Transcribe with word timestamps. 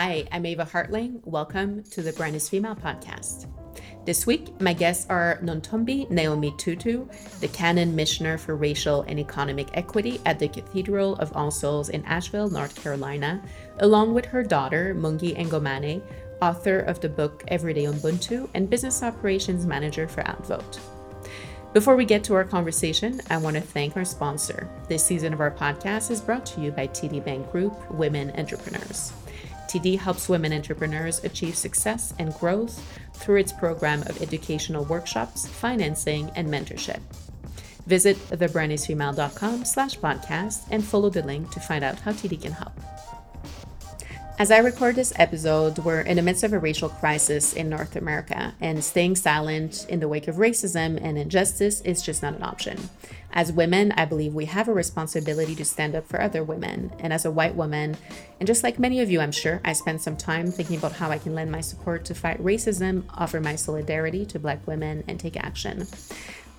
Hi, 0.00 0.28
I'm 0.30 0.46
Eva 0.46 0.64
Hartling. 0.64 1.20
Welcome 1.24 1.82
to 1.90 2.02
the 2.02 2.12
Brand 2.12 2.36
is 2.36 2.48
Female 2.48 2.76
podcast. 2.76 3.48
This 4.06 4.28
week, 4.28 4.60
my 4.60 4.72
guests 4.72 5.08
are 5.10 5.40
Nontombi 5.42 6.08
Naomi 6.08 6.54
Tutu, 6.56 7.08
the 7.40 7.48
Canon 7.48 7.96
Missioner 7.96 8.38
for 8.38 8.54
Racial 8.54 9.02
and 9.08 9.18
Economic 9.18 9.76
Equity 9.76 10.20
at 10.24 10.38
the 10.38 10.46
Cathedral 10.46 11.16
of 11.16 11.36
All 11.36 11.50
Souls 11.50 11.88
in 11.88 12.04
Asheville, 12.04 12.48
North 12.48 12.80
Carolina, 12.80 13.42
along 13.80 14.14
with 14.14 14.24
her 14.26 14.44
daughter, 14.44 14.94
Mungi 14.94 15.36
Ngomane, 15.36 16.00
author 16.40 16.78
of 16.78 17.00
the 17.00 17.08
book 17.08 17.42
Everyday 17.48 17.86
Ubuntu 17.86 18.48
and 18.54 18.70
business 18.70 19.02
operations 19.02 19.66
manager 19.66 20.06
for 20.06 20.22
Outvote. 20.28 20.78
Before 21.72 21.96
we 21.96 22.04
get 22.04 22.22
to 22.22 22.34
our 22.34 22.44
conversation, 22.44 23.20
I 23.30 23.38
want 23.38 23.56
to 23.56 23.60
thank 23.60 23.96
our 23.96 24.04
sponsor. 24.04 24.70
This 24.88 25.04
season 25.04 25.32
of 25.32 25.40
our 25.40 25.50
podcast 25.50 26.12
is 26.12 26.20
brought 26.20 26.46
to 26.46 26.60
you 26.60 26.70
by 26.70 26.86
TD 26.86 27.24
Bank 27.24 27.50
Group 27.50 27.90
Women 27.90 28.30
Entrepreneurs. 28.38 29.12
TD 29.68 29.98
helps 29.98 30.28
women 30.28 30.52
entrepreneurs 30.52 31.22
achieve 31.24 31.56
success 31.56 32.14
and 32.18 32.34
growth 32.34 32.82
through 33.14 33.36
its 33.36 33.52
program 33.52 34.02
of 34.02 34.22
educational 34.22 34.84
workshops, 34.84 35.46
financing, 35.46 36.30
and 36.36 36.48
mentorship. 36.48 37.00
Visit 37.86 38.16
thebrandisfemale.com 38.28 39.64
slash 39.64 39.98
podcast 39.98 40.66
and 40.70 40.84
follow 40.84 41.10
the 41.10 41.22
link 41.22 41.50
to 41.50 41.60
find 41.60 41.84
out 41.84 41.98
how 42.00 42.12
TD 42.12 42.42
can 42.42 42.52
help. 42.52 42.72
As 44.38 44.52
I 44.52 44.58
record 44.58 44.94
this 44.94 45.12
episode, 45.16 45.80
we're 45.80 46.02
in 46.02 46.14
the 46.14 46.22
midst 46.22 46.44
of 46.44 46.52
a 46.52 46.60
racial 46.60 46.88
crisis 46.88 47.54
in 47.54 47.68
North 47.68 47.96
America, 47.96 48.54
and 48.60 48.84
staying 48.84 49.16
silent 49.16 49.84
in 49.88 49.98
the 49.98 50.06
wake 50.06 50.28
of 50.28 50.36
racism 50.36 50.96
and 51.02 51.18
injustice 51.18 51.80
is 51.80 52.02
just 52.02 52.22
not 52.22 52.34
an 52.34 52.44
option. 52.44 52.88
As 53.32 53.50
women, 53.50 53.90
I 53.96 54.04
believe 54.04 54.34
we 54.34 54.44
have 54.44 54.68
a 54.68 54.72
responsibility 54.72 55.56
to 55.56 55.64
stand 55.64 55.96
up 55.96 56.06
for 56.06 56.22
other 56.22 56.44
women. 56.44 56.92
And 57.00 57.12
as 57.12 57.24
a 57.24 57.32
white 57.32 57.56
woman, 57.56 57.96
and 58.38 58.46
just 58.46 58.62
like 58.62 58.78
many 58.78 59.00
of 59.00 59.10
you, 59.10 59.20
I'm 59.20 59.32
sure, 59.32 59.60
I 59.64 59.72
spent 59.72 60.02
some 60.02 60.16
time 60.16 60.52
thinking 60.52 60.76
about 60.78 60.92
how 60.92 61.10
I 61.10 61.18
can 61.18 61.34
lend 61.34 61.50
my 61.50 61.60
support 61.60 62.04
to 62.04 62.14
fight 62.14 62.40
racism, 62.40 63.06
offer 63.16 63.40
my 63.40 63.56
solidarity 63.56 64.24
to 64.26 64.38
Black 64.38 64.64
women, 64.68 65.02
and 65.08 65.18
take 65.18 65.36
action. 65.36 65.88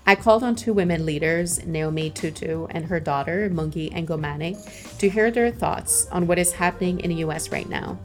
I 0.09 0.15
called 0.15 0.41
on 0.41 0.55
two 0.55 0.73
women 0.73 1.05
leaders, 1.05 1.63
Naomi 1.67 2.09
Tutu 2.09 2.65
and 2.71 2.85
her 2.85 2.99
daughter, 2.99 3.47
Mungi 3.47 3.93
Ngomane, 3.93 4.57
to 4.97 5.07
hear 5.07 5.29
their 5.29 5.51
thoughts 5.51 6.07
on 6.07 6.25
what 6.25 6.39
is 6.39 6.53
happening 6.53 6.99
in 7.01 7.11
the 7.11 7.17
US 7.17 7.51
right 7.51 7.69
now. 7.69 7.99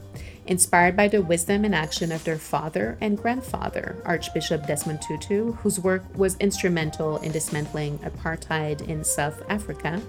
Inspired 0.45 0.95
by 0.95 1.07
the 1.07 1.23
wisdom 1.23 1.65
and 1.65 1.73
action 1.73 2.11
of 2.11 2.23
their 2.23 2.37
father 2.37 2.95
and 3.01 3.17
grandfather, 3.17 3.99
Archbishop 4.05 4.67
Desmond 4.67 5.01
Tutu, 5.01 5.53
whose 5.53 5.79
work 5.79 6.03
was 6.15 6.37
instrumental 6.37 7.17
in 7.17 7.31
dismantling 7.31 7.97
apartheid 7.97 8.87
in 8.87 9.03
South 9.03 9.41
Africa, 9.49 9.99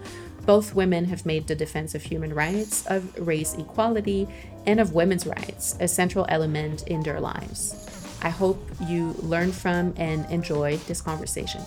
both 0.45 0.75
women 0.75 1.07
have 1.07 1.25
made 1.25 1.47
the 1.47 1.55
defense 1.55 1.95
of 1.95 2.03
human 2.03 2.35
rights, 2.35 2.85
of 2.89 3.27
race 3.27 3.55
equality, 3.55 4.29
and 4.67 4.81
of 4.81 4.93
women's 4.93 5.27
rights 5.27 5.79
a 5.81 5.89
central 5.89 6.27
element 6.29 6.87
in 6.89 7.03
their 7.03 7.21
lives. 7.21 7.89
I 8.21 8.29
hope 8.29 8.61
you 8.87 9.15
learn 9.21 9.51
from 9.51 9.95
and 9.97 10.31
enjoy 10.31 10.77
this 10.89 11.01
conversation. 11.01 11.63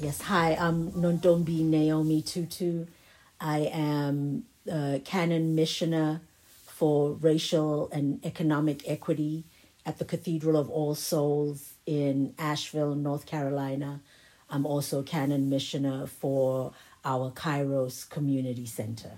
Yes, 0.00 0.20
hi, 0.20 0.54
I'm 0.54 0.92
Nontombi 0.92 1.64
Naomi 1.64 2.22
Tutu. 2.22 2.86
I 3.40 3.68
am 3.72 4.44
a 4.70 5.00
Canon 5.04 5.56
Missioner 5.56 6.20
for 6.66 7.14
Racial 7.14 7.90
and 7.90 8.24
Economic 8.24 8.88
Equity 8.88 9.44
at 9.84 9.98
the 9.98 10.04
Cathedral 10.04 10.56
of 10.56 10.70
All 10.70 10.94
Souls 10.94 11.74
in 11.84 12.32
Asheville, 12.38 12.94
North 12.94 13.26
Carolina. 13.26 14.00
I'm 14.48 14.64
also 14.66 15.02
Canon 15.02 15.50
Missioner 15.50 16.06
for 16.06 16.74
our 17.04 17.32
Kairos 17.32 18.08
Community 18.08 18.66
Center. 18.66 19.10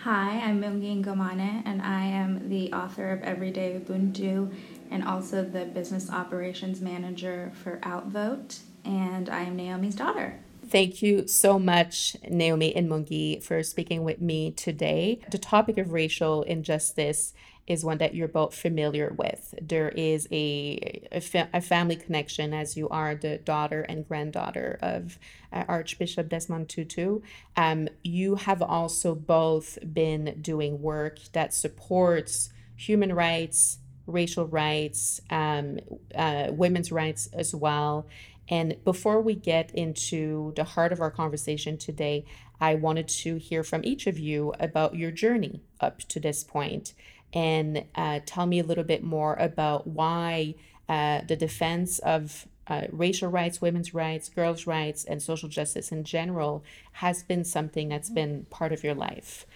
Hi, 0.00 0.38
I'm 0.40 0.60
Mungi 0.60 1.02
Ngomane, 1.02 1.62
and 1.64 1.80
I 1.80 2.04
am 2.04 2.50
the 2.50 2.74
author 2.74 3.10
of 3.10 3.22
Everyday 3.22 3.80
Ubuntu 3.80 4.52
and 4.90 5.02
also 5.02 5.42
the 5.42 5.64
Business 5.64 6.10
Operations 6.10 6.82
Manager 6.82 7.52
for 7.54 7.78
Outvote 7.82 8.58
and 8.86 9.28
I 9.28 9.42
am 9.42 9.56
Naomi's 9.56 9.94
daughter. 9.94 10.38
Thank 10.68 11.02
you 11.02 11.28
so 11.28 11.58
much, 11.58 12.16
Naomi 12.28 12.74
and 12.74 12.88
Mungi, 12.88 13.42
for 13.42 13.62
speaking 13.62 14.02
with 14.02 14.20
me 14.20 14.50
today. 14.50 15.20
The 15.30 15.38
topic 15.38 15.78
of 15.78 15.92
racial 15.92 16.42
injustice 16.42 17.34
is 17.66 17.84
one 17.84 17.98
that 17.98 18.14
you're 18.14 18.28
both 18.28 18.54
familiar 18.54 19.12
with. 19.16 19.54
There 19.60 19.88
is 19.88 20.28
a, 20.30 21.08
a, 21.12 21.20
fa- 21.20 21.48
a 21.52 21.60
family 21.60 21.96
connection, 21.96 22.52
as 22.54 22.76
you 22.76 22.88
are 22.88 23.14
the 23.14 23.38
daughter 23.38 23.82
and 23.82 24.06
granddaughter 24.06 24.78
of 24.82 25.18
uh, 25.52 25.64
Archbishop 25.68 26.28
Desmond 26.28 26.68
Tutu. 26.68 27.20
Um, 27.56 27.88
you 28.02 28.36
have 28.36 28.62
also 28.62 29.14
both 29.14 29.78
been 29.92 30.38
doing 30.40 30.80
work 30.80 31.18
that 31.32 31.54
supports 31.54 32.50
human 32.76 33.12
rights, 33.12 33.78
racial 34.06 34.46
rights, 34.46 35.20
um, 35.30 35.78
uh, 36.14 36.48
women's 36.50 36.92
rights 36.92 37.28
as 37.32 37.54
well. 37.54 38.06
And 38.48 38.76
before 38.84 39.20
we 39.20 39.34
get 39.34 39.74
into 39.74 40.52
the 40.56 40.64
heart 40.64 40.92
of 40.92 41.00
our 41.00 41.10
conversation 41.10 41.76
today, 41.78 42.24
I 42.60 42.74
wanted 42.74 43.08
to 43.08 43.36
hear 43.36 43.64
from 43.64 43.84
each 43.84 44.06
of 44.06 44.18
you 44.18 44.54
about 44.60 44.94
your 44.94 45.10
journey 45.10 45.62
up 45.80 45.98
to 46.00 46.20
this 46.20 46.44
point 46.44 46.94
and 47.32 47.84
uh, 47.94 48.20
tell 48.24 48.46
me 48.46 48.58
a 48.60 48.64
little 48.64 48.84
bit 48.84 49.02
more 49.02 49.34
about 49.34 49.86
why 49.86 50.54
uh, 50.88 51.20
the 51.26 51.36
defense 51.36 51.98
of 51.98 52.46
uh, 52.68 52.82
racial 52.90 53.28
rights, 53.28 53.60
women's 53.60 53.94
rights, 53.94 54.28
girls' 54.28 54.66
rights, 54.66 55.04
and 55.04 55.22
social 55.22 55.48
justice 55.48 55.92
in 55.92 56.04
general 56.04 56.64
has 56.92 57.22
been 57.22 57.44
something 57.44 57.88
that's 57.88 58.10
been 58.10 58.46
part 58.50 58.72
of 58.72 58.82
your 58.82 58.94
life. 58.94 59.46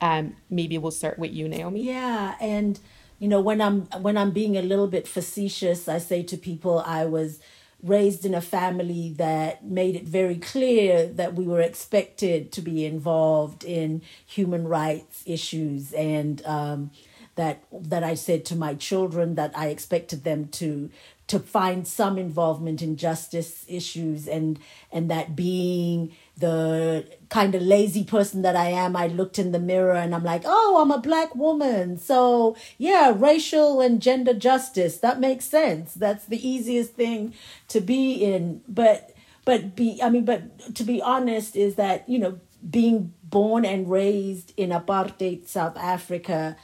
Um, 0.00 0.36
maybe 0.48 0.78
we'll 0.78 0.90
start 0.90 1.18
with 1.18 1.32
you, 1.32 1.48
Naomi. 1.48 1.82
Yeah, 1.82 2.34
and 2.40 2.78
you 3.18 3.28
know 3.28 3.40
when 3.40 3.60
I'm 3.60 3.82
when 4.02 4.16
I'm 4.16 4.30
being 4.30 4.56
a 4.56 4.62
little 4.62 4.86
bit 4.86 5.08
facetious, 5.08 5.88
I 5.88 5.98
say 5.98 6.22
to 6.24 6.36
people 6.36 6.78
I 6.80 7.04
was 7.04 7.40
raised 7.82 8.24
in 8.26 8.34
a 8.34 8.40
family 8.40 9.14
that 9.16 9.64
made 9.64 9.96
it 9.96 10.04
very 10.04 10.36
clear 10.36 11.06
that 11.06 11.34
we 11.34 11.46
were 11.46 11.60
expected 11.60 12.52
to 12.52 12.60
be 12.60 12.84
involved 12.84 13.64
in 13.64 14.02
human 14.26 14.68
rights 14.68 15.22
issues 15.26 15.92
and 15.92 16.44
um, 16.44 16.90
that 17.36 17.64
that 17.72 18.04
I 18.04 18.14
said 18.14 18.44
to 18.46 18.56
my 18.56 18.74
children 18.74 19.34
that 19.36 19.56
I 19.56 19.68
expected 19.68 20.24
them 20.24 20.48
to 20.48 20.90
to 21.28 21.38
find 21.38 21.86
some 21.86 22.18
involvement 22.18 22.82
in 22.82 22.96
justice 22.96 23.64
issues 23.68 24.28
and 24.28 24.58
and 24.92 25.10
that 25.10 25.36
being 25.36 26.12
the 26.40 27.06
kind 27.28 27.54
of 27.54 27.62
lazy 27.62 28.02
person 28.02 28.42
that 28.42 28.56
I 28.56 28.68
am, 28.70 28.96
I 28.96 29.06
looked 29.06 29.38
in 29.38 29.52
the 29.52 29.58
mirror 29.58 29.94
and 29.94 30.14
I'm 30.14 30.24
like, 30.24 30.42
oh, 30.44 30.78
I'm 30.80 30.90
a 30.90 30.98
black 30.98 31.34
woman. 31.36 31.98
So, 31.98 32.56
yeah, 32.78 33.12
racial 33.14 33.80
and 33.80 34.02
gender 34.02 34.34
justice, 34.34 34.98
that 34.98 35.20
makes 35.20 35.44
sense. 35.44 35.94
That's 35.94 36.24
the 36.24 36.46
easiest 36.46 36.94
thing 36.94 37.34
to 37.68 37.80
be 37.80 38.14
in. 38.14 38.62
But, 38.66 39.14
but 39.44 39.76
be, 39.76 40.00
I 40.02 40.10
mean, 40.10 40.24
but 40.24 40.74
to 40.74 40.82
be 40.82 41.00
honest, 41.00 41.56
is 41.56 41.76
that, 41.76 42.08
you 42.08 42.18
know, 42.18 42.40
being 42.68 43.14
born 43.22 43.64
and 43.64 43.90
raised 43.90 44.52
in 44.56 44.70
apartheid 44.70 45.46
South 45.46 45.76
Africa, 45.76 46.56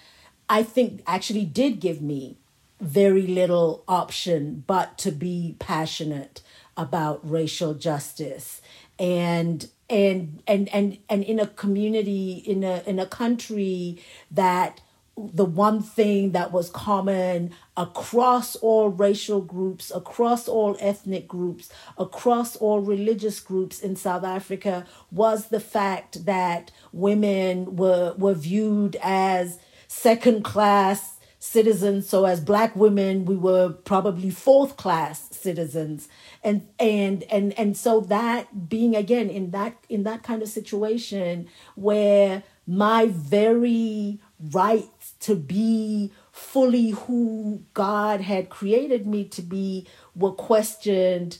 I 0.48 0.62
think 0.62 1.02
actually 1.06 1.44
did 1.44 1.80
give 1.80 2.00
me 2.02 2.38
very 2.80 3.26
little 3.26 3.84
option 3.88 4.62
but 4.66 4.98
to 4.98 5.10
be 5.10 5.56
passionate 5.58 6.42
about 6.76 7.20
racial 7.28 7.72
justice 7.72 8.60
and 8.98 9.68
and 9.88 10.42
and 10.46 10.68
and 10.72 10.98
and 11.08 11.24
in 11.24 11.38
a 11.38 11.46
community 11.46 12.42
in 12.46 12.64
a 12.64 12.82
in 12.86 12.98
a 12.98 13.06
country 13.06 14.02
that 14.30 14.80
the 15.18 15.46
one 15.46 15.82
thing 15.82 16.32
that 16.32 16.52
was 16.52 16.68
common 16.68 17.50
across 17.74 18.54
all 18.56 18.90
racial 18.90 19.40
groups, 19.40 19.90
across 19.94 20.46
all 20.46 20.76
ethnic 20.78 21.26
groups, 21.26 21.70
across 21.96 22.54
all 22.56 22.80
religious 22.80 23.40
groups 23.40 23.80
in 23.80 23.96
South 23.96 24.24
Africa 24.24 24.84
was 25.10 25.48
the 25.48 25.60
fact 25.60 26.26
that 26.26 26.70
women 26.92 27.76
were 27.76 28.14
were 28.18 28.34
viewed 28.34 28.96
as 29.02 29.58
second 29.88 30.42
class 30.42 31.18
citizens. 31.38 32.08
So 32.08 32.26
as 32.26 32.40
black 32.40 32.76
women, 32.76 33.24
we 33.24 33.36
were 33.36 33.70
probably 33.70 34.30
fourth 34.30 34.76
class 34.76 35.25
citizens. 35.46 36.08
And 36.42 36.58
and 36.78 37.22
and 37.36 37.48
and 37.58 37.76
so 37.76 38.00
that 38.16 38.68
being 38.68 38.94
again 39.04 39.28
in 39.38 39.50
that 39.52 39.74
in 39.88 40.02
that 40.08 40.22
kind 40.28 40.42
of 40.42 40.48
situation 40.48 41.48
where 41.76 42.42
my 42.66 43.06
very 43.06 44.18
right 44.52 44.90
to 45.20 45.34
be 45.36 46.12
fully 46.32 46.90
who 46.90 47.62
God 47.74 48.20
had 48.20 48.50
created 48.50 49.06
me 49.06 49.24
to 49.36 49.42
be 49.42 49.86
were 50.14 50.32
questioned 50.32 51.38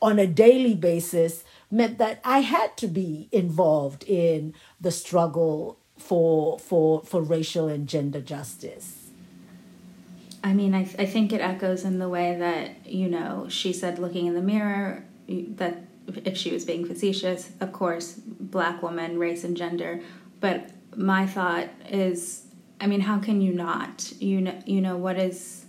on 0.00 0.18
a 0.18 0.26
daily 0.26 0.74
basis 0.74 1.44
meant 1.70 1.98
that 1.98 2.20
I 2.24 2.40
had 2.40 2.76
to 2.78 2.86
be 2.86 3.28
involved 3.32 4.04
in 4.04 4.54
the 4.80 4.90
struggle 4.90 5.78
for 5.98 6.58
for 6.58 7.02
for 7.02 7.22
racial 7.22 7.68
and 7.68 7.88
gender 7.88 8.20
justice. 8.20 9.03
I 10.44 10.52
mean, 10.52 10.74
I, 10.74 10.84
th- 10.84 11.00
I 11.00 11.06
think 11.06 11.32
it 11.32 11.40
echoes 11.40 11.84
in 11.84 11.98
the 11.98 12.08
way 12.08 12.36
that, 12.38 12.86
you 12.86 13.08
know, 13.08 13.46
she 13.48 13.72
said 13.72 13.98
looking 13.98 14.26
in 14.26 14.34
the 14.34 14.42
mirror 14.42 15.04
that 15.26 15.78
if 16.06 16.36
she 16.36 16.52
was 16.52 16.64
being 16.64 16.84
facetious, 16.84 17.50
of 17.60 17.72
course, 17.72 18.12
black 18.12 18.82
woman, 18.82 19.18
race, 19.18 19.42
and 19.42 19.56
gender. 19.56 20.00
But 20.40 20.70
my 20.94 21.26
thought 21.26 21.70
is 21.88 22.44
I 22.80 22.86
mean, 22.86 23.00
how 23.00 23.18
can 23.18 23.40
you 23.40 23.52
not? 23.52 24.12
You 24.20 24.42
know, 24.42 24.62
you 24.66 24.80
know 24.80 24.96
what 24.96 25.18
is 25.18 25.64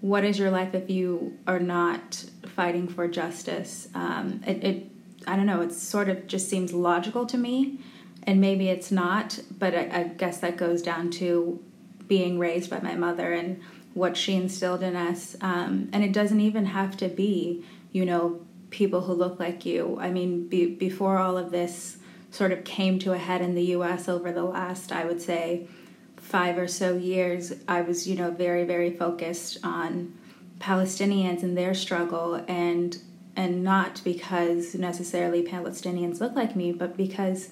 what 0.00 0.22
is 0.24 0.38
your 0.38 0.50
life 0.50 0.74
if 0.74 0.88
you 0.88 1.36
are 1.46 1.58
not 1.58 2.24
fighting 2.54 2.86
for 2.86 3.08
justice? 3.08 3.88
Um, 3.94 4.42
it, 4.46 4.62
it, 4.62 4.86
I 5.26 5.34
don't 5.34 5.46
know. 5.46 5.62
It 5.62 5.72
sort 5.72 6.08
of 6.08 6.26
just 6.28 6.48
seems 6.48 6.72
logical 6.72 7.26
to 7.26 7.36
me, 7.36 7.80
and 8.22 8.40
maybe 8.40 8.68
it's 8.68 8.92
not. 8.92 9.40
But 9.58 9.74
I, 9.74 9.90
I 9.92 10.02
guess 10.04 10.38
that 10.38 10.56
goes 10.56 10.82
down 10.82 11.10
to 11.12 11.60
being 12.06 12.38
raised 12.38 12.70
by 12.70 12.78
my 12.80 12.94
mother 12.94 13.32
and 13.32 13.60
what 13.96 14.14
she 14.14 14.34
instilled 14.34 14.82
in 14.82 14.94
us. 14.94 15.36
Um, 15.40 15.88
and 15.90 16.04
it 16.04 16.12
doesn't 16.12 16.40
even 16.40 16.66
have 16.66 16.98
to 16.98 17.08
be, 17.08 17.64
you 17.92 18.04
know, 18.04 18.40
people 18.68 19.00
who 19.00 19.14
look 19.14 19.40
like 19.40 19.64
you. 19.64 19.96
I 19.98 20.10
mean, 20.10 20.48
be, 20.48 20.66
before 20.66 21.16
all 21.16 21.38
of 21.38 21.50
this 21.50 21.96
sort 22.30 22.52
of 22.52 22.62
came 22.62 22.98
to 22.98 23.14
a 23.14 23.18
head 23.18 23.40
in 23.40 23.54
the 23.54 23.62
U.S. 23.76 24.06
over 24.06 24.32
the 24.32 24.44
last, 24.44 24.92
I 24.92 25.06
would 25.06 25.22
say, 25.22 25.66
five 26.18 26.58
or 26.58 26.68
so 26.68 26.94
years, 26.94 27.54
I 27.66 27.80
was, 27.80 28.06
you 28.06 28.16
know, 28.16 28.30
very, 28.30 28.64
very 28.64 28.90
focused 28.90 29.56
on 29.64 30.12
Palestinians 30.58 31.42
and 31.42 31.56
their 31.56 31.72
struggle, 31.72 32.44
and 32.46 32.98
and 33.34 33.62
not 33.62 34.02
because 34.04 34.74
necessarily 34.74 35.42
Palestinians 35.42 36.20
look 36.20 36.34
like 36.34 36.56
me, 36.56 36.72
but 36.72 36.96
because 36.96 37.50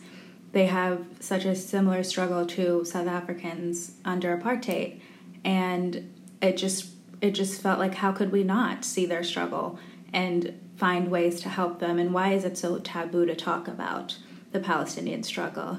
they 0.52 0.66
have 0.66 1.04
such 1.20 1.44
a 1.44 1.54
similar 1.54 2.02
struggle 2.02 2.46
to 2.46 2.84
South 2.84 3.06
Africans 3.06 3.92
under 4.04 4.36
apartheid, 4.36 5.00
and 5.44 6.13
it 6.44 6.56
just 6.56 6.90
it 7.20 7.32
just 7.32 7.60
felt 7.60 7.78
like 7.78 7.94
how 7.94 8.12
could 8.12 8.30
we 8.30 8.44
not 8.44 8.84
see 8.84 9.06
their 9.06 9.24
struggle 9.24 9.78
and 10.12 10.60
find 10.76 11.10
ways 11.10 11.40
to 11.40 11.48
help 11.48 11.78
them, 11.78 11.98
and 11.98 12.12
why 12.12 12.32
is 12.32 12.44
it 12.44 12.58
so 12.58 12.78
taboo 12.78 13.24
to 13.26 13.34
talk 13.34 13.66
about 13.68 14.18
the 14.52 14.60
Palestinian 14.60 15.22
struggle? 15.22 15.78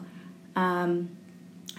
Um, 0.56 1.18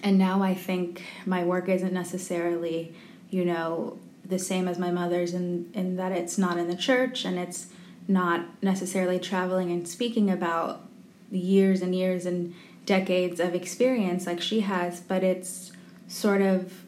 and 0.02 0.18
now 0.18 0.42
I 0.42 0.54
think 0.54 1.02
my 1.24 1.42
work 1.44 1.68
isn't 1.68 1.92
necessarily, 1.92 2.94
you 3.30 3.44
know, 3.44 3.98
the 4.24 4.38
same 4.38 4.68
as 4.68 4.78
my 4.78 4.90
mother's 4.90 5.34
in, 5.34 5.70
in 5.72 5.96
that 5.96 6.12
it's 6.12 6.36
not 6.36 6.58
in 6.58 6.68
the 6.68 6.76
church 6.76 7.24
and 7.24 7.38
it's 7.38 7.68
not 8.06 8.44
necessarily 8.62 9.18
traveling 9.18 9.70
and 9.70 9.88
speaking 9.88 10.30
about 10.30 10.82
years 11.30 11.80
and 11.80 11.94
years 11.94 12.26
and 12.26 12.54
decades 12.84 13.40
of 13.40 13.54
experience 13.54 14.26
like 14.26 14.40
she 14.40 14.60
has, 14.60 15.00
but 15.00 15.24
it's 15.24 15.72
sort 16.06 16.42
of 16.42 16.85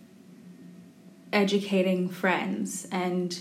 educating 1.33 2.09
friends 2.09 2.87
and 2.91 3.41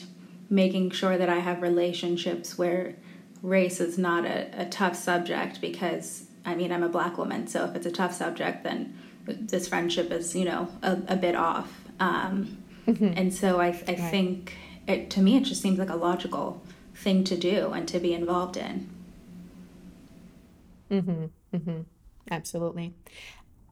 making 0.50 0.92
sure 0.92 1.18
that 1.18 1.30
I 1.30 1.40
have 1.40 1.62
relationships 1.62 2.58
where 2.58 2.96
race 3.42 3.80
is 3.80 3.98
not 3.98 4.26
a, 4.26 4.50
a 4.62 4.66
tough 4.66 4.96
subject 4.96 5.62
because 5.62 6.26
I 6.46 6.56
mean 6.56 6.72
I'm 6.72 6.84
a 6.84 6.90
black 6.90 7.18
woman, 7.18 7.48
so 7.48 7.66
if 7.66 7.76
it's 7.76 7.86
a 7.86 7.92
tough 7.92 8.14
subject 8.14 8.64
then 8.64 8.98
this 9.28 9.68
friendship 9.68 10.12
is 10.12 10.36
you 10.36 10.46
know 10.46 10.70
a, 10.82 10.98
a 11.08 11.16
bit 11.16 11.36
off 11.36 11.72
um, 12.00 12.58
mm-hmm. 12.88 13.14
and 13.16 13.34
so 13.34 13.60
i, 13.60 13.68
I 13.68 13.70
right. 13.70 13.98
think 13.98 14.54
it, 14.88 15.10
to 15.12 15.22
me 15.22 15.38
it 15.38 15.44
just 15.44 15.62
seems 15.62 15.78
like 15.78 15.90
a 15.90 15.96
logical 15.96 16.62
thing 16.96 17.24
to 17.26 17.38
do 17.38 17.72
and 17.72 17.88
to 17.88 18.00
be 18.00 18.14
involved 18.14 18.58
in 18.58 18.90
mm-hmm. 20.90 21.26
Mm-hmm. 21.56 21.82
absolutely 22.32 22.94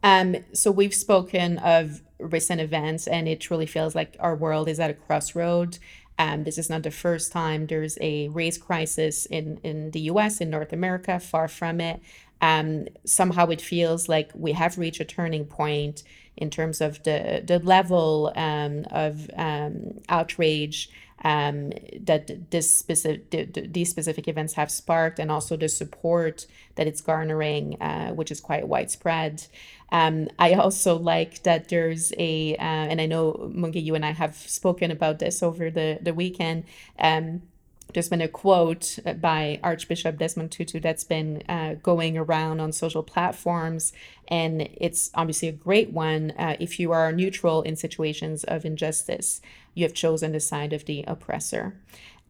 um, 0.06 0.38
so 0.54 0.72
we've 0.72 0.94
spoken 0.94 1.57
of 1.57 2.02
recent 2.19 2.62
events 2.62 3.07
and 3.07 3.28
it 3.28 3.42
truly 3.42 3.66
feels 3.66 3.96
like 3.96 4.16
our 4.22 4.36
world 4.36 4.69
is 4.69 4.80
at 4.80 4.90
a 4.90 4.94
crossroad 4.94 5.78
um, 6.18 6.46
this 6.46 6.57
is 6.57 6.69
not 6.69 6.84
the 6.84 6.92
first 6.92 7.34
time 7.34 7.68
there's 7.68 7.98
a 8.00 8.30
race 8.30 8.57
crisis 8.57 9.25
in, 9.25 9.60
in 9.63 9.92
the 9.92 10.00
US, 10.12 10.40
in 10.40 10.50
North 10.50 10.72
America, 10.72 11.19
far 11.19 11.50
from 11.50 11.81
it 11.81 12.00
um, 12.42 12.88
somehow 13.06 13.48
it 13.48 13.62
feels 13.62 14.07
like 14.07 14.31
we 14.34 14.52
have 14.54 14.78
reached 14.78 15.00
a 15.00 15.06
turning 15.06 15.46
point 15.46 16.04
in 16.38 16.50
terms 16.50 16.81
of 16.81 17.01
the 17.04 17.42
the 17.46 17.60
level 17.60 18.31
um, 18.36 18.86
of 18.92 19.30
um, 19.36 20.00
outrage 20.10 20.90
um, 21.24 21.72
that 22.01 22.51
this 22.51 22.78
specific 22.78 23.31
these 23.74 23.90
specific 23.90 24.28
events 24.28 24.54
have 24.54 24.69
sparked, 24.69 25.18
and 25.18 25.31
also 25.31 25.56
the 25.56 25.69
support 25.69 26.46
that 26.75 26.88
it's 26.88 27.01
garnering, 27.01 27.81
uh, 27.81 28.12
which 28.12 28.31
is 28.31 28.42
quite 28.42 28.68
widespread. 28.68 29.48
Um, 29.92 30.30
I 30.40 30.54
also 30.54 30.98
like 30.98 31.44
that 31.44 31.70
there's 31.70 32.12
a, 32.18 32.56
uh, 32.58 32.62
and 32.62 33.00
I 33.00 33.06
know 33.06 33.52
Mungi, 33.54 33.84
you 33.84 33.96
and 33.96 34.06
I 34.06 34.12
have 34.12 34.36
spoken 34.36 34.92
about 34.92 35.20
this 35.20 35.44
over 35.44 35.70
the 35.70 36.00
the 36.02 36.14
weekend. 36.14 36.66
Um, 37.00 37.44
there's 37.94 38.10
been 38.10 38.22
a 38.22 38.28
quote 38.28 39.00
uh, 39.06 39.14
by 39.14 39.60
Archbishop 39.64 40.18
Desmond 40.18 40.52
Tutu 40.52 40.80
that's 40.80 41.04
been 41.04 41.44
uh, 41.48 41.76
going 41.82 42.18
around 42.18 42.60
on 42.60 42.72
social 42.72 43.04
platforms, 43.04 43.94
and 44.28 44.68
it's 44.74 45.12
obviously 45.14 45.48
a 45.48 45.54
great 45.54 45.92
one. 45.92 46.32
Uh, 46.32 46.58
if 46.60 46.80
you 46.80 46.92
are 46.92 47.12
neutral 47.12 47.62
in 47.62 47.76
situations 47.76 48.44
of 48.44 48.66
injustice, 48.66 49.40
you 49.76 49.84
have 49.84 49.94
chosen 49.94 50.32
the 50.32 50.40
side 50.40 50.74
of 50.74 50.86
the 50.86 51.04
oppressor. 51.08 51.76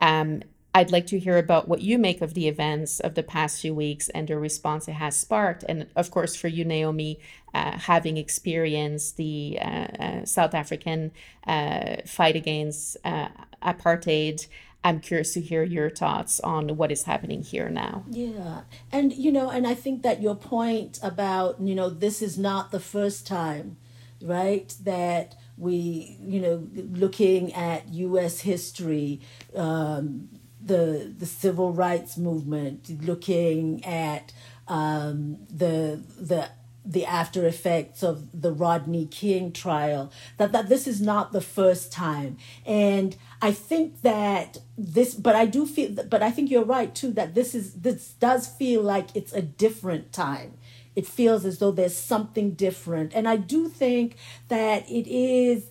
Um, 0.02 0.44
I'd 0.76 0.92
like 0.92 1.08
to 1.08 1.20
hear 1.20 1.38
about 1.38 1.70
what 1.70 1.80
you 1.80 1.98
make 1.98 2.22
of 2.22 2.34
the 2.34 2.50
events 2.50 3.00
of 3.00 3.16
the 3.16 3.24
past 3.24 3.62
few 3.62 3.74
weeks 3.74 4.10
and 4.10 4.28
the 4.28 4.38
response 4.38 4.90
it 4.90 4.96
has 4.96 5.16
sparked. 5.16 5.64
And 5.70 5.88
of 5.96 6.12
course, 6.12 6.36
for 6.36 6.50
you, 6.50 6.66
Naomi, 6.66 7.18
uh, 7.54 7.78
having 7.78 8.18
experienced 8.18 9.16
the 9.16 9.58
uh, 9.62 9.66
uh, 9.66 10.26
South 10.26 10.54
African 10.54 11.14
uh, 11.48 12.02
fight 12.06 12.36
against 12.36 12.98
uh, 13.06 13.30
apartheid, 13.64 14.48
I'm 14.84 15.00
curious 15.00 15.34
to 15.36 15.42
hear 15.42 15.64
your 15.64 15.90
thoughts 15.90 16.42
on 16.42 16.76
what 16.76 16.92
is 16.92 17.04
happening 17.04 17.42
here 17.42 17.70
now. 17.70 18.04
Yeah. 18.10 18.64
And, 18.92 19.14
you 19.14 19.32
know, 19.32 19.50
and 19.50 19.66
I 19.66 19.76
think 19.76 20.04
that 20.04 20.22
your 20.22 20.36
point 20.36 21.00
about, 21.02 21.62
you 21.62 21.74
know, 21.74 21.90
this 21.90 22.22
is 22.22 22.38
not 22.38 22.72
the 22.72 22.82
first 22.82 23.26
time, 23.26 23.78
right, 24.22 24.76
that 24.84 25.36
we, 25.58 26.18
you 26.22 26.42
know, 26.42 26.68
looking 26.74 27.54
at 27.54 27.88
U.S. 27.94 28.42
history, 28.42 29.22
um, 29.56 30.28
the 30.66 31.14
the 31.18 31.26
civil 31.26 31.72
rights 31.72 32.18
movement, 32.18 32.80
looking 33.04 33.84
at 33.86 34.34
um, 34.68 35.38
the 35.50 36.02
the 36.20 36.50
the 36.86 37.06
after 37.06 37.48
effects 37.48 38.04
of 38.04 38.42
the 38.42 38.52
Rodney 38.52 39.08
King 39.08 39.52
trial, 39.52 40.12
that, 40.38 40.52
that 40.52 40.70
this 40.70 40.86
is 40.88 41.02
not 41.02 41.32
the 41.32 41.42
first 41.42 41.92
time. 41.92 42.38
And 42.64 43.16
I 43.42 43.52
think 43.52 44.04
that 44.04 44.60
this, 44.78 45.16
but 45.16 45.36
I 45.36 45.48
do 45.48 45.66
feel, 45.66 45.92
but 46.08 46.22
I 46.22 46.30
think 46.30 46.52
you're 46.52 46.64
right 46.64 46.94
too, 46.94 47.12
that 47.14 47.34
this 47.34 47.56
is, 47.56 47.74
this 47.74 48.14
does 48.20 48.48
feel 48.48 48.84
like 48.84 49.08
it's 49.16 49.34
a 49.34 49.42
different 49.42 50.14
time. 50.14 50.60
It 50.96 51.08
feels 51.08 51.44
as 51.44 51.58
though 51.58 51.72
there's 51.72 51.98
something 51.98 52.52
different. 52.52 53.14
And 53.16 53.28
I 53.28 53.38
do 53.38 53.68
think 53.68 54.16
that 54.50 54.88
it 54.88 55.08
is, 55.08 55.66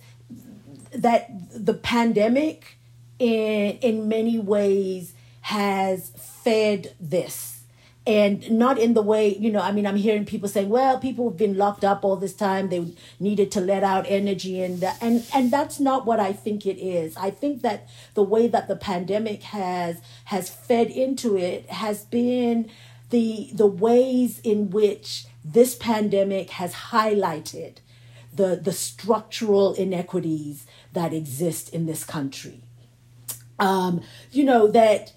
that 0.93 1.29
the 1.51 1.73
pandemic 1.73 2.74
in, 3.19 3.77
in 3.81 4.07
many 4.07 4.39
ways 4.39 5.13
has 5.41 6.09
fed 6.09 6.95
this. 6.99 7.63
And 8.07 8.51
not 8.51 8.77
in 8.77 8.93
the 8.93 9.01
way 9.01 9.35
you 9.35 9.51
know 9.51 9.61
i 9.61 9.71
mean 9.71 9.87
i'm 9.87 9.95
hearing 9.95 10.25
people 10.25 10.47
saying 10.47 10.69
well 10.69 10.99
people 10.99 11.27
have 11.27 11.39
been 11.39 11.57
locked 11.57 11.83
up 11.83 12.05
all 12.05 12.15
this 12.15 12.35
time. 12.35 12.69
They 12.69 12.93
needed 13.19 13.51
to 13.53 13.61
let 13.61 13.83
out 13.83 14.05
energy 14.07 14.61
and 14.61 14.83
and 15.01 15.25
and 15.33 15.49
that's 15.49 15.79
not 15.79 16.05
what 16.05 16.19
i 16.19 16.31
think 16.31 16.67
it 16.67 16.77
is. 16.77 17.17
I 17.17 17.31
think 17.31 17.63
that 17.63 17.89
the 18.13 18.21
way 18.21 18.47
that 18.47 18.67
the 18.67 18.75
pandemic 18.75 19.41
has 19.41 20.01
has 20.25 20.51
fed 20.51 20.91
into 20.91 21.35
it 21.35 21.67
has 21.71 22.05
been 22.05 22.69
the 23.09 23.49
the 23.53 23.65
ways 23.65 24.39
in 24.43 24.69
which 24.69 25.25
this 25.43 25.75
pandemic 25.75 26.51
has 26.51 26.73
highlighted 26.73 27.77
the 28.31 28.59
the 28.61 28.73
structural 28.73 29.73
inequities 29.73 30.67
that 30.93 31.11
exist 31.11 31.69
in 31.69 31.87
this 31.87 32.03
country 32.03 32.61
um 33.59 34.01
you 34.31 34.43
know 34.43 34.67
that 34.67 35.13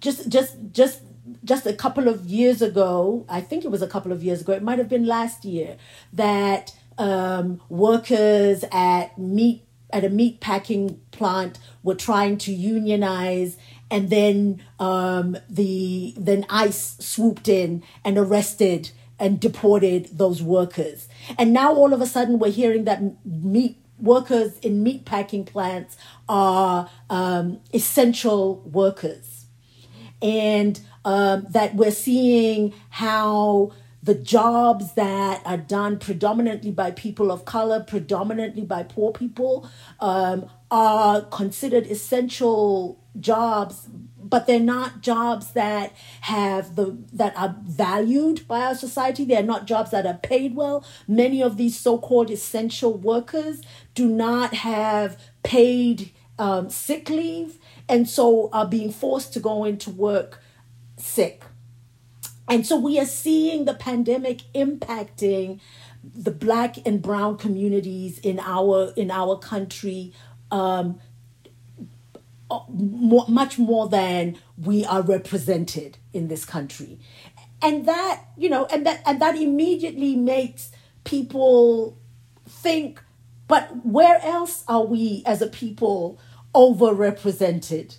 just 0.00 0.28
just 0.28 0.56
just 0.72 1.02
just 1.44 1.66
a 1.66 1.72
couple 1.72 2.08
of 2.08 2.26
years 2.26 2.62
ago, 2.62 3.24
I 3.28 3.40
think 3.40 3.64
it 3.64 3.70
was 3.70 3.82
a 3.82 3.86
couple 3.86 4.12
of 4.12 4.22
years 4.22 4.40
ago, 4.40 4.52
it 4.52 4.62
might 4.62 4.78
have 4.78 4.88
been 4.88 5.06
last 5.06 5.44
year, 5.44 5.76
that 6.12 6.74
um, 6.96 7.60
workers 7.68 8.64
at 8.72 9.18
meat 9.18 9.64
at 9.90 10.04
a 10.04 10.10
meat 10.10 10.40
packing 10.40 11.00
plant 11.12 11.58
were 11.82 11.94
trying 11.94 12.36
to 12.36 12.52
unionize 12.52 13.56
and 13.90 14.10
then 14.10 14.62
um, 14.78 15.38
the 15.48 16.12
then 16.18 16.44
ICE 16.50 16.96
swooped 16.98 17.48
in 17.48 17.82
and 18.04 18.18
arrested 18.18 18.90
and 19.18 19.40
deported 19.40 20.10
those 20.12 20.42
workers. 20.42 21.08
And 21.38 21.54
now 21.54 21.74
all 21.74 21.94
of 21.94 22.02
a 22.02 22.06
sudden 22.06 22.38
we're 22.38 22.50
hearing 22.50 22.84
that 22.84 23.00
meat 23.24 23.78
workers 23.98 24.58
in 24.60 24.82
meat 24.82 25.04
packing 25.04 25.44
plants 25.44 25.96
are 26.28 26.90
um, 27.10 27.60
essential 27.72 28.60
workers. 28.60 29.46
And 30.20 30.80
um, 31.04 31.46
that 31.50 31.74
we're 31.74 31.90
seeing 31.92 32.74
how 32.90 33.72
the 34.02 34.14
jobs 34.14 34.94
that 34.94 35.42
are 35.44 35.56
done 35.56 35.98
predominantly 35.98 36.70
by 36.70 36.90
people 36.90 37.30
of 37.30 37.44
color, 37.44 37.80
predominantly 37.80 38.62
by 38.62 38.82
poor 38.82 39.12
people, 39.12 39.68
um, 40.00 40.48
are 40.70 41.22
considered 41.22 41.86
essential 41.86 42.98
jobs 43.20 43.88
but 44.28 44.46
they're 44.46 44.60
not 44.60 45.00
jobs 45.00 45.52
that 45.52 45.92
have 46.22 46.76
the 46.76 46.98
that 47.12 47.36
are 47.36 47.56
valued 47.62 48.46
by 48.48 48.60
our 48.62 48.74
society. 48.74 49.24
They're 49.24 49.42
not 49.42 49.66
jobs 49.66 49.90
that 49.90 50.06
are 50.06 50.14
paid 50.14 50.54
well. 50.54 50.84
Many 51.06 51.42
of 51.42 51.56
these 51.56 51.78
so-called 51.78 52.30
essential 52.30 52.94
workers 52.94 53.62
do 53.94 54.08
not 54.08 54.54
have 54.54 55.20
paid 55.42 56.12
um, 56.38 56.70
sick 56.70 57.08
leave 57.10 57.58
and 57.88 58.08
so 58.08 58.48
are 58.52 58.66
being 58.66 58.92
forced 58.92 59.32
to 59.32 59.40
go 59.40 59.64
into 59.64 59.90
work 59.90 60.42
sick. 60.96 61.42
And 62.48 62.66
so 62.66 62.76
we 62.76 62.98
are 62.98 63.06
seeing 63.06 63.64
the 63.64 63.74
pandemic 63.74 64.42
impacting 64.54 65.60
the 66.02 66.30
black 66.30 66.76
and 66.86 67.02
brown 67.02 67.36
communities 67.36 68.18
in 68.20 68.38
our 68.40 68.92
in 68.96 69.10
our 69.10 69.36
country 69.38 70.12
um, 70.50 70.98
more, 72.68 73.26
much 73.28 73.58
more 73.58 73.88
than 73.88 74.38
we 74.56 74.84
are 74.84 75.02
represented 75.02 75.98
in 76.12 76.28
this 76.28 76.44
country. 76.44 76.98
And 77.60 77.86
that 77.86 78.22
you 78.36 78.48
know 78.48 78.66
and 78.66 78.86
that 78.86 79.02
and 79.04 79.20
that 79.20 79.36
immediately 79.36 80.14
makes 80.16 80.70
people 81.04 81.98
think 82.48 83.02
but 83.48 83.84
where 83.84 84.20
else 84.22 84.62
are 84.68 84.84
we 84.84 85.22
as 85.26 85.40
a 85.42 85.46
people 85.46 86.20
overrepresented? 86.54 87.96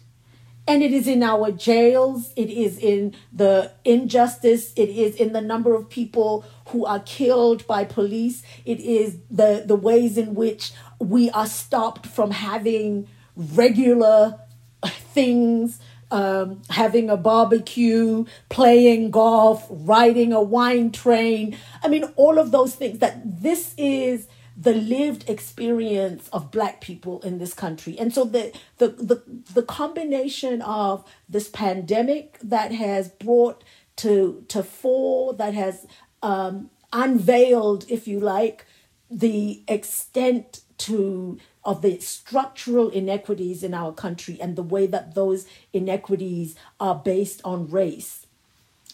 And 0.67 0.83
it 0.83 0.93
is 0.93 1.07
in 1.07 1.23
our 1.23 1.51
jails 1.51 2.31
it 2.35 2.49
is 2.49 2.77
in 2.77 3.15
the 3.33 3.71
injustice 3.83 4.71
it 4.75 4.89
is 4.89 5.15
in 5.15 5.33
the 5.33 5.41
number 5.41 5.73
of 5.75 5.89
people 5.89 6.45
who 6.67 6.85
are 6.85 6.99
killed 6.99 7.65
by 7.65 7.83
police 7.83 8.43
it 8.65 8.79
is 8.79 9.17
the 9.31 9.63
the 9.65 9.75
ways 9.75 10.17
in 10.17 10.35
which 10.35 10.71
we 10.99 11.31
are 11.31 11.47
stopped 11.47 12.05
from 12.05 12.29
having 12.29 13.07
regular 13.39 14.39
things 14.83 15.79
um, 16.11 16.61
having 16.69 17.09
a 17.09 17.17
barbecue, 17.17 18.25
playing 18.49 19.11
golf, 19.11 19.65
riding 19.69 20.33
a 20.33 20.41
wine 20.41 20.91
train. 20.91 21.57
I 21.83 21.87
mean, 21.87 22.03
all 22.15 22.39
of 22.39 22.51
those 22.51 22.75
things 22.75 22.99
that 22.99 23.41
this 23.41 23.73
is 23.77 24.27
the 24.57 24.73
lived 24.73 25.29
experience 25.29 26.27
of 26.33 26.51
black 26.51 26.81
people 26.81 27.21
in 27.21 27.37
this 27.37 27.53
country. 27.53 27.97
And 27.97 28.13
so 28.13 28.25
the 28.25 28.51
the 28.77 28.89
the, 28.89 29.23
the 29.53 29.63
combination 29.63 30.61
of 30.63 31.05
this 31.29 31.47
pandemic 31.47 32.37
that 32.43 32.71
has 32.73 33.07
brought 33.07 33.63
to 33.97 34.43
to 34.49 34.63
fore, 34.63 35.33
that 35.35 35.53
has 35.53 35.85
um, 36.21 36.71
unveiled, 36.91 37.85
if 37.89 38.07
you 38.07 38.19
like, 38.19 38.65
the 39.09 39.63
extent 39.67 40.61
to 40.79 41.37
of 41.63 41.81
the 41.81 41.99
structural 41.99 42.89
inequities 42.89 43.63
in 43.63 43.73
our 43.73 43.91
country 43.91 44.37
and 44.41 44.55
the 44.55 44.63
way 44.63 44.87
that 44.87 45.13
those 45.13 45.45
inequities 45.73 46.55
are 46.79 46.95
based 46.95 47.41
on 47.43 47.69
race 47.69 48.25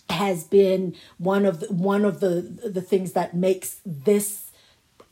has 0.10 0.44
been 0.44 0.96
one 1.18 1.46
of 1.46 1.62
the, 1.62 1.68
one 1.68 2.06
of 2.06 2.20
the 2.20 2.42
the 2.64 2.82
things 2.82 3.14
that 3.14 3.36
makes 3.36 3.80
this 3.86 4.52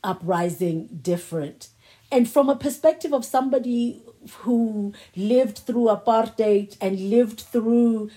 uprising 0.02 0.86
different. 1.02 1.68
And 2.12 2.28
from 2.28 2.48
a 2.48 2.56
perspective 2.56 3.12
of 3.12 3.24
somebody 3.24 4.02
who 4.40 4.92
lived 5.16 5.58
through 5.58 5.86
apartheid 5.86 6.76
and 6.80 7.10
lived 7.10 7.40
through 7.40 8.10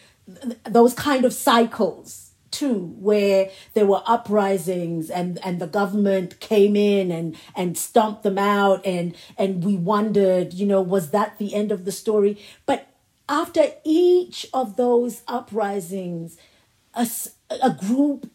those 0.65 0.93
kind 0.93 1.25
of 1.25 1.33
cycles 1.33 2.26
too 2.51 2.95
where 2.97 3.49
there 3.73 3.85
were 3.85 4.01
uprisings 4.05 5.09
and 5.09 5.39
and 5.43 5.59
the 5.59 5.67
government 5.67 6.39
came 6.39 6.75
in 6.75 7.11
and 7.11 7.35
and 7.55 7.77
stomped 7.77 8.23
them 8.23 8.37
out 8.37 8.85
and 8.85 9.15
and 9.37 9.63
we 9.63 9.75
wondered 9.75 10.53
you 10.53 10.65
know 10.65 10.81
was 10.81 11.11
that 11.11 11.37
the 11.37 11.53
end 11.53 11.71
of 11.71 11.85
the 11.85 11.91
story 11.91 12.37
but 12.65 12.87
after 13.29 13.65
each 13.83 14.45
of 14.53 14.77
those 14.77 15.21
uprisings 15.27 16.37
a, 16.93 17.07
a 17.61 17.71
group 17.71 18.29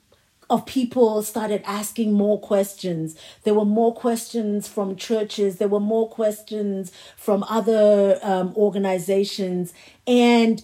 of 0.52 0.66
people 0.66 1.22
started 1.22 1.62
asking 1.64 2.12
more 2.12 2.38
questions. 2.38 3.16
There 3.44 3.54
were 3.54 3.64
more 3.64 3.94
questions 3.94 4.68
from 4.68 4.96
churches. 4.96 5.56
There 5.56 5.68
were 5.68 5.80
more 5.80 6.08
questions 6.10 6.92
from 7.16 7.42
other 7.44 8.18
um, 8.22 8.52
organizations, 8.54 9.72
and 10.06 10.62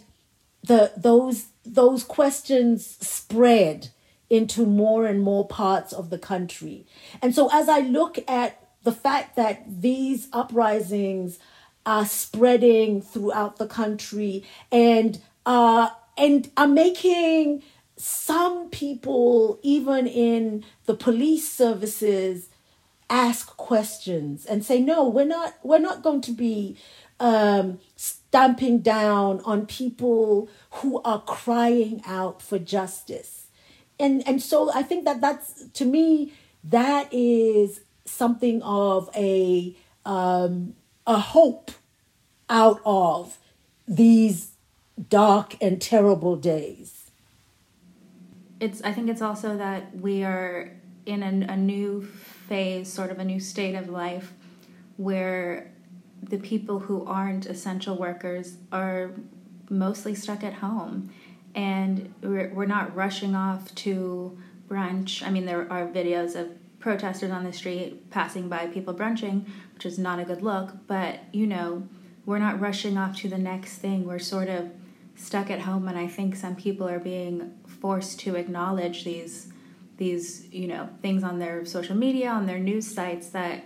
the 0.62 0.92
those 0.96 1.46
those 1.74 2.04
questions 2.04 2.98
spread 3.00 3.88
into 4.30 4.66
more 4.66 5.06
and 5.06 5.22
more 5.22 5.46
parts 5.46 5.92
of 5.92 6.10
the 6.10 6.18
country. 6.18 6.86
And 7.22 7.34
so 7.34 7.48
as 7.52 7.68
I 7.68 7.80
look 7.80 8.18
at 8.28 8.62
the 8.82 8.92
fact 8.92 9.36
that 9.36 9.64
these 9.80 10.28
uprisings 10.32 11.38
are 11.86 12.06
spreading 12.06 13.00
throughout 13.00 13.56
the 13.56 13.66
country 13.66 14.44
and 14.70 15.20
uh 15.46 15.88
and 16.16 16.50
are 16.56 16.68
making 16.68 17.62
some 17.96 18.68
people 18.68 19.58
even 19.62 20.06
in 20.06 20.64
the 20.86 20.94
police 20.94 21.50
services 21.50 22.50
ask 23.08 23.56
questions 23.56 24.44
and 24.44 24.64
say 24.64 24.80
no 24.80 25.08
we're 25.08 25.24
not 25.24 25.54
we're 25.62 25.78
not 25.78 26.02
going 26.02 26.20
to 26.20 26.32
be 26.32 26.76
um 27.20 27.78
stamping 27.96 28.80
down 28.80 29.40
on 29.44 29.66
people 29.66 30.48
who 30.70 31.00
are 31.02 31.20
crying 31.22 32.02
out 32.06 32.42
for 32.42 32.58
justice. 32.58 33.46
And 33.98 34.26
and 34.28 34.40
so 34.42 34.70
I 34.72 34.82
think 34.82 35.04
that 35.04 35.20
that's 35.20 35.64
to 35.74 35.84
me 35.84 36.32
that 36.64 37.12
is 37.12 37.80
something 38.04 38.62
of 38.62 39.10
a 39.14 39.76
um, 40.04 40.74
a 41.06 41.18
hope 41.18 41.70
out 42.48 42.80
of 42.84 43.38
these 43.86 44.52
dark 45.08 45.56
and 45.60 45.80
terrible 45.80 46.36
days. 46.36 47.10
It's 48.60 48.82
I 48.82 48.92
think 48.92 49.08
it's 49.08 49.22
also 49.22 49.56
that 49.56 49.96
we 49.96 50.24
are 50.24 50.72
in 51.06 51.22
a, 51.22 51.52
a 51.52 51.56
new 51.56 52.02
phase, 52.02 52.92
sort 52.92 53.10
of 53.10 53.18
a 53.18 53.24
new 53.24 53.40
state 53.40 53.74
of 53.74 53.88
life 53.88 54.32
where 54.96 55.70
the 56.22 56.38
people 56.38 56.80
who 56.80 57.04
aren't 57.04 57.46
essential 57.46 57.96
workers 57.96 58.56
are 58.72 59.12
mostly 59.70 60.14
stuck 60.14 60.42
at 60.42 60.54
home 60.54 61.10
and 61.54 62.12
we're, 62.22 62.66
not 62.66 62.94
rushing 62.94 63.34
off 63.34 63.74
to 63.74 64.38
brunch. 64.68 65.26
I 65.26 65.30
mean, 65.30 65.46
there 65.46 65.70
are 65.72 65.86
videos 65.86 66.36
of 66.36 66.48
protesters 66.78 67.30
on 67.30 67.44
the 67.44 67.52
street 67.52 68.10
passing 68.10 68.48
by 68.48 68.66
people 68.66 68.94
brunching, 68.94 69.46
which 69.74 69.86
is 69.86 69.98
not 69.98 70.20
a 70.20 70.24
good 70.24 70.42
look, 70.42 70.70
but 70.86 71.20
you 71.32 71.46
know, 71.46 71.88
we're 72.26 72.38
not 72.38 72.60
rushing 72.60 72.96
off 72.96 73.16
to 73.16 73.28
the 73.28 73.38
next 73.38 73.78
thing. 73.78 74.06
We're 74.06 74.18
sort 74.18 74.48
of 74.48 74.70
stuck 75.16 75.50
at 75.50 75.60
home, 75.60 75.88
and 75.88 75.98
I 75.98 76.06
think 76.06 76.36
some 76.36 76.54
people 76.54 76.88
are 76.88 77.00
being 77.00 77.54
forced 77.66 78.20
to 78.20 78.36
acknowledge 78.36 79.04
these 79.04 79.52
these 79.96 80.46
you 80.52 80.68
know 80.68 80.88
things 81.02 81.24
on 81.24 81.40
their 81.40 81.64
social 81.64 81.96
media 81.96 82.30
on 82.30 82.46
their 82.46 82.58
news 82.58 82.86
sites 82.86 83.30
that 83.30 83.64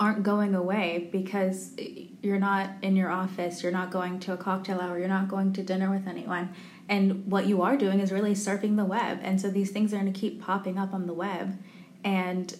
aren't 0.00 0.22
going 0.22 0.54
away 0.54 1.10
because 1.12 1.76
you're 2.22 2.38
not 2.38 2.70
in 2.80 2.96
your 2.96 3.10
office, 3.10 3.62
you're 3.62 3.70
not 3.70 3.90
going 3.90 4.18
to 4.20 4.32
a 4.32 4.36
cocktail 4.36 4.80
hour, 4.80 4.98
you're 4.98 5.06
not 5.06 5.28
going 5.28 5.52
to 5.52 5.62
dinner 5.62 5.90
with 5.90 6.08
anyone. 6.08 6.48
And 6.88 7.26
what 7.26 7.46
you 7.46 7.60
are 7.60 7.76
doing 7.76 8.00
is 8.00 8.10
really 8.10 8.32
surfing 8.32 8.76
the 8.76 8.84
web. 8.84 9.20
And 9.22 9.38
so 9.38 9.50
these 9.50 9.70
things 9.70 9.92
are 9.92 9.98
going 9.98 10.10
to 10.10 10.18
keep 10.18 10.42
popping 10.42 10.78
up 10.78 10.94
on 10.94 11.06
the 11.06 11.12
web. 11.12 11.56
And 12.02 12.56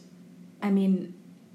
I 0.62 0.70
mean, 0.70 1.14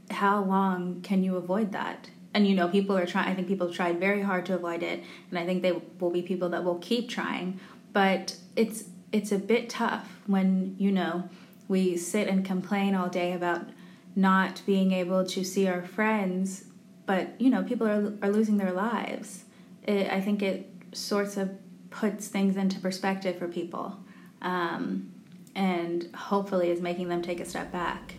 how 0.10 0.44
long 0.44 1.02
can 1.02 1.24
you 1.24 1.38
avoid 1.38 1.72
that? 1.74 2.10
And 2.34 2.48
you 2.48 2.56
know, 2.56 2.68
people 2.68 2.98
are 2.98 3.06
trying, 3.06 3.30
I 3.30 3.36
think 3.36 3.48
people 3.48 3.68
have 3.68 3.76
tried 3.76 4.00
very 4.00 4.24
hard 4.24 4.46
to 4.48 4.56
avoid 4.56 4.82
it. 4.82 5.04
And 5.30 5.38
I 5.40 5.46
think 5.46 5.62
they 5.62 5.80
will 6.00 6.10
be 6.10 6.24
people 6.24 6.50
that 6.50 6.64
will 6.64 6.80
keep 6.80 7.10
trying. 7.10 7.60
But 7.94 8.36
it's, 8.56 8.86
it's 9.12 9.32
a 9.32 9.38
bit 9.38 9.70
tough 9.70 10.20
when, 10.26 10.76
you 10.80 10.92
know, 10.92 11.30
we 11.68 11.96
sit 11.96 12.28
and 12.28 12.44
complain 12.44 12.96
all 12.96 13.08
day 13.08 13.34
about 13.34 13.70
not 14.16 14.62
being 14.66 14.92
able 14.92 15.26
to 15.26 15.44
see 15.44 15.68
our 15.68 15.82
friends, 15.82 16.66
but 17.06 17.40
you 17.40 17.50
know, 17.50 17.64
people 17.64 17.88
are 17.88 18.14
are 18.22 18.32
losing 18.32 18.58
their 18.58 18.72
lives. 18.72 19.44
It, 19.84 20.10
I 20.10 20.22
think 20.22 20.42
it 20.42 20.72
sorts 20.94 21.38
of 21.38 21.52
puts 21.90 22.28
things 22.28 22.58
into 22.58 22.80
perspective 22.80 23.38
for 23.38 23.48
people, 23.48 23.98
um, 24.42 25.12
and 25.54 26.10
hopefully 26.16 26.70
is 26.70 26.82
making 26.82 27.10
them 27.10 27.22
take 27.22 27.40
a 27.40 27.46
step 27.46 27.72
back. 27.72 28.16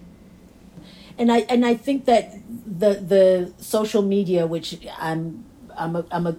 And 1.19 1.33
I 1.33 1.39
and 1.49 1.65
I 1.65 1.75
think 1.75 2.05
that 2.05 2.35
the 2.67 2.95
the 2.95 3.53
social 3.59 4.03
media, 4.03 4.47
which 4.47 4.79
I'm 4.99 5.46
I'm 5.77 5.97
a, 5.97 6.05
I'm 6.11 6.27
a 6.27 6.37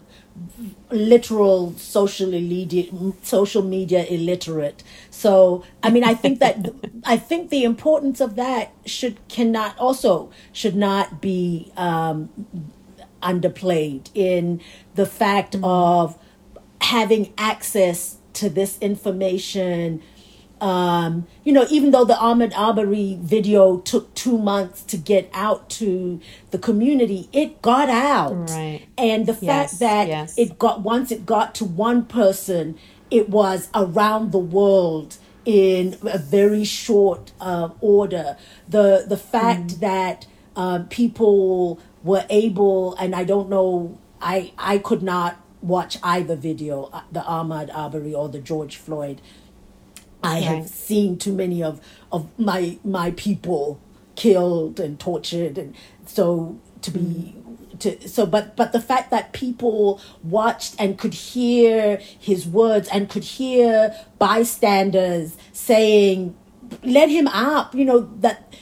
literal 0.92 1.74
social 1.74 2.34
illiterate, 2.34 3.26
social 3.26 3.64
media 3.64 4.06
illiterate. 4.06 4.84
So 5.10 5.64
I 5.84 5.90
mean, 5.90 6.04
I 6.04 6.14
think 6.14 6.40
that 6.40 6.74
I 7.06 7.18
think 7.18 7.50
the 7.50 7.64
importance 7.64 8.22
of 8.22 8.36
that 8.36 8.72
should 8.86 9.18
cannot 9.28 9.78
also 9.78 10.30
should 10.52 10.76
not 10.76 11.22
be 11.22 11.72
um, 11.78 12.30
underplayed 13.22 14.10
in 14.14 14.62
the 14.96 15.06
fact 15.06 15.54
mm-hmm. 15.54 15.66
of 15.66 16.18
having 16.82 17.34
access 17.38 18.18
to 18.34 18.50
this 18.50 18.78
information 18.80 20.02
um, 20.62 21.28
you 21.44 21.54
know, 21.54 21.66
even 21.70 21.92
though 21.92 22.06
the 22.06 22.16
Ahmaud 22.16 22.54
Arbery 22.56 23.18
video 23.22 23.78
took 23.78 24.14
two 24.16 24.38
months 24.38 24.84
to 24.84 24.98
get 24.98 25.30
out 25.34 25.70
to 25.72 26.20
the 26.52 26.58
community, 26.58 27.30
it 27.32 27.62
got 27.62 27.90
out. 27.90 28.50
Right. 28.50 28.82
And 28.98 29.26
the 29.26 29.34
fact 29.34 29.44
Yes, 29.74 29.80
that 29.80 30.08
yes. 30.08 30.38
it 30.38 30.58
got 30.60 30.82
once 30.82 31.12
it 31.12 31.26
got 31.26 31.54
to 31.56 31.66
one 31.66 32.06
person, 32.06 32.78
it 33.12 33.30
was 33.30 33.70
around 33.76 34.32
the 34.32 34.40
world 34.40 35.18
in 35.46 35.96
a 36.04 36.18
very 36.18 36.64
short 36.66 37.32
uh, 37.40 37.70
order. 37.82 38.38
The 38.68 39.06
the 39.08 39.18
fact 39.18 39.68
Mm. 39.76 39.80
that 39.80 40.26
um, 40.56 40.88
people 40.88 41.80
were 42.04 42.26
able, 42.30 42.96
and 42.96 43.14
I 43.16 43.24
don't 43.24 43.50
know, 43.50 43.98
I 44.22 44.52
I 44.58 44.80
could 44.80 45.04
not 45.04 45.38
watch 45.62 45.98
either 46.04 46.36
video, 46.36 46.90
uh, 46.94 47.02
the 47.12 47.22
Ahmaud 47.22 47.70
Arbery 47.74 48.14
or 48.14 48.28
the 48.30 48.40
George 48.40 48.76
Floyd. 48.78 49.22
I 50.28 50.40
have 50.40 50.68
seen 50.68 51.18
too 51.18 51.34
many 51.34 51.64
of 51.64 51.82
of 52.12 52.28
my 52.38 52.78
my 52.84 53.12
people 53.12 53.80
killed 54.16 54.80
and 54.80 55.00
tortured, 55.00 55.58
and 55.58 55.76
so 56.06 56.60
to 56.82 56.92
be 56.92 57.36
to 57.80 58.08
so 58.08 58.26
but 58.26 58.56
but 58.56 58.72
the 58.72 58.82
fact 58.82 59.12
that 59.12 59.34
people 59.34 60.02
watched 60.24 60.76
and 60.80 60.98
could 60.98 61.14
hear 61.14 61.98
his 61.98 62.48
words 62.48 62.90
and 62.90 63.10
could 63.10 63.24
hear 63.24 63.96
bystanders 64.20 65.38
saying 65.54 66.36
let 66.84 67.10
him 67.10 67.28
up 67.28 67.76
you 67.76 67.86
know 67.86 68.00
that 68.20 68.54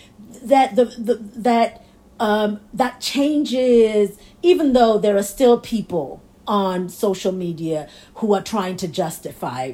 that 0.44 0.76
the, 0.76 0.86
the 0.86 1.16
that 1.36 1.84
um 2.20 2.60
that 2.74 3.00
changes 3.00 4.18
even 4.42 4.74
though 4.74 4.98
there 4.98 5.16
are 5.16 5.24
still 5.24 5.60
people 5.60 6.22
on 6.48 6.90
social 6.90 7.32
media 7.32 7.90
who 8.16 8.34
are 8.34 8.42
trying 8.42 8.78
to 8.78 8.88
justify 8.88 9.74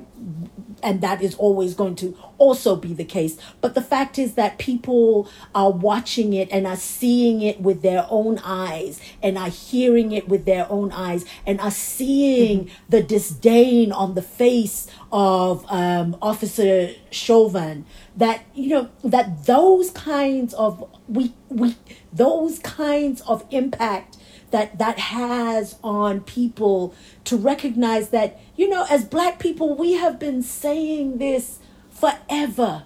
and 0.84 1.02
that 1.02 1.22
is 1.22 1.36
always 1.36 1.74
going 1.74 1.96
to 1.96 2.18
also 2.38 2.76
be 2.76 2.94
the 2.94 3.04
case. 3.04 3.38
But 3.62 3.76
the 3.76 3.82
fact 3.82 4.18
is 4.18 4.34
that 4.34 4.58
people 4.58 5.30
are 5.54 5.72
watching 5.72 6.34
it 6.34 6.50
and 6.52 6.66
are 6.66 6.76
seeing 6.76 7.42
it 7.42 7.62
with 7.62 7.82
their 7.82 8.06
own 8.10 8.40
eyes 8.40 9.00
and 9.22 9.38
are 9.38 9.50
hearing 9.50 10.12
it 10.12 10.28
with 10.28 10.46
their 10.46 10.66
own 10.72 10.92
eyes 10.92 11.26
and 11.46 11.60
are 11.62 11.72
seeing 11.72 12.70
the 12.90 13.04
disdain 13.04 13.92
on 13.92 14.16
the 14.16 14.22
face 14.22 14.88
of 15.12 15.66
um, 15.70 16.18
officer 16.22 16.92
chauvin 17.12 17.86
that 18.16 18.44
you 18.54 18.70
know 18.70 18.90
that 19.04 19.46
those 19.46 19.90
kinds 19.92 20.54
of 20.54 20.90
we 21.08 21.34
we 21.50 21.76
those 22.14 22.60
kinds 22.60 23.22
of 23.22 23.46
impact 23.52 24.18
that 24.52 24.78
that 24.78 25.00
has 25.00 25.78
on 25.84 26.22
people 26.22 26.94
to 27.26 27.36
recognize 27.38 28.10
that 28.10 28.40
you 28.56 28.70
know 28.70 28.86
as 28.90 29.04
black 29.04 29.40
people 29.40 29.76
we 29.76 29.94
have 29.94 30.20
been 30.20 30.42
saying 30.42 31.18
this 31.18 31.60
forever 31.90 32.84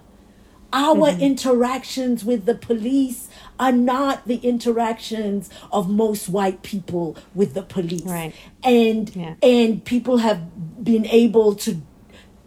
our 0.72 1.08
mm-hmm. 1.08 1.20
interactions 1.22 2.24
with 2.24 2.44
the 2.44 2.54
police 2.54 3.28
are 3.58 3.72
not 3.72 4.26
the 4.26 4.36
interactions 4.36 5.48
of 5.72 5.88
most 5.88 6.28
white 6.28 6.62
people 6.62 7.16
with 7.34 7.54
the 7.54 7.62
police 7.62 8.04
Right. 8.04 8.34
and 8.62 9.14
Yeah. 9.14 9.34
and 9.42 9.84
people 9.84 10.18
have 10.18 10.84
been 10.84 11.06
able 11.06 11.54
to 11.56 11.80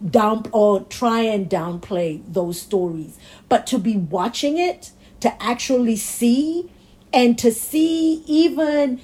down 0.09 0.45
or 0.53 0.81
try 0.83 1.21
and 1.21 1.49
downplay 1.49 2.21
those 2.25 2.61
stories 2.61 3.17
but 3.49 3.67
to 3.67 3.77
be 3.77 3.97
watching 3.97 4.57
it 4.57 4.91
to 5.19 5.43
actually 5.43 5.97
see 5.97 6.69
and 7.11 7.37
to 7.39 7.51
see 7.51 8.23
even 8.25 8.99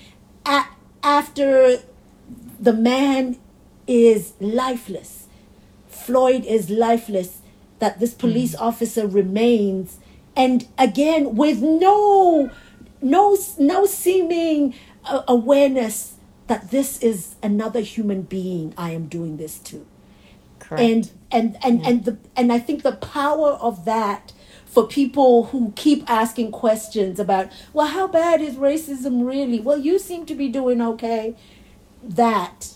a- 0.46 0.68
after 1.04 1.80
the 2.60 2.74
man 2.74 3.38
is 3.88 4.34
lifeless 4.40 5.26
floyd 6.06 6.46
is 6.46 6.70
lifeless 6.70 7.40
that 7.80 8.00
this 8.00 8.14
police 8.14 8.56
officer 8.56 9.08
remains. 9.08 9.98
And 10.36 10.68
again 10.78 11.36
with 11.36 11.62
no 11.62 12.52
no 13.02 13.38
no 13.58 13.86
seeming 13.86 14.76
uh, 15.04 15.24
awareness 15.28 16.16
that 16.48 16.72
this 16.72 17.00
is 17.00 17.36
another 17.42 17.80
human 17.80 18.22
being 18.22 18.74
i 18.78 18.92
am 18.92 19.08
doing 19.08 19.38
this 19.38 19.58
to. 19.60 19.86
Correct. 20.60 20.82
and 20.82 21.12
and 21.32 21.58
and 21.64 21.86
and 21.86 22.06
the 22.06 22.18
and 22.36 22.52
I 22.52 22.60
think 22.60 22.84
the 22.84 22.94
power 22.94 23.52
of 23.52 23.86
that 23.86 24.34
for 24.76 24.86
people 24.86 25.46
who 25.46 25.74
keep 25.76 26.08
asking 26.10 26.52
questions 26.52 27.20
about 27.20 27.52
well 27.74 27.88
how 27.88 28.08
bad 28.08 28.42
is 28.42 28.56
racism 28.56 29.26
really 29.26 29.60
well 29.60 29.78
you 29.78 29.98
seem 29.98 30.26
to 30.26 30.36
be 30.36 30.48
doing 30.50 30.82
okay 30.82 31.36
that 32.04 32.76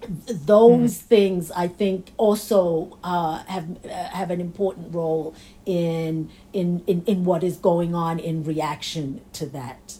th- 0.00 0.38
those 0.44 0.98
things 0.98 1.50
I 1.50 1.68
think 1.68 2.12
also 2.16 2.98
uh, 3.02 3.42
have 3.44 3.84
uh, 3.84 3.88
have 3.88 4.30
an 4.30 4.40
important 4.40 4.94
role 4.94 5.34
in, 5.66 6.30
in 6.52 6.82
in 6.86 7.04
in 7.06 7.24
what 7.24 7.42
is 7.42 7.56
going 7.56 7.94
on 7.94 8.18
in 8.18 8.44
reaction 8.44 9.20
to 9.34 9.46
that. 9.46 9.98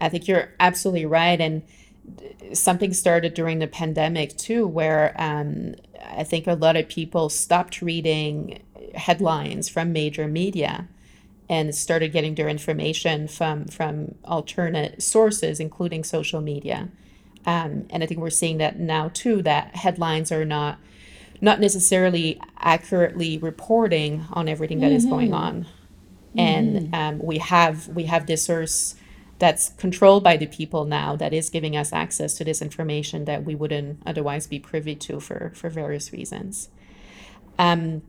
I 0.00 0.08
think 0.08 0.28
you're 0.28 0.50
absolutely 0.60 1.06
right. 1.06 1.40
And 1.40 1.62
something 2.52 2.92
started 2.92 3.34
during 3.34 3.58
the 3.58 3.66
pandemic 3.66 4.36
too, 4.36 4.66
where 4.66 5.14
um, 5.18 5.74
I 6.10 6.24
think 6.24 6.46
a 6.46 6.54
lot 6.54 6.76
of 6.76 6.88
people 6.88 7.28
stopped 7.28 7.82
reading 7.82 8.62
headlines 8.98 9.68
from 9.68 9.92
major 9.92 10.28
media 10.28 10.88
and 11.48 11.74
started 11.74 12.12
getting 12.12 12.34
their 12.34 12.48
information 12.48 13.26
from 13.26 13.64
from 13.66 14.14
alternate 14.24 15.02
sources, 15.02 15.60
including 15.60 16.04
social 16.04 16.40
media. 16.40 16.88
Um, 17.46 17.86
and 17.90 18.02
I 18.02 18.06
think 18.06 18.20
we're 18.20 18.30
seeing 18.30 18.58
that 18.58 18.78
now 18.78 19.08
too. 19.08 19.42
That 19.42 19.76
headlines 19.76 20.30
are 20.30 20.44
not 20.44 20.78
not 21.40 21.60
necessarily 21.60 22.40
accurately 22.58 23.38
reporting 23.38 24.26
on 24.32 24.48
everything 24.48 24.80
that 24.80 24.90
is 24.90 25.06
going 25.06 25.32
on 25.32 25.66
and 26.36 26.94
um, 26.94 27.18
we 27.18 27.38
have 27.38 27.88
we 27.88 28.04
have 28.04 28.26
this 28.26 28.44
source 28.44 28.94
that's 29.38 29.70
controlled 29.70 30.24
by 30.24 30.36
the 30.36 30.46
people 30.46 30.84
now 30.84 31.16
that 31.16 31.32
is 31.32 31.48
giving 31.48 31.76
us 31.76 31.92
access 31.92 32.34
to 32.34 32.44
this 32.44 32.60
information 32.60 33.24
that 33.24 33.44
we 33.44 33.54
wouldn't 33.54 34.02
otherwise 34.04 34.46
be 34.46 34.58
privy 34.58 34.94
to 34.94 35.20
for 35.20 35.52
for 35.54 35.68
various 35.68 36.12
reasons 36.12 36.68
um, 37.58 38.02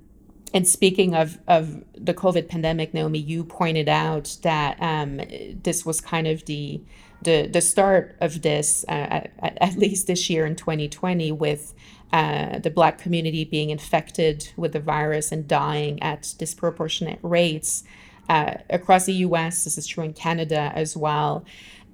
and 0.54 0.68
speaking 0.68 1.16
of, 1.16 1.40
of 1.48 1.84
the 1.96 2.14
COVID 2.14 2.48
pandemic, 2.48 2.94
Naomi, 2.94 3.20
you 3.20 3.44
pointed 3.44 3.90
out 3.90 4.38
that 4.44 4.82
um, 4.82 5.22
this 5.64 5.86
was 5.86 6.02
kind 6.02 6.28
of 6.28 6.46
the 6.46 6.82
the, 7.22 7.48
the 7.48 7.60
start 7.60 8.16
of 8.22 8.44
this, 8.44 8.86
uh, 8.88 8.92
at, 8.92 9.58
at 9.60 9.78
least 9.78 10.08
this 10.08 10.30
year 10.30 10.46
in 10.46 10.56
2020, 10.56 11.34
with 11.34 11.74
uh, 12.14 12.60
the 12.60 12.70
Black 12.70 12.98
community 12.98 13.44
being 13.44 13.70
infected 13.70 14.50
with 14.56 14.72
the 14.72 14.80
virus 14.80 15.32
and 15.32 15.48
dying 15.48 16.02
at 16.02 16.34
disproportionate 16.38 17.20
rates 17.22 17.84
uh, 18.30 18.54
across 18.70 19.06
the 19.06 19.14
U.S. 19.14 19.64
This 19.64 19.78
is 19.78 19.86
true 19.86 20.04
in 20.04 20.14
Canada 20.14 20.72
as 20.76 20.96
well. 20.96 21.46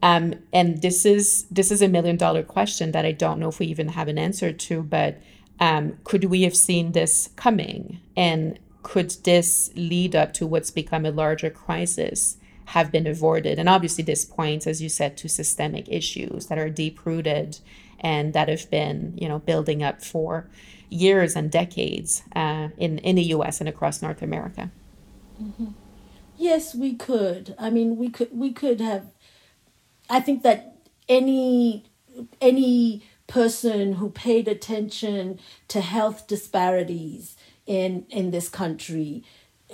Um, 0.04 0.36
and 0.54 0.82
this 0.82 1.06
is 1.06 1.46
this 1.50 1.72
is 1.72 1.82
a 1.82 1.88
million 1.88 2.18
dollar 2.18 2.44
question 2.44 2.92
that 2.92 3.06
I 3.06 3.12
don't 3.12 3.40
know 3.40 3.50
if 3.50 3.60
we 3.60 3.66
even 3.68 3.90
have 3.90 4.08
an 4.08 4.20
answer 4.20 4.52
to, 4.52 4.84
but 4.84 5.20
um, 5.60 5.98
could 6.04 6.26
we 6.26 6.44
have 6.44 6.56
seen 6.56 6.92
this 6.92 7.30
coming? 7.36 8.00
And 8.16 8.60
could 8.84 9.12
this 9.24 9.72
lead 9.76 10.16
up 10.16 10.34
to 10.34 10.48
what's 10.48 10.72
become 10.72 11.06
a 11.06 11.12
larger 11.12 11.50
crisis 11.50 12.38
have 12.66 12.92
been 12.92 13.08
avoided? 13.08 13.60
And 13.60 13.70
obviously, 13.70 14.04
this 14.04 14.26
points, 14.26 14.68
as 14.68 14.82
you 14.82 14.90
said, 14.90 15.18
to 15.18 15.30
systemic 15.30 15.88
issues 15.90 16.48
that 16.48 16.58
are 16.58 16.70
deep 16.70 17.06
rooted 17.06 17.60
and 18.00 18.34
that 18.34 18.50
have 18.50 18.70
been, 18.70 19.18
you 19.18 19.28
know, 19.28 19.40
building 19.40 19.82
up 19.82 20.04
for 20.04 20.50
years 20.90 21.36
and 21.36 21.52
decades 21.52 22.24
uh, 22.36 22.70
in 22.78 23.00
in 23.00 23.16
the 23.16 23.24
U.S. 23.24 23.60
and 23.60 23.70
across 23.70 24.02
North 24.02 24.22
America. 24.22 24.72
Yes, 26.38 26.76
we 26.76 26.94
could. 26.96 27.56
I 27.58 27.70
mean, 27.70 27.98
we 27.98 28.10
could 28.10 28.30
we 28.38 28.52
could 28.52 28.82
have 28.82 29.08
I 30.10 30.20
think 30.20 30.44
that 30.44 30.76
any 31.10 31.86
any 32.42 33.04
person 33.28 33.94
who 33.94 34.10
paid 34.10 34.48
attention 34.48 35.40
to 35.68 35.82
health 35.82 36.28
disparities 36.28 37.36
in 37.66 38.06
in 38.10 38.32
this 38.32 38.50
country 38.50 39.24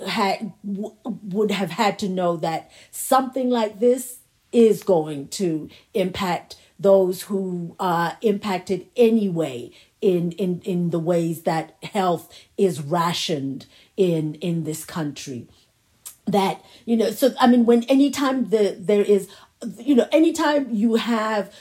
had 0.06 0.52
w- 0.64 0.94
would 1.04 1.50
have 1.50 1.70
had 1.70 1.98
to 1.98 2.08
know 2.08 2.36
that 2.36 2.70
something 2.90 3.50
like 3.50 3.78
this 3.78 4.18
is 4.52 4.82
going 4.82 5.28
to 5.28 5.68
impact 5.94 6.56
those 6.78 7.22
who 7.22 7.76
are 7.78 8.16
impacted 8.22 8.86
anyway 8.96 9.70
in 10.00 10.32
in 10.32 10.60
in 10.64 10.90
the 10.90 10.98
ways 10.98 11.42
that 11.42 11.76
health 11.82 12.32
is 12.56 12.80
rationed 12.80 13.66
in 13.96 14.34
in 14.36 14.64
this 14.64 14.84
country. 14.84 15.46
That 16.26 16.64
you 16.84 16.96
know 16.96 17.10
so 17.10 17.34
i 17.40 17.46
mean 17.48 17.66
when 17.66 17.82
anytime 17.84 18.50
the 18.50 18.76
there 18.78 19.02
is 19.02 19.28
you 19.78 19.94
know 19.94 20.06
anytime 20.12 20.72
you 20.72 20.94
have 20.94 21.52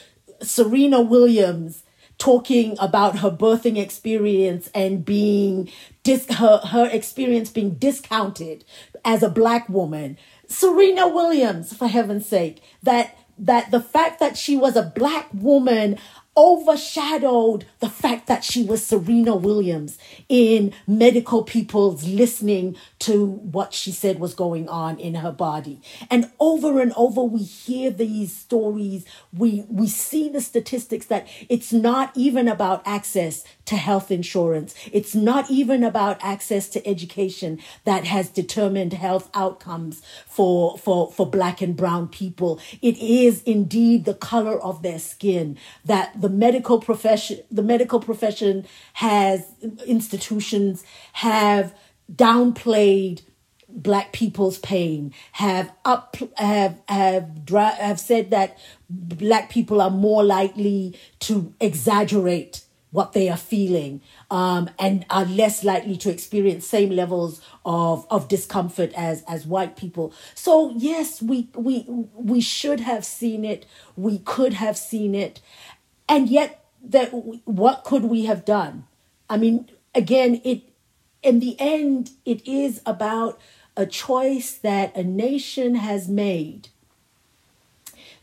serena 0.41 1.01
williams 1.01 1.84
talking 2.21 2.75
about 2.80 3.17
her 3.17 3.32
birthing 3.32 3.80
experience 3.80 4.69
and 4.75 5.04
being 5.04 5.67
dis 6.04 6.30
her 6.30 6.58
her 6.58 6.88
experience 6.91 7.49
being 7.49 7.73
discounted 7.73 8.63
as 9.04 9.23
a 9.23 9.30
black 9.30 9.67
woman. 9.67 10.15
Serena 10.47 11.08
williams 11.08 11.75
for 11.75 11.88
heaven's 11.88 12.27
sake 12.27 12.62
that 12.84 13.17
that 13.39 13.71
the 13.71 13.82
fact 13.82 14.19
that 14.19 14.38
she 14.38 14.56
was 14.56 14.75
a 14.75 14.93
black 14.95 15.30
woman 15.34 15.97
overshadowed 16.38 17.65
the 17.80 17.89
fact 17.89 18.28
that 18.28 18.44
she 18.44 18.63
was 18.63 18.86
Serena 18.86 19.36
Williams 19.36 19.98
in 20.30 20.74
medical 20.88 21.44
people's 21.44 22.06
listening 22.06 22.78
to 23.00 23.26
what 23.26 23.74
she 23.74 23.91
said 23.91 24.17
was 24.17 24.34
going 24.34 24.70
on 24.70 24.98
in 24.98 25.15
her 25.15 25.32
body. 25.32 25.82
And 26.10 26.32
over 26.39 26.80
and 26.80 26.94
over 26.96 27.22
we 27.22 27.44
hear 27.44 27.91
these 27.91 28.34
stories, 28.36 29.06
we 29.34 29.65
we 29.67 29.88
see 29.88 30.30
the 30.30 30.39
statistics 30.39 31.08
that 31.08 31.28
it's 31.50 31.74
not 31.74 32.15
even 32.15 32.48
about 32.48 32.82
access 32.86 33.44
to 33.65 33.76
health 33.76 34.10
insurance. 34.10 34.74
It's 34.94 35.13
not 35.13 35.52
even 35.52 35.84
about 35.84 36.17
access 36.22 36.70
to 36.70 36.88
education 36.88 37.60
that 37.84 38.06
has 38.06 38.30
determined 38.30 38.94
health 38.94 39.30
outcomes 39.34 40.02
for 40.28 40.78
for 40.78 41.12
for 41.12 41.30
black 41.30 41.62
and 41.62 41.76
brown 41.76 42.08
people. 42.08 42.60
It 42.82 42.98
is 43.00 43.44
indeed 43.44 44.06
the 44.06 44.13
color 44.13 44.58
of 44.62 44.82
their 44.82 45.00
skin 45.00 45.58
that 45.84 46.21
the 46.22 46.30
medical 46.30 46.80
profession 46.80 47.40
the 47.50 47.64
medical 47.64 48.00
profession 48.00 48.66
has 48.94 49.46
institutions 49.86 50.84
have 51.14 51.74
downplayed 52.14 53.22
black 53.68 54.12
people's 54.12 54.60
pain 54.60 55.14
have 55.34 55.72
up 55.86 56.18
have 56.36 56.80
have 56.88 57.30
have 57.50 58.00
said 58.00 58.30
that 58.32 58.58
black 58.90 59.50
people 59.50 59.82
are 59.82 59.90
more 59.90 60.24
likely 60.24 60.98
to 61.20 61.54
exaggerate 61.60 62.64
what 62.92 63.14
they 63.14 63.30
are 63.30 63.38
feeling 63.38 64.02
um, 64.30 64.70
and 64.78 65.06
are 65.10 65.26
less 65.26 65.64
likely 65.64 65.96
to 65.98 66.10
experience 66.10 66.68
same 66.68 66.90
levels 66.90 67.42
of, 67.66 68.06
of 68.10 68.28
discomfort 68.28 68.92
as 68.96 69.24
as 69.28 69.48
white 69.48 69.76
people. 69.76 70.14
So 70.36 70.72
yes 70.76 71.22
we 71.22 71.50
we 71.56 71.86
we 71.88 72.42
should 72.42 72.82
have 72.82 73.06
seen 73.06 73.44
it. 73.46 73.66
We 73.96 74.20
could 74.20 74.54
have 74.54 74.78
seen 74.78 75.16
it 75.16 75.42
and 76.12 76.28
yet 76.28 76.65
that 76.84 77.08
what 77.45 77.86
could 77.86 78.04
we 78.04 78.26
have 78.26 78.43
done? 78.43 78.86
I 79.30 79.38
mean 79.38 79.69
again 79.95 80.41
it 80.43 80.63
in 81.24 81.39
the 81.39 81.56
end 81.58 82.12
it 82.26 82.45
is 82.45 82.82
about 82.86 83.39
a 83.78 83.86
choice 83.86 84.52
that 84.56 84.95
a 84.95 85.04
nation 85.04 85.76
has 85.76 86.10
made 86.10 86.67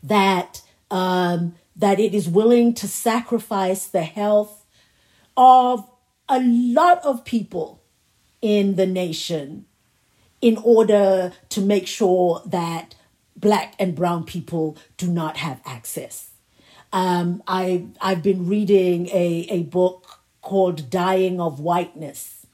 that 0.03 0.61
um, 0.91 1.55
that 1.75 1.99
it 1.99 2.13
is 2.13 2.29
willing 2.29 2.73
to 2.75 2.87
sacrifice 2.87 3.87
the 3.87 4.03
health 4.03 4.65
of 5.35 5.89
a 6.27 6.39
lot 6.39 7.03
of 7.03 7.25
people 7.25 7.81
in 8.41 8.75
the 8.75 8.85
nation 8.85 9.65
in 10.41 10.57
order 10.57 11.33
to 11.49 11.61
make 11.61 11.87
sure 11.87 12.41
that 12.45 12.95
black 13.35 13.73
and 13.79 13.95
brown 13.95 14.23
people 14.23 14.77
do 14.97 15.07
not 15.07 15.37
have 15.37 15.59
access 15.65 16.28
um, 16.91 17.43
I 17.47 17.85
I've 18.01 18.23
been 18.23 18.47
reading 18.47 19.07
a 19.07 19.47
a 19.49 19.63
book 19.63 20.19
called 20.41 20.89
Dying 20.89 21.39
of 21.39 21.59
Whiteness, 21.59 22.45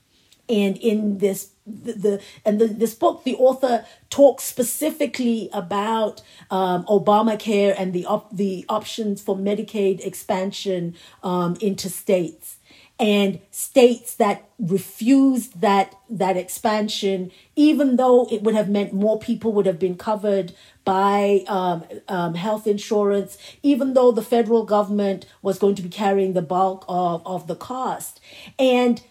and 0.49 0.77
in 0.77 1.19
this 1.19 1.51
the, 1.65 1.93
the 1.93 2.21
and 2.43 2.59
the, 2.59 2.67
this 2.67 2.93
book 2.93 3.23
the 3.23 3.35
author 3.35 3.85
talks 4.09 4.43
specifically 4.43 5.49
about 5.53 6.21
um, 6.51 6.85
Obamacare 6.85 7.73
and 7.77 7.93
the 7.93 8.05
op- 8.05 8.35
the 8.35 8.65
options 8.69 9.21
for 9.21 9.35
Medicaid 9.35 10.05
expansion 10.05 10.95
um, 11.23 11.57
into 11.61 11.89
states 11.89 12.54
and 12.99 13.39
states 13.51 14.15
that 14.15 14.47
refused 14.57 15.59
that 15.59 15.93
that 16.09 16.37
expansion 16.37 17.29
even 17.55 17.97
though 17.97 18.25
it 18.31 18.41
would 18.41 18.55
have 18.55 18.69
meant 18.69 18.93
more 18.93 19.19
people 19.19 19.51
would 19.51 19.65
have 19.65 19.79
been 19.79 19.97
covered 19.97 20.53
by 20.85 21.43
um, 21.47 21.83
um, 22.07 22.35
health 22.35 22.65
insurance 22.67 23.37
even 23.63 23.93
though 23.93 24.11
the 24.11 24.21
federal 24.21 24.63
government 24.63 25.25
was 25.41 25.59
going 25.59 25.75
to 25.75 25.81
be 25.81 25.89
carrying 25.89 26.33
the 26.33 26.41
bulk 26.41 26.85
of, 26.87 27.21
of 27.25 27.47
the 27.47 27.55
cost. 27.55 28.21
And 28.57 29.01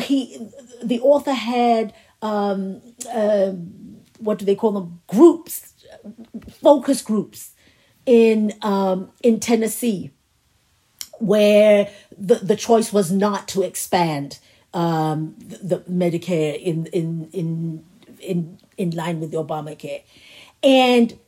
he 0.00 0.48
the 0.82 1.00
author 1.00 1.34
had 1.34 1.92
um, 2.22 2.80
uh, 3.12 3.52
what 4.18 4.38
do 4.38 4.44
they 4.46 4.54
call 4.54 4.72
them? 4.72 5.02
Groups 5.06 5.74
focus 6.62 7.02
groups 7.02 7.52
in 8.06 8.54
um, 8.62 9.10
in 9.22 9.38
Tennessee 9.38 10.12
where 11.26 11.90
the, 12.16 12.36
the 12.36 12.56
choice 12.56 12.92
was 12.92 13.10
not 13.10 13.48
to 13.48 13.62
expand 13.62 14.38
um, 14.72 15.34
the, 15.38 15.56
the 15.58 15.78
Medicare 15.90 16.60
in, 16.60 16.86
in, 16.86 17.28
in, 17.32 17.84
in, 18.20 18.58
in 18.76 18.90
line 18.90 19.20
with 19.20 19.30
the 19.30 19.42
Obamacare. 19.42 20.02
And 20.62 21.18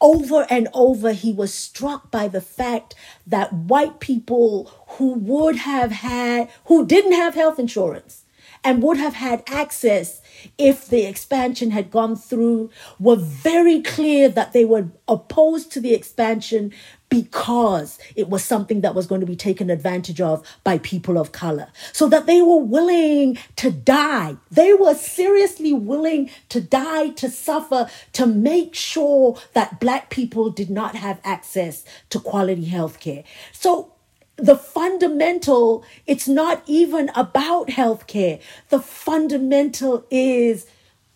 over 0.00 0.46
and 0.48 0.68
over, 0.74 1.12
he 1.12 1.32
was 1.32 1.52
struck 1.52 2.10
by 2.10 2.28
the 2.28 2.40
fact 2.40 2.94
that 3.26 3.52
white 3.52 3.98
people 4.00 4.70
who 4.90 5.14
would 5.14 5.56
have 5.56 5.90
had, 5.90 6.48
who 6.66 6.86
didn't 6.86 7.12
have 7.12 7.34
health 7.34 7.58
insurance, 7.58 8.24
and 8.62 8.82
would 8.82 8.96
have 8.96 9.14
had 9.14 9.42
access 9.46 10.20
if 10.56 10.86
the 10.86 11.04
expansion 11.04 11.70
had 11.70 11.90
gone 11.90 12.16
through 12.16 12.70
were 12.98 13.16
very 13.16 13.80
clear 13.80 14.28
that 14.28 14.52
they 14.52 14.64
were 14.64 14.88
opposed 15.06 15.72
to 15.72 15.80
the 15.80 15.94
expansion 15.94 16.72
because 17.08 17.98
it 18.16 18.28
was 18.28 18.44
something 18.44 18.82
that 18.82 18.94
was 18.94 19.06
going 19.06 19.20
to 19.20 19.26
be 19.26 19.36
taken 19.36 19.70
advantage 19.70 20.20
of 20.20 20.46
by 20.64 20.78
people 20.78 21.18
of 21.18 21.32
color. 21.32 21.68
So 21.92 22.08
that 22.08 22.26
they 22.26 22.42
were 22.42 22.58
willing 22.58 23.38
to 23.56 23.70
die. 23.70 24.36
They 24.50 24.74
were 24.74 24.94
seriously 24.94 25.72
willing 25.72 26.30
to 26.50 26.60
die, 26.60 27.10
to 27.10 27.30
suffer, 27.30 27.88
to 28.12 28.26
make 28.26 28.74
sure 28.74 29.38
that 29.54 29.80
black 29.80 30.10
people 30.10 30.50
did 30.50 30.70
not 30.70 30.94
have 30.94 31.20
access 31.24 31.84
to 32.10 32.20
quality 32.20 32.66
health 32.66 33.00
care. 33.00 33.24
So 33.52 33.92
the 34.36 34.56
fundamental, 34.56 35.84
it's 36.06 36.28
not 36.28 36.62
even 36.66 37.10
about 37.14 37.68
healthcare. 37.68 38.40
The 38.68 38.80
fundamental 38.80 40.06
is 40.10 40.66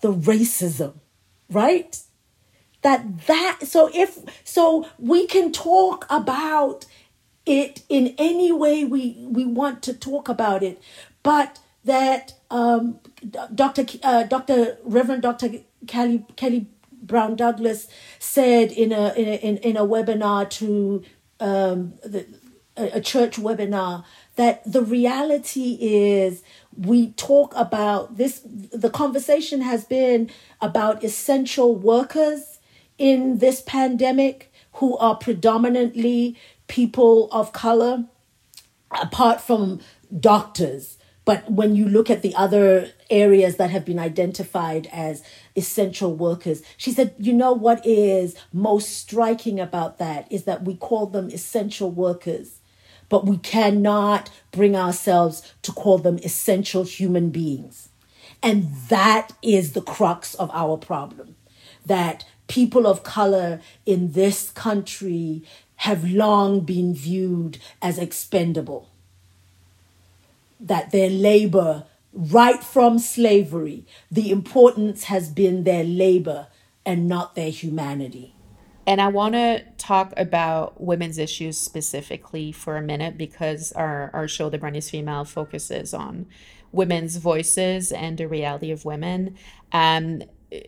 the 0.00 0.12
racism, 0.12 0.94
right? 1.48 1.98
That 2.82 3.26
that 3.26 3.60
so 3.62 3.90
if 3.94 4.18
so 4.44 4.88
we 4.98 5.26
can 5.26 5.52
talk 5.52 6.06
about 6.10 6.86
it 7.46 7.82
in 7.88 8.14
any 8.18 8.52
way 8.52 8.84
we 8.84 9.16
we 9.20 9.44
want 9.44 9.82
to 9.84 9.94
talk 9.94 10.28
about 10.28 10.62
it, 10.62 10.80
but 11.22 11.58
that 11.84 12.34
um, 12.50 13.00
Dr. 13.54 13.84
Uh, 14.02 14.24
Dr. 14.24 14.78
Reverend 14.84 15.22
Dr. 15.22 15.50
Kelly 15.86 16.24
Kelly 16.36 16.66
Brown 16.90 17.36
Douglas 17.36 17.88
said 18.18 18.72
in 18.72 18.92
a 18.92 19.12
in 19.14 19.28
a, 19.28 19.36
in, 19.36 19.56
in 19.58 19.76
a 19.76 19.84
webinar 19.84 20.48
to 20.50 21.02
um, 21.40 21.94
the 22.04 22.26
a, 22.76 23.00
church 23.00 23.36
webinar 23.36 24.04
that 24.36 24.62
the 24.70 24.82
reality 24.82 25.76
is 25.80 26.42
we 26.76 27.10
talk 27.12 27.52
about 27.54 28.16
this 28.16 28.40
the 28.46 28.90
conversation 28.90 29.60
has 29.60 29.84
been 29.84 30.30
about 30.60 31.04
essential 31.04 31.76
workers 31.76 32.58
in 32.98 33.38
this 33.38 33.62
pandemic 33.62 34.52
who 34.74 34.96
are 34.98 35.16
predominantly 35.16 36.36
people 36.68 37.28
of 37.32 37.52
color 37.52 38.04
apart 38.90 39.40
from 39.40 39.80
doctors 40.20 40.98
but 41.24 41.48
when 41.50 41.76
you 41.76 41.88
look 41.88 42.10
at 42.10 42.22
the 42.22 42.34
other 42.34 42.90
areas 43.08 43.56
that 43.56 43.70
have 43.70 43.84
been 43.84 43.98
identified 43.98 44.88
as 44.92 45.22
essential 45.54 46.16
workers, 46.16 46.62
she 46.76 46.90
said, 46.90 47.14
you 47.16 47.32
know 47.32 47.52
what 47.52 47.86
is 47.86 48.34
most 48.52 48.98
striking 48.98 49.60
about 49.60 49.98
that 49.98 50.30
is 50.32 50.44
that 50.44 50.64
we 50.64 50.74
call 50.74 51.06
them 51.06 51.28
essential 51.30 51.90
workers 51.90 52.58
but 53.08 53.26
we 53.26 53.36
cannot 53.36 54.30
bring 54.52 54.74
ourselves 54.74 55.52
to 55.60 55.70
call 55.70 55.98
them 55.98 56.18
essential 56.24 56.82
human 56.82 57.28
beings. 57.28 57.90
And 58.42 58.74
that 58.88 59.32
is 59.42 59.72
the 59.72 59.82
crux 59.82 60.34
of 60.36 60.50
our 60.54 60.78
problem 60.78 61.36
that 61.84 62.24
people 62.48 62.86
of 62.86 63.02
color 63.02 63.60
in 63.86 64.12
this 64.12 64.50
country 64.50 65.42
have 65.76 66.08
long 66.08 66.60
been 66.60 66.94
viewed 66.94 67.58
as 67.80 67.98
expendable. 67.98 68.88
That 70.60 70.92
their 70.92 71.10
labor, 71.10 71.84
right 72.12 72.62
from 72.62 72.98
slavery, 72.98 73.84
the 74.10 74.30
importance 74.30 75.04
has 75.04 75.28
been 75.28 75.64
their 75.64 75.84
labor 75.84 76.46
and 76.86 77.08
not 77.08 77.34
their 77.34 77.50
humanity. 77.50 78.34
And 78.86 79.00
I 79.00 79.08
want 79.08 79.34
to 79.34 79.64
talk 79.78 80.12
about 80.16 80.80
women's 80.80 81.18
issues 81.18 81.56
specifically 81.56 82.50
for 82.50 82.76
a 82.76 82.82
minute 82.82 83.16
because 83.16 83.72
our, 83.72 84.10
our 84.12 84.26
show, 84.26 84.50
The 84.50 84.58
Brand 84.58 84.76
is 84.76 84.90
Female, 84.90 85.24
focuses 85.24 85.94
on 85.94 86.26
women's 86.72 87.16
voices 87.16 87.92
and 87.92 88.18
the 88.18 88.26
reality 88.26 88.70
of 88.70 88.84
women. 88.84 89.36
Um, 89.72 90.22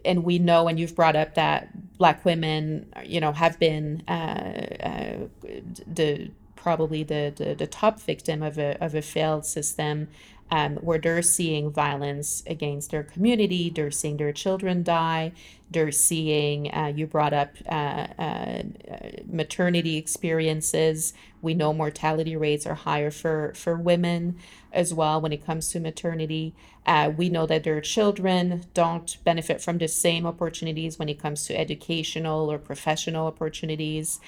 and 0.05 0.25
we 0.25 0.38
know, 0.38 0.68
and 0.68 0.79
you've 0.79 0.94
brought 0.94 1.16
up 1.16 1.35
that 1.35 1.68
Black 1.99 2.25
women, 2.25 2.87
you 3.05 3.20
know, 3.20 3.33
have 3.33 3.59
been 3.59 4.03
uh, 4.09 4.11
uh, 4.83 5.16
the 5.87 6.31
probably 6.57 7.03
the, 7.03 7.33
the, 7.37 7.55
the 7.55 7.66
top 7.66 8.01
victim 8.01 8.42
of 8.42 8.59
a, 8.59 8.83
of 8.83 8.94
a 8.94 9.03
failed 9.03 9.44
system 9.44 10.09
um, 10.51 10.77
where 10.77 10.99
they're 10.99 11.23
seeing 11.23 11.70
violence 11.70 12.42
against 12.47 12.90
their 12.90 13.03
community, 13.03 13.70
they're 13.70 13.90
seeing 13.90 14.16
their 14.16 14.33
children 14.33 14.83
die, 14.83 15.33
they're 15.70 15.92
seeing, 15.92 16.73
uh, 16.73 16.92
you 16.94 17.07
brought 17.07 17.33
up 17.33 17.51
uh, 17.68 18.07
uh, 18.18 18.62
maternity 19.27 19.97
experiences. 19.97 21.12
We 21.44 21.54
know 21.54 21.72
mortality 21.72 22.37
rates 22.37 22.66
are 22.66 22.74
higher 22.74 23.11
for, 23.11 23.52
for 23.54 23.76
women 23.76 24.37
as 24.72 24.92
well 24.92 25.20
when 25.20 25.33
it 25.33 25.44
comes 25.44 25.68
to 25.70 25.80
maternity. 25.80 26.54
Uh, 26.87 27.12
we 27.16 27.28
know 27.28 27.46
that 27.46 27.64
their 27.64 27.80
children 27.80 28.64
don't 28.74 29.16
benefit 29.24 29.61
from 29.61 29.78
the 29.78 29.87
same 29.87 30.26
opportunities 30.26 30.98
when 30.98 31.09
it 31.09 31.20
comes 31.20 31.46
to 31.46 31.59
educational 31.59 32.50
or 32.50 32.59
professional 32.59 33.26
opportunities. 33.26 34.20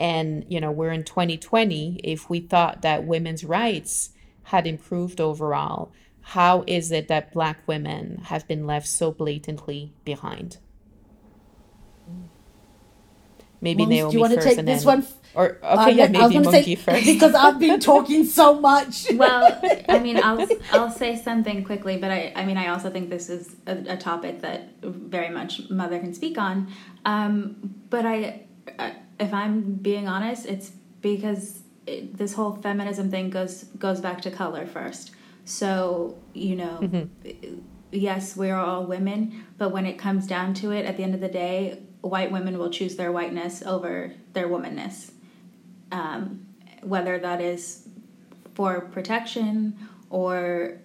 And, 0.00 0.44
you 0.48 0.60
know, 0.60 0.72
we're 0.72 0.92
in 0.92 1.04
2020. 1.04 2.00
If 2.02 2.30
we 2.30 2.40
thought 2.40 2.82
that 2.82 3.04
women's 3.04 3.44
rights 3.44 4.10
had 4.44 4.66
improved 4.66 5.20
overall, 5.20 5.92
how 6.22 6.64
is 6.66 6.90
it 6.90 7.08
that 7.08 7.32
Black 7.32 7.58
women 7.66 8.22
have 8.24 8.48
been 8.48 8.66
left 8.66 8.86
so 8.86 9.12
blatantly 9.12 9.92
behind? 10.04 10.58
Maybe 13.62 13.84
Mons, 13.84 13.90
Naomi 13.90 14.10
do 14.10 14.16
you 14.16 14.20
want 14.20 14.32
to 14.32 14.36
first 14.40 14.48
take 14.48 14.58
and 14.58 14.68
this 14.68 14.84
then, 14.84 15.00
one? 15.02 15.06
or 15.34 15.44
okay, 15.62 15.62
Uh, 15.62 15.88
yeah, 15.88 16.08
maybe 16.08 16.34
Mungi 16.34 16.64
say, 16.64 16.74
first. 16.74 17.06
because 17.12 17.34
I've 17.34 17.58
been 17.58 17.80
talking 17.80 18.24
so 18.26 18.60
much. 18.60 19.06
well, 19.14 19.58
I 19.88 19.98
mean, 20.00 20.18
I'll 20.22 20.46
I'll 20.72 20.90
say 20.90 21.16
something 21.16 21.64
quickly, 21.64 21.96
but 21.96 22.10
I 22.10 22.32
I 22.36 22.44
mean, 22.44 22.58
I 22.58 22.66
also 22.68 22.90
think 22.90 23.08
this 23.08 23.30
is 23.30 23.56
a, 23.66 23.76
a 23.94 23.96
topic 23.96 24.40
that 24.42 24.60
very 24.82 25.30
much 25.30 25.70
mother 25.70 25.98
can 26.00 26.12
speak 26.12 26.36
on. 26.38 26.56
Um, 27.04 27.56
but 27.88 28.04
I, 28.04 28.42
I, 28.78 28.96
if 29.18 29.32
I'm 29.32 29.60
being 29.88 30.06
honest, 30.08 30.44
it's 30.46 30.72
because 31.00 31.60
it, 31.86 32.16
this 32.18 32.34
whole 32.34 32.54
feminism 32.56 33.10
thing 33.10 33.30
goes 33.30 33.64
goes 33.78 34.00
back 34.00 34.20
to 34.22 34.30
color 34.30 34.66
first. 34.66 35.12
So 35.44 36.16
you 36.34 36.56
know, 36.56 36.78
Mm-hmm. 36.82 37.58
yes, 37.90 38.36
we're 38.36 38.56
all 38.56 38.86
women, 38.86 39.44
but 39.58 39.70
when 39.70 39.86
it 39.86 39.98
comes 39.98 40.26
down 40.26 40.54
to 40.54 40.72
it, 40.72 40.84
at 40.84 40.96
the 40.96 41.02
end 41.04 41.14
of 41.14 41.20
the 41.20 41.28
day, 41.28 41.78
white 42.02 42.30
women 42.30 42.58
will 42.58 42.70
choose 42.70 42.96
their 42.96 43.10
whiteness 43.10 43.62
over 43.62 44.12
their 44.32 44.48
womanness. 44.48 45.12
Um, 45.90 46.46
whether 46.82 47.18
that 47.18 47.40
is 47.40 47.88
for 48.54 48.80
protection 48.80 49.76
or 50.10 50.78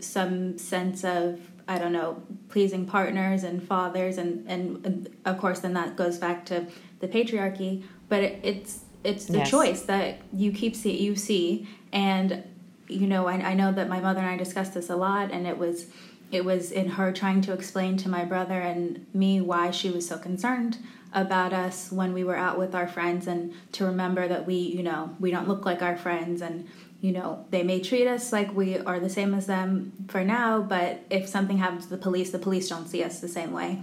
some 0.00 0.58
sense 0.58 1.04
of 1.04 1.40
I 1.66 1.78
don't 1.78 1.92
know 1.92 2.22
pleasing 2.48 2.86
partners 2.86 3.42
and 3.44 3.62
fathers 3.62 4.18
and 4.18 4.46
and, 4.48 4.84
and 4.84 5.16
of 5.24 5.38
course 5.38 5.60
then 5.60 5.74
that 5.74 5.96
goes 5.96 6.18
back 6.18 6.44
to 6.46 6.66
the 7.00 7.08
patriarchy. 7.08 7.84
But 8.08 8.22
it, 8.22 8.40
it's 8.42 8.80
it's 9.02 9.26
the 9.26 9.38
Yes. 9.38 9.50
choice 9.50 9.82
that 9.82 10.18
you 10.32 10.50
keep 10.52 10.74
see 10.76 11.00
you 11.02 11.14
see. 11.16 11.68
And 11.92 12.42
you 12.88 13.06
know 13.06 13.26
I, 13.26 13.34
I 13.34 13.54
know 13.54 13.72
that 13.72 13.88
my 13.88 14.00
mother 14.00 14.20
and 14.20 14.28
I 14.28 14.36
discussed 14.36 14.74
this 14.74 14.88
a 14.90 14.96
lot 14.96 15.30
and 15.30 15.46
it 15.46 15.58
was 15.58 15.86
it 16.34 16.44
was 16.44 16.72
in 16.72 16.88
her 16.88 17.12
trying 17.12 17.40
to 17.40 17.52
explain 17.52 17.96
to 17.96 18.08
my 18.08 18.24
brother 18.24 18.60
and 18.60 19.06
me 19.14 19.40
why 19.40 19.70
she 19.70 19.88
was 19.88 20.08
so 20.08 20.18
concerned 20.18 20.76
about 21.12 21.52
us 21.52 21.92
when 21.92 22.12
we 22.12 22.24
were 22.24 22.34
out 22.36 22.58
with 22.58 22.74
our 22.74 22.88
friends 22.88 23.28
and 23.28 23.54
to 23.70 23.84
remember 23.84 24.26
that 24.26 24.44
we 24.44 24.56
you 24.56 24.82
know 24.82 25.14
we 25.20 25.30
don't 25.30 25.46
look 25.46 25.64
like 25.64 25.80
our 25.80 25.96
friends 25.96 26.42
and 26.42 26.68
you 27.00 27.12
know 27.12 27.46
they 27.50 27.62
may 27.62 27.80
treat 27.80 28.08
us 28.08 28.32
like 28.32 28.52
we 28.52 28.76
are 28.78 28.98
the 28.98 29.08
same 29.08 29.32
as 29.32 29.46
them 29.46 29.92
for 30.08 30.24
now 30.24 30.60
but 30.60 31.04
if 31.08 31.28
something 31.28 31.58
happens 31.58 31.84
to 31.84 31.90
the 31.90 31.96
police 31.96 32.30
the 32.30 32.38
police 32.38 32.68
don't 32.68 32.88
see 32.88 33.04
us 33.04 33.20
the 33.20 33.28
same 33.28 33.52
way. 33.52 33.80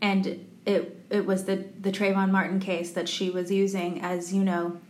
And 0.00 0.44
it 0.66 1.06
it 1.08 1.24
was 1.24 1.44
the 1.44 1.64
the 1.78 1.92
Trayvon 1.92 2.32
Martin 2.32 2.58
case 2.58 2.90
that 2.92 3.08
she 3.08 3.30
was 3.30 3.52
using 3.52 4.00
as 4.00 4.32
you 4.32 4.42
know 4.42 4.80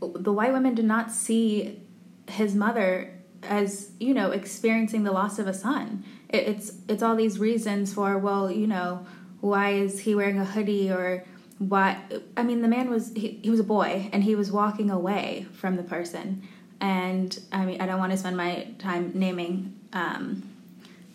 the 0.00 0.32
white 0.32 0.54
women 0.54 0.74
did 0.74 0.86
not 0.86 1.12
see 1.12 1.82
his 2.26 2.54
mother 2.54 3.15
as 3.48 3.90
you 4.00 4.14
know 4.14 4.30
experiencing 4.30 5.04
the 5.04 5.12
loss 5.12 5.38
of 5.38 5.46
a 5.46 5.54
son. 5.54 6.04
It, 6.28 6.48
it's 6.48 6.72
it's 6.88 7.02
all 7.02 7.16
these 7.16 7.38
reasons 7.38 7.92
for 7.92 8.18
well 8.18 8.50
you 8.50 8.66
know 8.66 9.06
why 9.40 9.70
is 9.70 10.00
he 10.00 10.14
wearing 10.14 10.38
a 10.38 10.44
hoodie 10.44 10.90
or 10.90 11.24
why 11.58 12.00
i 12.36 12.42
mean 12.42 12.62
the 12.62 12.68
man 12.68 12.90
was 12.90 13.12
he, 13.14 13.40
he 13.42 13.50
was 13.50 13.60
a 13.60 13.64
boy 13.64 14.10
and 14.12 14.24
he 14.24 14.34
was 14.34 14.50
walking 14.52 14.90
away 14.90 15.46
from 15.52 15.76
the 15.76 15.82
person. 15.82 16.46
And 16.80 17.38
i 17.52 17.64
mean 17.64 17.80
i 17.80 17.86
don't 17.86 17.98
want 17.98 18.12
to 18.12 18.18
spend 18.18 18.36
my 18.36 18.68
time 18.78 19.12
naming 19.14 19.78
um, 19.92 20.42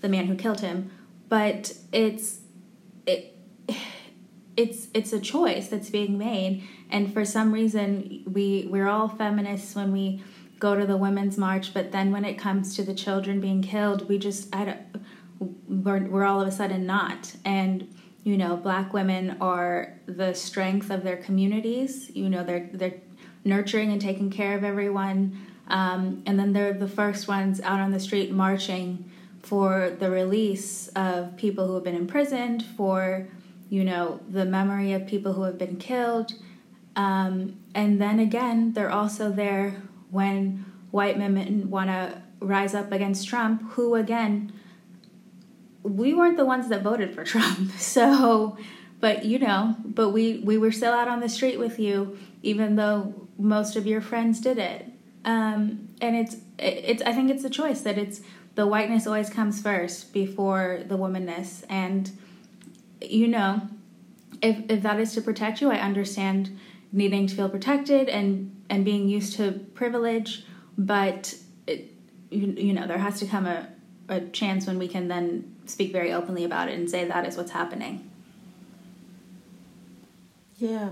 the 0.01 0.09
man 0.09 0.25
who 0.25 0.35
killed 0.35 0.61
him 0.61 0.91
but 1.29 1.73
it's 1.91 2.39
it 3.05 3.37
it's 4.57 4.87
it's 4.93 5.13
a 5.13 5.19
choice 5.19 5.67
that's 5.69 5.89
being 5.89 6.17
made. 6.17 6.67
And 6.89 7.13
for 7.13 7.23
some 7.25 7.51
reason 7.53 8.23
we 8.25 8.67
we're 8.69 8.87
all 8.87 9.07
feminists 9.07 9.75
when 9.75 9.91
we 9.91 10.21
go 10.61 10.75
to 10.75 10.85
the 10.85 10.95
women's 10.95 11.37
march 11.37 11.73
but 11.73 11.91
then 11.91 12.11
when 12.11 12.23
it 12.23 12.35
comes 12.35 12.75
to 12.75 12.83
the 12.83 12.95
children 12.95 13.41
being 13.41 13.61
killed 13.61 14.07
we 14.07 14.17
just 14.17 14.53
i 14.55 14.63
don't 14.63 14.79
we're, 15.67 16.03
we're 16.07 16.25
all 16.25 16.41
of 16.41 16.47
a 16.47 16.51
sudden 16.51 16.85
not. 16.85 17.33
And 17.43 17.93
you 18.23 18.37
know 18.37 18.55
black 18.55 18.93
women 18.93 19.37
are 19.41 19.99
the 20.05 20.33
strength 20.33 20.89
of 20.91 21.03
their 21.03 21.17
communities. 21.17 22.11
You 22.15 22.29
know 22.29 22.43
they're 22.43 22.69
they're 22.73 22.95
nurturing 23.43 23.91
and 23.91 23.99
taking 23.99 24.29
care 24.29 24.55
of 24.55 24.63
everyone. 24.63 25.47
Um, 25.67 26.21
and 26.25 26.37
then 26.37 26.53
they're 26.53 26.73
the 26.73 26.87
first 26.87 27.27
ones 27.27 27.61
out 27.61 27.79
on 27.79 27.91
the 27.91 27.99
street 27.99 28.31
marching 28.31 29.09
for 29.41 29.95
the 29.99 30.11
release 30.11 30.89
of 30.89 31.35
people 31.37 31.65
who 31.65 31.75
have 31.75 31.83
been 31.83 31.95
imprisoned 31.95 32.63
for 32.77 33.27
you 33.69 33.83
know 33.83 34.19
the 34.29 34.45
memory 34.45 34.93
of 34.93 35.07
people 35.07 35.33
who 35.33 35.43
have 35.43 35.57
been 35.57 35.77
killed. 35.77 36.33
Um, 36.95 37.57
and 37.73 38.01
then 38.01 38.19
again 38.19 38.73
they're 38.73 38.91
also 38.91 39.31
there 39.31 39.81
when 40.11 40.65
white 40.91 41.17
women 41.17 41.69
want 41.69 41.89
to 41.89 42.21
rise 42.39 42.73
up 42.73 42.91
against 42.91 43.27
trump 43.27 43.63
who 43.71 43.95
again 43.95 44.51
we 45.83 46.13
weren't 46.13 46.37
the 46.37 46.45
ones 46.45 46.69
that 46.69 46.81
voted 46.81 47.13
for 47.13 47.23
Trump. 47.31 47.71
So, 47.73 48.57
but 48.99 49.25
you 49.25 49.39
know, 49.39 49.75
but 49.83 50.09
we 50.09 50.39
we 50.39 50.57
were 50.57 50.71
still 50.71 50.93
out 50.93 51.07
on 51.07 51.19
the 51.19 51.29
street 51.29 51.59
with 51.59 51.79
you, 51.79 52.17
even 52.43 52.75
though 52.75 53.27
most 53.37 53.75
of 53.75 53.85
your 53.85 54.01
friends 54.01 54.39
did 54.39 54.57
it. 54.57 54.85
Um, 55.25 55.89
and 56.01 56.15
it's 56.15 56.37
it's 56.57 57.01
I 57.03 57.13
think 57.13 57.29
it's 57.29 57.43
a 57.43 57.49
choice 57.49 57.81
that 57.81 57.97
it's 57.97 58.21
the 58.55 58.67
whiteness 58.67 59.07
always 59.07 59.29
comes 59.29 59.61
first 59.61 60.13
before 60.13 60.81
the 60.85 60.97
womanness, 60.97 61.63
and 61.69 62.11
you 63.01 63.27
know, 63.27 63.61
if 64.41 64.57
if 64.69 64.83
that 64.83 64.99
is 64.99 65.13
to 65.13 65.21
protect 65.21 65.61
you, 65.61 65.71
I 65.71 65.77
understand 65.77 66.57
needing 66.91 67.25
to 67.25 67.35
feel 67.35 67.49
protected 67.49 68.09
and 68.09 68.60
and 68.71 68.85
being 68.85 69.07
used 69.09 69.35
to 69.35 69.51
privilege, 69.75 70.45
but 70.77 71.35
it, 71.67 71.91
you, 72.31 72.47
you 72.57 72.73
know 72.73 72.87
there 72.87 72.97
has 72.97 73.19
to 73.19 73.27
come 73.27 73.45
a 73.45 73.67
a 74.09 74.21
chance 74.21 74.65
when 74.65 74.79
we 74.79 74.87
can 74.87 75.07
then 75.07 75.55
speak 75.65 75.91
very 75.91 76.11
openly 76.11 76.43
about 76.43 76.67
it 76.69 76.77
and 76.77 76.89
say 76.89 77.05
that 77.05 77.27
is 77.27 77.37
what's 77.37 77.51
happening. 77.51 78.09
Yeah, 80.57 80.91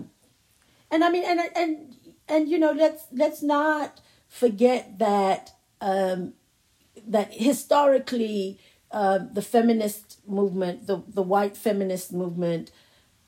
and 0.92 1.04
I 1.04 1.10
mean, 1.10 1.24
and 1.26 1.40
and 1.56 1.96
and 2.28 2.50
you 2.50 2.60
know, 2.60 2.72
let's 2.72 3.06
let's 3.12 3.42
not 3.42 4.02
forget 4.28 5.00
that 5.00 5.52
um, 5.82 6.34
that 7.08 7.34
historically 7.34 8.60
uh, 8.92 9.20
the 9.32 9.42
feminist 9.42 10.20
movement, 10.28 10.88
the 10.88 11.02
the 11.08 11.22
white 11.22 11.56
feminist 11.56 12.12
movement, 12.12 12.72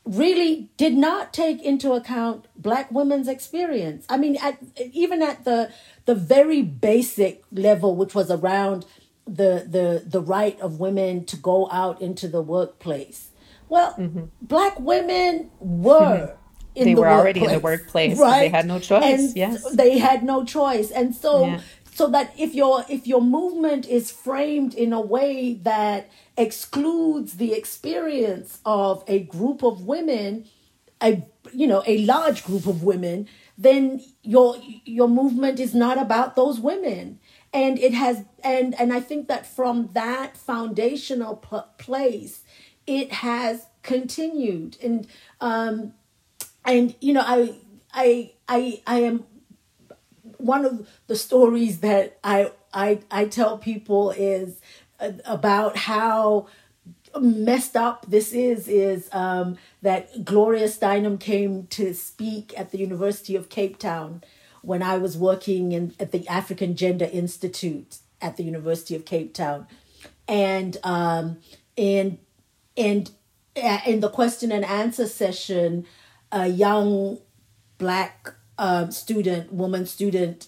really 0.05 0.69
did 0.77 0.93
not 0.93 1.33
take 1.33 1.61
into 1.61 1.93
account 1.93 2.47
black 2.55 2.91
women's 2.91 3.27
experience. 3.27 4.05
I 4.09 4.17
mean, 4.17 4.37
at 4.41 4.57
even 4.91 5.21
at 5.21 5.45
the 5.45 5.71
the 6.05 6.15
very 6.15 6.61
basic 6.61 7.43
level, 7.51 7.95
which 7.95 8.15
was 8.15 8.31
around 8.31 8.85
the 9.25 9.65
the 9.67 10.03
the 10.05 10.21
right 10.21 10.59
of 10.59 10.79
women 10.79 11.25
to 11.25 11.37
go 11.37 11.69
out 11.71 12.01
into 12.01 12.27
the 12.27 12.41
workplace. 12.41 13.29
Well, 13.69 13.93
mm-hmm. 13.93 14.25
black 14.41 14.79
women 14.79 15.49
were 15.59 16.27
hmm. 16.27 16.79
in 16.79 16.85
They 16.85 16.93
the 16.93 17.01
were 17.01 17.07
already 17.07 17.43
in 17.43 17.51
the 17.51 17.59
workplace, 17.59 18.17
'cause 18.17 18.39
they 18.39 18.49
had 18.49 18.65
no 18.67 18.79
choice, 18.79 19.03
And 19.03 19.35
yes. 19.35 19.69
they 19.71 19.97
had 19.97 20.23
no 20.23 20.43
choice, 20.43 20.91
and 20.91 21.15
so 21.15 21.45
Yeah. 21.45 21.61
So 22.01 22.07
that 22.07 22.33
if 22.35 22.55
your 22.55 22.83
if 22.89 23.05
your 23.05 23.21
movement 23.21 23.87
is 23.87 24.09
framed 24.09 24.73
in 24.73 24.91
a 24.91 24.99
way 24.99 25.53
that 25.61 26.09
excludes 26.35 27.35
the 27.35 27.53
experience 27.53 28.57
of 28.65 29.03
a 29.07 29.19
group 29.19 29.61
of 29.61 29.85
women, 29.85 30.45
a 30.99 31.21
you 31.53 31.67
know 31.67 31.83
a 31.85 31.99
large 31.99 32.43
group 32.43 32.65
of 32.65 32.81
women, 32.81 33.27
then 33.55 34.01
your 34.23 34.55
your 34.83 35.07
movement 35.07 35.59
is 35.59 35.75
not 35.75 35.99
about 35.99 36.35
those 36.35 36.59
women. 36.59 37.19
And 37.53 37.77
it 37.77 37.93
has 37.93 38.25
and 38.43 38.73
and 38.81 38.91
i 38.91 38.99
think 38.99 39.27
that 39.27 39.45
from 39.45 39.91
that 39.93 40.35
foundational 40.35 41.35
pl- 41.35 41.69
place 41.77 42.41
it 42.87 43.11
has 43.11 43.67
continued. 43.83 44.75
And 44.81 45.05
um 45.39 45.93
and 46.65 46.95
you 46.99 47.13
know 47.13 47.23
i 47.23 47.53
i 47.93 48.31
i 48.47 48.81
i 48.87 48.99
am 49.01 49.25
one 50.41 50.65
of 50.65 50.87
the 51.07 51.15
stories 51.15 51.79
that 51.79 52.17
i 52.23 52.51
i 52.73 52.99
i 53.09 53.25
tell 53.25 53.57
people 53.57 54.11
is 54.11 54.61
uh, 54.99 55.11
about 55.25 55.77
how 55.77 56.47
messed 57.19 57.75
up 57.75 58.05
this 58.07 58.31
is 58.31 58.67
is 58.67 59.09
um 59.11 59.57
that 59.81 60.23
gloria 60.23 60.67
steinem 60.67 61.19
came 61.19 61.67
to 61.67 61.93
speak 61.93 62.53
at 62.57 62.71
the 62.71 62.77
university 62.77 63.35
of 63.35 63.49
cape 63.49 63.77
town 63.77 64.21
when 64.61 64.83
I 64.83 64.97
was 64.97 65.17
working 65.17 65.71
in 65.71 65.93
at 65.99 66.11
the 66.11 66.27
African 66.27 66.75
Gender 66.75 67.09
Institute 67.11 67.97
at 68.21 68.37
the 68.37 68.43
University 68.43 68.95
of 68.95 69.05
Cape 69.05 69.33
Town, 69.33 69.67
and 70.27 70.77
um, 70.83 71.39
and 71.77 72.17
and 72.77 73.11
uh, 73.61 73.79
in 73.85 73.99
the 73.99 74.09
question 74.09 74.51
and 74.51 74.63
answer 74.63 75.07
session, 75.07 75.85
a 76.31 76.47
young 76.47 77.19
black 77.77 78.35
um, 78.61 78.91
student, 78.91 79.51
woman 79.51 79.85
student, 79.85 80.47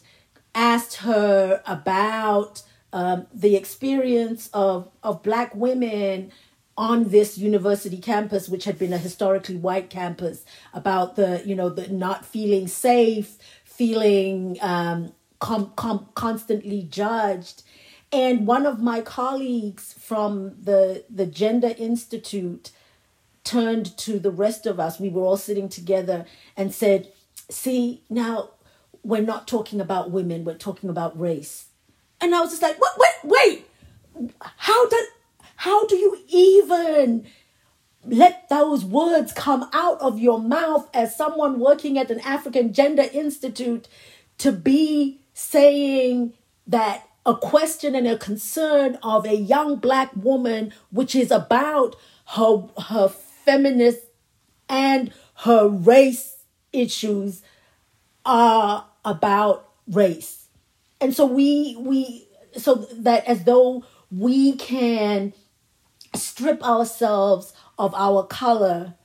asked 0.56 0.98
her 0.98 1.62
about 1.66 2.62
um, 2.94 3.26
the 3.34 3.56
experience 3.56 4.50
of 4.54 4.90
of 5.02 5.24
black 5.24 5.54
women 5.56 6.32
on 6.78 7.10
this 7.10 7.38
university 7.38 7.98
campus 7.98 8.48
which 8.48 8.66
had 8.66 8.78
been 8.80 8.94
a 8.94 8.98
historically 8.98 9.58
white 9.58 9.90
campus 9.90 10.46
about 10.74 11.16
the 11.16 11.42
you 11.44 11.56
know 11.56 11.70
the 11.70 11.88
not 11.88 12.24
feeling 12.24 12.68
safe 12.68 13.38
feeling 13.64 14.58
um, 14.62 15.12
com- 15.40 15.74
com- 15.76 16.08
constantly 16.14 16.84
judged. 16.84 17.64
And 18.12 18.46
one 18.46 18.68
of 18.68 18.80
my 18.80 19.02
colleagues 19.02 19.94
from 19.94 20.56
the 20.62 21.04
the 21.10 21.26
gender 21.26 21.74
institute 21.80 22.70
turned 23.44 23.98
to 23.98 24.20
the 24.20 24.32
rest 24.32 24.68
of 24.68 24.80
us. 24.80 25.00
We 25.00 25.10
were 25.10 25.24
all 25.24 25.38
sitting 25.38 25.68
together 25.68 26.26
and 26.56 26.74
said 26.74 27.12
see 27.50 28.04
now 28.10 28.50
we're 29.04 29.22
not 29.22 29.48
talking 29.48 29.82
about 29.82 30.12
women 30.12 30.44
we're 30.44 30.58
talking 30.58 30.90
about 30.90 31.20
race. 31.20 31.66
And 32.22 32.34
i 32.34 32.40
was 32.40 32.52
just 32.52 32.62
like 32.62 32.80
what 32.80 32.98
wait 32.98 33.32
wait. 33.32 34.30
How 34.42 34.88
does 34.88 35.08
how 35.56 35.86
do 35.88 35.96
you 35.96 36.18
even 36.28 37.26
let 38.06 38.50
those 38.50 38.84
words 38.84 39.32
come 39.34 39.70
out 39.72 40.00
of 40.02 40.20
your 40.20 40.40
mouth 40.40 40.90
as 40.94 41.16
someone 41.16 41.60
working 41.60 41.98
at 41.98 42.12
an 42.12 42.20
African 42.20 42.74
Gender 42.74 43.06
Institute 43.14 43.88
to 44.40 44.52
be 44.52 45.22
saying 45.34 46.34
that 46.68 47.08
a 47.26 47.36
question 47.36 47.96
and 47.96 48.08
a 48.08 48.18
concern 48.18 48.98
of 49.02 49.26
a 49.26 49.36
young 49.36 49.78
black 49.78 50.12
woman, 50.16 50.74
which 50.92 51.16
is 51.16 51.32
about 51.32 51.96
her, 52.32 52.68
her 52.90 53.08
feminist 53.08 54.02
and 54.68 55.14
her 55.36 55.68
race 55.68 56.43
issues, 56.74 57.42
are 58.26 58.86
about 59.06 59.70
race. 59.88 60.48
And 61.00 61.14
so 61.14 61.26
we, 61.26 61.76
we, 61.80 62.28
so 62.58 62.76
that 62.94 63.26
as 63.26 63.44
though 63.44 63.84
we 64.12 64.56
can 64.56 65.34
strip 66.16 66.64
ourselves 66.64 67.54
of 67.78 67.94
our 67.96 68.24
color 68.24 68.96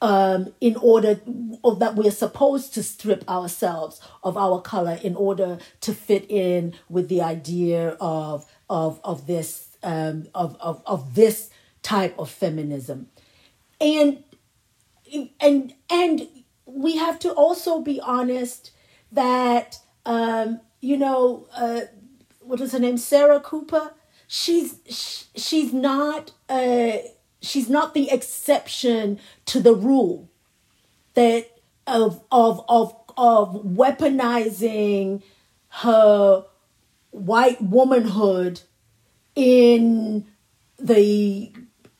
um, 0.00 0.52
in 0.60 0.76
order 0.76 1.20
or 1.62 1.76
that 1.76 1.94
we're 1.94 2.10
supposed 2.10 2.74
to 2.74 2.82
strip 2.82 3.28
ourselves 3.28 4.00
of 4.24 4.36
our 4.36 4.60
color 4.60 4.98
in 5.02 5.14
order 5.14 5.58
to 5.80 5.94
fit 5.94 6.28
in 6.28 6.74
with 6.88 7.08
the 7.08 7.22
idea 7.22 7.96
of 8.00 8.44
of 8.68 9.00
of 9.04 9.28
this 9.28 9.76
um, 9.84 10.26
of, 10.34 10.56
of 10.60 10.82
of 10.86 11.14
this 11.14 11.50
type 11.82 12.18
of 12.18 12.28
feminism 12.30 13.08
and 13.80 14.24
and 15.40 15.74
and 15.88 16.28
we 16.74 16.96
have 16.96 17.18
to 17.20 17.32
also 17.32 17.80
be 17.80 18.00
honest 18.00 18.70
that 19.12 19.78
um, 20.06 20.60
you 20.80 20.96
know 20.96 21.46
uh, 21.54 21.82
what 22.40 22.60
was 22.60 22.72
her 22.72 22.78
name? 22.78 22.98
Sarah 22.98 23.40
cooper? 23.40 23.94
She's 24.26 25.28
she's 25.36 25.72
not 25.72 26.32
uh 26.48 26.98
she's 27.40 27.68
not 27.68 27.94
the 27.94 28.10
exception 28.10 29.18
to 29.46 29.60
the 29.60 29.74
rule 29.74 30.30
that 31.14 31.50
of 31.86 32.22
of 32.30 32.64
of 32.68 32.94
of 33.16 33.62
weaponizing 33.64 35.22
her 35.68 36.44
white 37.10 37.60
womanhood 37.60 38.62
in 39.34 40.26
the 40.78 41.52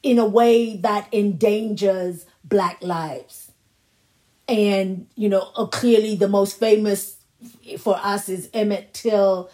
in 0.02 0.18
a 0.18 0.26
way 0.26 0.76
that 0.78 1.08
endangers 1.12 2.26
black 2.44 2.82
lives 2.82 3.51
and 4.48 5.06
you 5.16 5.28
know 5.28 5.50
uh, 5.56 5.66
clearly 5.66 6.16
the 6.16 6.28
most 6.28 6.58
famous 6.58 7.16
for 7.78 7.96
us 8.02 8.28
is 8.28 8.48
emmett 8.52 8.92
till 8.94 9.50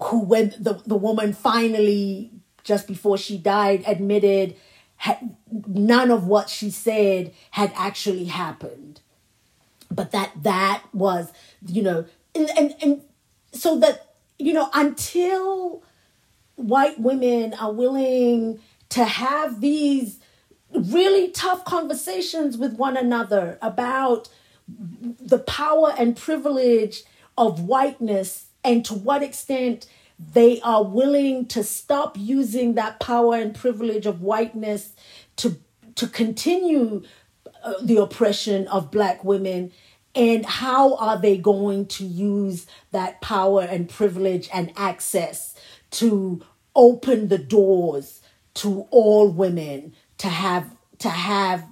who 0.00 0.20
when 0.20 0.54
the, 0.58 0.80
the 0.86 0.96
woman 0.96 1.32
finally 1.32 2.30
just 2.62 2.86
before 2.86 3.18
she 3.18 3.38
died 3.38 3.84
admitted 3.86 4.56
had, 4.96 5.36
none 5.68 6.10
of 6.10 6.26
what 6.26 6.48
she 6.48 6.70
said 6.70 7.32
had 7.50 7.72
actually 7.76 8.24
happened. 8.24 9.00
But 9.90 10.12
that 10.12 10.32
that 10.42 10.82
was 10.92 11.32
you 11.66 11.82
know 11.82 12.06
and, 12.34 12.50
and 12.56 12.74
and 12.82 13.02
so 13.52 13.78
that 13.80 14.14
you 14.38 14.52
know 14.52 14.70
until 14.74 15.82
white 16.56 16.98
women 16.98 17.54
are 17.54 17.72
willing 17.72 18.60
to 18.90 19.04
have 19.04 19.60
these 19.60 20.18
really 20.74 21.30
tough 21.30 21.64
conversations 21.64 22.56
with 22.56 22.74
one 22.74 22.96
another 22.96 23.58
about 23.62 24.28
the 24.68 25.38
power 25.38 25.94
and 25.96 26.16
privilege 26.16 27.04
of 27.36 27.62
whiteness 27.62 28.46
and 28.62 28.84
to 28.84 28.94
what 28.94 29.22
extent 29.22 29.86
they 30.18 30.60
are 30.62 30.84
willing 30.84 31.46
to 31.46 31.62
stop 31.62 32.16
using 32.18 32.74
that 32.74 33.00
power 33.00 33.34
and 33.34 33.54
privilege 33.54 34.06
of 34.06 34.22
whiteness 34.22 34.92
to 35.36 35.58
to 35.96 36.08
continue 36.08 37.02
uh, 37.62 37.74
the 37.82 37.96
oppression 37.96 38.66
of 38.68 38.90
black 38.90 39.24
women 39.24 39.70
and 40.14 40.46
how 40.46 40.96
are 40.96 41.18
they 41.18 41.36
going 41.36 41.86
to 41.86 42.04
use 42.04 42.66
that 42.92 43.20
power 43.20 43.62
and 43.62 43.88
privilege 43.88 44.48
and 44.52 44.72
access 44.76 45.54
to 45.90 46.42
open 46.74 47.28
the 47.28 47.38
doors 47.38 48.20
to 48.54 48.86
all 48.90 49.28
women 49.28 49.94
to 50.18 50.28
have 50.28 50.70
to 50.98 51.08
have 51.08 51.64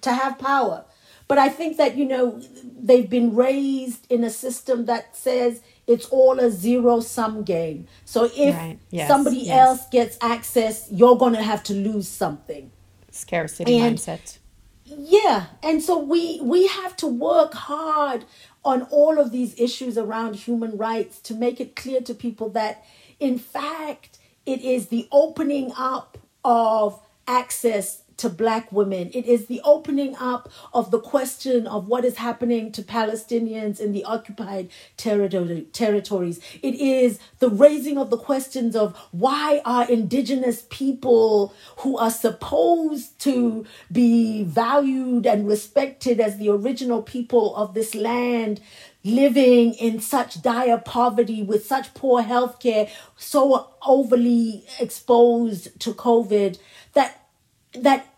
to 0.00 0.12
have 0.12 0.38
power 0.38 0.84
but 1.32 1.38
I 1.38 1.48
think 1.48 1.78
that, 1.78 1.96
you 1.96 2.04
know, 2.04 2.42
they've 2.78 3.08
been 3.08 3.34
raised 3.34 4.06
in 4.12 4.22
a 4.22 4.28
system 4.28 4.84
that 4.84 5.16
says 5.16 5.62
it's 5.86 6.04
all 6.10 6.38
a 6.38 6.50
zero 6.50 7.00
sum 7.00 7.42
game. 7.42 7.86
So 8.04 8.28
if 8.36 8.54
right. 8.54 8.78
yes. 8.90 9.08
somebody 9.08 9.38
yes. 9.38 9.58
else 9.58 9.88
gets 9.88 10.18
access, 10.20 10.88
you're 10.90 11.16
going 11.16 11.32
to 11.32 11.42
have 11.42 11.62
to 11.62 11.72
lose 11.72 12.06
something. 12.06 12.70
Scarcity 13.10 13.78
and, 13.78 13.96
mindset. 13.96 14.40
Yeah, 14.84 15.46
and 15.62 15.82
so 15.82 15.98
we 15.98 16.38
we 16.42 16.66
have 16.66 16.98
to 16.98 17.06
work 17.06 17.54
hard 17.54 18.26
on 18.62 18.82
all 18.90 19.18
of 19.18 19.32
these 19.32 19.58
issues 19.58 19.96
around 19.96 20.36
human 20.36 20.76
rights 20.76 21.18
to 21.20 21.34
make 21.34 21.62
it 21.62 21.76
clear 21.76 22.02
to 22.02 22.12
people 22.12 22.50
that 22.50 22.84
in 23.18 23.38
fact 23.38 24.18
it 24.44 24.60
is 24.60 24.88
the 24.88 25.08
opening 25.10 25.72
up 25.78 26.18
of 26.44 27.00
access 27.26 28.02
to 28.18 28.28
black 28.28 28.70
women. 28.70 29.10
It 29.12 29.26
is 29.26 29.46
the 29.46 29.60
opening 29.64 30.14
up 30.16 30.48
of 30.72 30.90
the 30.90 31.00
question 31.00 31.66
of 31.66 31.88
what 31.88 32.04
is 32.04 32.16
happening 32.16 32.70
to 32.72 32.82
Palestinians 32.82 33.80
in 33.80 33.92
the 33.92 34.04
occupied 34.04 34.70
territory, 34.96 35.66
territories. 35.72 36.40
It 36.62 36.76
is 36.76 37.18
the 37.40 37.50
raising 37.50 37.98
of 37.98 38.10
the 38.10 38.16
questions 38.16 38.76
of 38.76 38.96
why 39.10 39.60
are 39.64 39.90
indigenous 39.90 40.66
people 40.70 41.52
who 41.78 41.98
are 41.98 42.10
supposed 42.10 43.18
to 43.20 43.64
be 43.90 44.44
valued 44.44 45.26
and 45.26 45.48
respected 45.48 46.20
as 46.20 46.38
the 46.38 46.48
original 46.48 47.02
people 47.02 47.56
of 47.56 47.74
this 47.74 47.94
land 47.94 48.60
living 49.04 49.74
in 49.74 50.00
such 50.00 50.42
dire 50.42 50.78
poverty 50.78 51.42
with 51.42 51.66
such 51.66 51.92
poor 51.94 52.22
health 52.22 52.60
care, 52.60 52.88
so 53.16 53.68
overly 53.86 54.64
exposed 54.78 55.78
to 55.80 55.92
COVID 55.92 56.58
that 56.94 57.26
that 57.74 58.08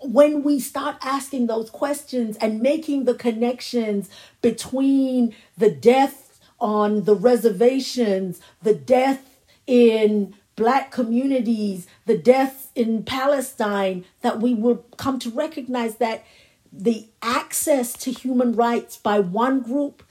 when 0.00 0.42
we 0.42 0.60
start 0.60 0.96
asking 1.02 1.46
those 1.46 1.70
questions 1.70 2.36
and 2.36 2.60
making 2.60 3.04
the 3.04 3.14
connections 3.14 4.08
between 4.40 5.34
the 5.58 5.70
death 5.70 6.38
on 6.60 7.04
the 7.04 7.14
reservations, 7.14 8.40
the 8.62 8.74
death 8.74 9.40
in 9.66 10.34
black 10.56 10.92
communities, 10.92 11.88
the 12.06 12.16
deaths 12.16 12.68
in 12.74 13.02
Palestine, 13.02 14.04
that 14.22 14.40
we 14.40 14.54
will 14.54 14.84
come 14.96 15.18
to 15.18 15.30
recognize 15.30 15.96
that 15.96 16.24
the 16.72 17.06
access 17.22 17.92
to 17.92 18.12
human 18.12 18.52
rights 18.52 18.96
by 18.96 19.18
one 19.18 19.60
group 19.60 20.02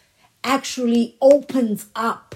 actually 0.44 1.16
opens 1.22 1.88
up 1.96 2.36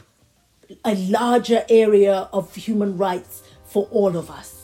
a 0.83 0.95
larger 0.95 1.65
area 1.69 2.29
of 2.33 2.53
human 2.55 2.97
rights 2.97 3.43
for 3.65 3.87
all 3.91 4.17
of 4.17 4.29
us. 4.29 4.57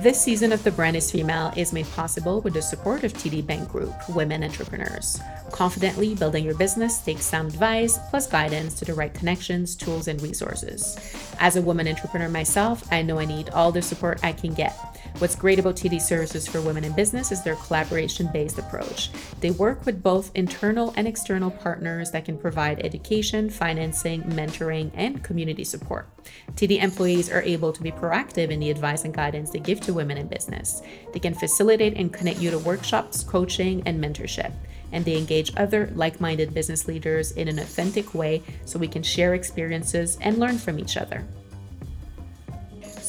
This 0.00 0.18
season 0.18 0.50
of 0.52 0.64
The 0.64 0.70
Brand 0.70 0.96
is 0.96 1.10
Female 1.10 1.52
is 1.58 1.74
made 1.74 1.86
possible 1.90 2.40
with 2.40 2.54
the 2.54 2.62
support 2.62 3.04
of 3.04 3.12
TD 3.12 3.46
Bank 3.46 3.68
Group, 3.68 3.92
Women 4.08 4.42
Entrepreneurs. 4.42 5.20
Confidently 5.52 6.14
building 6.14 6.42
your 6.42 6.54
business 6.54 7.00
takes 7.00 7.26
sound 7.26 7.52
advice 7.52 7.98
plus 8.08 8.26
guidance 8.26 8.72
to 8.78 8.86
the 8.86 8.94
right 8.94 9.12
connections, 9.12 9.76
tools, 9.76 10.08
and 10.08 10.22
resources. 10.22 10.96
As 11.38 11.56
a 11.56 11.60
woman 11.60 11.86
entrepreneur 11.86 12.30
myself, 12.30 12.90
I 12.90 13.02
know 13.02 13.18
I 13.18 13.26
need 13.26 13.50
all 13.50 13.72
the 13.72 13.82
support 13.82 14.20
I 14.24 14.32
can 14.32 14.54
get. 14.54 14.74
What's 15.20 15.36
great 15.36 15.58
about 15.58 15.76
TD 15.76 16.00
Services 16.00 16.48
for 16.48 16.62
Women 16.62 16.82
in 16.82 16.92
Business 16.92 17.30
is 17.30 17.42
their 17.42 17.56
collaboration 17.56 18.30
based 18.32 18.58
approach. 18.58 19.10
They 19.40 19.50
work 19.50 19.84
with 19.84 20.02
both 20.02 20.30
internal 20.34 20.94
and 20.96 21.06
external 21.06 21.50
partners 21.50 22.10
that 22.12 22.24
can 22.24 22.38
provide 22.38 22.80
education, 22.82 23.50
financing, 23.50 24.22
mentoring, 24.22 24.90
and 24.94 25.22
community 25.22 25.62
support. 25.62 26.08
TD 26.54 26.82
employees 26.82 27.30
are 27.30 27.42
able 27.42 27.70
to 27.70 27.82
be 27.82 27.92
proactive 27.92 28.48
in 28.48 28.60
the 28.60 28.70
advice 28.70 29.04
and 29.04 29.12
guidance 29.12 29.50
they 29.50 29.58
give 29.58 29.82
to 29.82 29.92
women 29.92 30.16
in 30.16 30.26
business. 30.26 30.80
They 31.12 31.20
can 31.20 31.34
facilitate 31.34 31.98
and 31.98 32.10
connect 32.10 32.40
you 32.40 32.50
to 32.52 32.58
workshops, 32.58 33.22
coaching, 33.22 33.82
and 33.84 34.02
mentorship. 34.02 34.54
And 34.90 35.04
they 35.04 35.18
engage 35.18 35.52
other 35.54 35.90
like 35.94 36.18
minded 36.22 36.54
business 36.54 36.88
leaders 36.88 37.32
in 37.32 37.46
an 37.46 37.58
authentic 37.58 38.14
way 38.14 38.42
so 38.64 38.78
we 38.78 38.88
can 38.88 39.02
share 39.02 39.34
experiences 39.34 40.16
and 40.22 40.38
learn 40.38 40.56
from 40.56 40.78
each 40.78 40.96
other. 40.96 41.26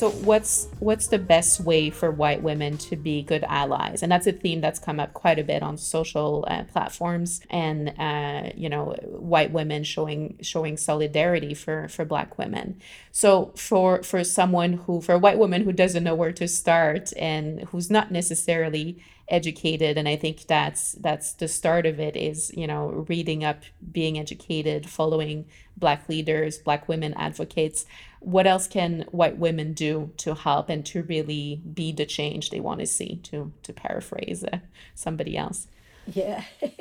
So 0.01 0.09
what's 0.09 0.67
what's 0.79 1.09
the 1.09 1.19
best 1.19 1.59
way 1.59 1.91
for 1.91 2.09
white 2.09 2.41
women 2.41 2.75
to 2.89 2.95
be 2.95 3.21
good 3.21 3.43
allies? 3.43 4.01
And 4.01 4.11
that's 4.11 4.25
a 4.25 4.31
theme 4.31 4.59
that's 4.59 4.79
come 4.79 4.99
up 4.99 5.13
quite 5.13 5.37
a 5.37 5.43
bit 5.43 5.61
on 5.61 5.77
social 5.77 6.43
uh, 6.47 6.63
platforms, 6.63 7.39
and 7.51 7.93
uh, 7.99 8.49
you 8.55 8.67
know, 8.67 8.95
white 9.03 9.51
women 9.51 9.83
showing 9.83 10.39
showing 10.41 10.75
solidarity 10.75 11.53
for 11.53 11.87
for 11.87 12.03
Black 12.03 12.39
women. 12.39 12.81
So 13.11 13.53
for 13.55 14.01
for 14.01 14.23
someone 14.23 14.73
who 14.73 15.01
for 15.01 15.13
a 15.13 15.19
white 15.19 15.37
woman 15.37 15.65
who 15.65 15.71
doesn't 15.71 16.03
know 16.03 16.15
where 16.15 16.31
to 16.31 16.47
start 16.47 17.13
and 17.15 17.65
who's 17.65 17.91
not 17.91 18.09
necessarily 18.09 19.03
educated 19.31 19.97
and 19.97 20.07
i 20.07 20.15
think 20.15 20.45
that's 20.47 20.91
that's 20.93 21.33
the 21.33 21.47
start 21.47 21.85
of 21.85 21.99
it 21.99 22.15
is 22.15 22.51
you 22.55 22.67
know 22.67 23.05
reading 23.07 23.43
up 23.43 23.63
being 23.91 24.19
educated 24.19 24.89
following 24.89 25.45
black 25.81 26.07
leaders 26.07 26.57
black 26.57 26.87
women 26.87 27.13
advocates. 27.15 27.85
What 28.19 28.47
else 28.47 28.67
can 28.67 29.05
white 29.11 29.37
women 29.37 29.73
do 29.73 30.11
to 30.17 30.35
help 30.35 30.69
and 30.69 30.85
to 30.85 31.03
really 31.03 31.61
be 31.73 31.91
the 31.91 32.05
change 32.05 32.49
they 32.49 32.59
want 32.59 32.79
to 32.79 32.85
see 32.85 33.19
to 33.23 33.51
to 33.63 33.73
paraphrase 33.73 34.43
uh, 34.43 34.59
somebody 34.95 35.37
else? 35.37 35.67
Yeah. 36.07 36.43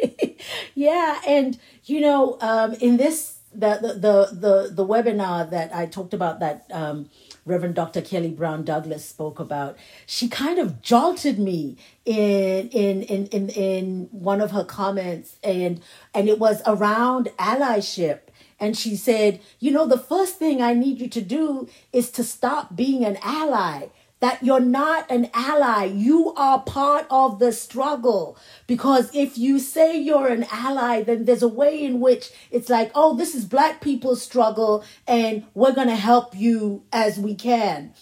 Yeah 0.74 1.20
and 1.26 1.58
you 1.84 2.00
know 2.00 2.38
um 2.40 2.72
in 2.74 2.96
this 2.96 3.38
the 3.52 3.78
the 3.82 3.92
the 4.06 4.14
the, 4.32 4.70
the 4.72 4.86
webinar 4.86 5.50
that 5.50 5.74
i 5.74 5.84
talked 5.84 6.14
about 6.14 6.40
that 6.40 6.64
um 6.72 7.10
Reverend 7.50 7.74
Dr. 7.74 8.00
Kelly 8.00 8.30
Brown 8.30 8.64
Douglas 8.64 9.04
spoke 9.04 9.38
about, 9.38 9.76
she 10.06 10.28
kind 10.28 10.58
of 10.58 10.80
jolted 10.80 11.38
me 11.38 11.76
in 12.04 12.68
in 12.68 13.02
in 13.02 13.26
in, 13.26 13.48
in 13.50 14.08
one 14.12 14.40
of 14.40 14.52
her 14.52 14.64
comments 14.64 15.36
and 15.42 15.82
and 16.14 16.28
it 16.28 16.38
was 16.38 16.62
around 16.66 17.28
allyship 17.38 18.20
and 18.60 18.76
she 18.76 18.94
said, 18.94 19.40
You 19.58 19.72
know, 19.72 19.86
the 19.86 19.98
first 19.98 20.38
thing 20.38 20.60
I 20.60 20.74
need 20.74 21.00
you 21.00 21.08
to 21.08 21.22
do 21.22 21.68
is 21.92 22.10
to 22.12 22.22
stop 22.22 22.76
being 22.76 23.04
an 23.04 23.18
ally. 23.22 23.88
That 24.20 24.42
you're 24.42 24.60
not 24.60 25.10
an 25.10 25.30
ally. 25.32 25.84
You 25.84 26.34
are 26.34 26.60
part 26.60 27.06
of 27.10 27.38
the 27.38 27.52
struggle. 27.52 28.36
Because 28.66 29.10
if 29.14 29.38
you 29.38 29.58
say 29.58 29.98
you're 29.98 30.28
an 30.28 30.44
ally, 30.52 31.02
then 31.02 31.24
there's 31.24 31.42
a 31.42 31.48
way 31.48 31.82
in 31.82 32.00
which 32.00 32.30
it's 32.50 32.68
like, 32.68 32.90
oh, 32.94 33.16
this 33.16 33.34
is 33.34 33.44
black 33.46 33.80
people's 33.80 34.22
struggle 34.22 34.84
and 35.06 35.44
we're 35.54 35.72
going 35.72 35.88
to 35.88 35.96
help 35.96 36.36
you 36.36 36.84
as 36.92 37.18
we 37.18 37.34
can. 37.34 37.94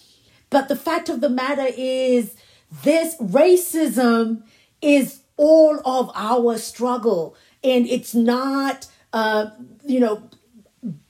But 0.50 0.68
the 0.68 0.76
fact 0.76 1.08
of 1.08 1.20
the 1.20 1.28
matter 1.28 1.68
is, 1.76 2.34
this 2.82 3.16
racism 3.16 4.42
is 4.82 5.20
all 5.36 5.80
of 5.84 6.10
our 6.14 6.58
struggle. 6.58 7.36
And 7.64 7.86
it's 7.86 8.14
not, 8.14 8.86
uh, 9.12 9.50
you 9.84 10.00
know, 10.00 10.28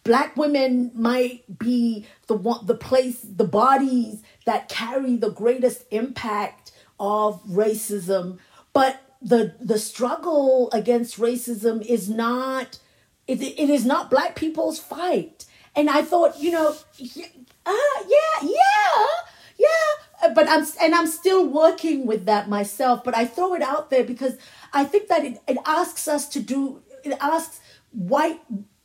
black 0.03 0.37
women 0.37 0.91
might 0.95 1.59
be 1.59 2.07
the 2.27 2.35
one 2.35 2.65
the 2.67 2.75
place 2.75 3.21
the 3.23 3.45
bodies 3.45 4.23
that 4.47 4.69
carry 4.69 5.17
the 5.17 5.31
greatest 5.31 5.85
impact 5.91 6.73
of 6.99 7.43
racism. 7.45 8.39
But 8.73 9.01
the 9.21 9.55
the 9.61 9.79
struggle 9.79 10.71
against 10.73 11.19
racism 11.19 11.85
is 11.85 12.09
not 12.09 12.79
it, 13.27 13.43
it 13.43 13.71
is 13.71 13.85
not 13.85 14.11
black 14.11 14.37
people's 14.37 14.79
fight. 14.79 15.45
And 15.77 15.91
i 15.91 16.03
thought 16.03 16.39
you 16.39 16.51
know 16.51 16.75
uh, 17.67 18.03
yeah 18.09 18.43
yeah 18.43 19.07
yeah. 19.59 20.29
But 20.35 20.49
i'm 20.49 20.67
and 20.81 20.95
i'm 20.95 21.07
still 21.07 21.47
working 21.47 22.07
with 22.07 22.25
that 22.27 22.49
myself. 22.49 23.05
But 23.05 23.17
i 23.17 23.25
throw 23.27 23.55
it 23.55 23.63
out 23.63 23.91
there 23.91 24.05
because 24.05 24.39
i 24.73 24.85
think 24.85 25.09
that 25.09 25.25
it, 25.25 25.39
it 25.47 25.59
asks 25.67 26.09
us 26.09 26.29
to 26.31 26.41
do 26.41 26.83
it 27.05 27.17
asks 27.21 27.61
white 27.93 28.41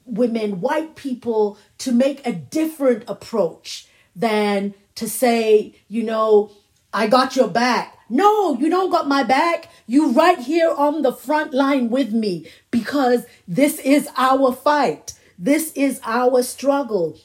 women, 0.06 0.62
white 0.62 0.95
people, 0.95 1.58
to 1.80 1.91
make 1.91 2.26
a 2.26 2.34
different 2.34 3.04
approach 3.08 3.88
than 4.16 4.74
to 4.95 5.10
say, 5.10 5.76
you 5.88 6.04
know, 6.04 6.51
I 6.93 7.08
got 7.08 7.36
your 7.36 7.47
back. 7.47 7.97
No, 8.10 8.58
you 8.60 8.70
don't 8.70 8.91
got 8.91 9.08
my 9.08 9.24
back. 9.24 9.70
You 9.88 10.12
right 10.12 10.38
here 10.38 10.72
on 10.72 11.01
the 11.01 11.12
front 11.12 11.54
line 11.54 11.89
with 11.89 12.14
me 12.14 12.47
because 12.70 13.26
this 13.47 13.80
is 13.80 14.08
our 14.18 14.54
fight. 14.54 15.14
This 15.39 15.72
is 15.74 15.99
our 16.06 16.43
struggle. 16.43 17.18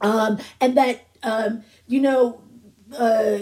Um, 0.00 0.38
and 0.60 0.76
that, 0.76 1.06
um, 1.22 1.62
you 1.86 2.00
know, 2.00 2.40
uh, 2.96 3.38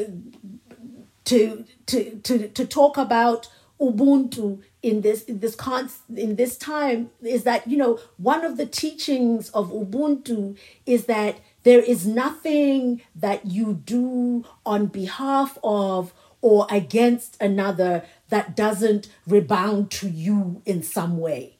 to, 1.25 1.64
to, 1.87 2.16
to, 2.18 2.49
to 2.49 2.66
talk 2.66 2.99
about 2.99 3.49
Ubuntu 3.81 4.62
in 4.85 5.01
this 5.01 5.22
in 5.24 5.41
this 5.41 5.55
con 5.55 5.89
in 6.14 6.37
this 6.37 6.57
time 6.57 7.11
is 7.22 7.45
that 7.45 7.66
you 7.66 7.76
know 7.76 7.99
one 8.18 8.45
of 8.45 8.57
the 8.57 8.66
teachings 8.66 9.49
of 9.51 9.72
Ubuntu 9.72 10.57
is 10.85 11.07
that 11.07 11.41
there 11.62 11.80
is 11.80 12.07
nothing 12.07 13.01
that 13.14 13.47
you 13.47 13.74
do 13.85 14.45
on 14.66 14.87
behalf 14.87 15.59
of 15.64 16.12
or 16.43 16.66
against 16.70 17.41
another 17.41 18.05
that 18.28 18.55
doesn't 18.55 19.09
rebound 19.26 19.91
to 19.91 20.09
you 20.09 20.61
in 20.66 20.82
some 20.82 21.18
way. 21.18 21.57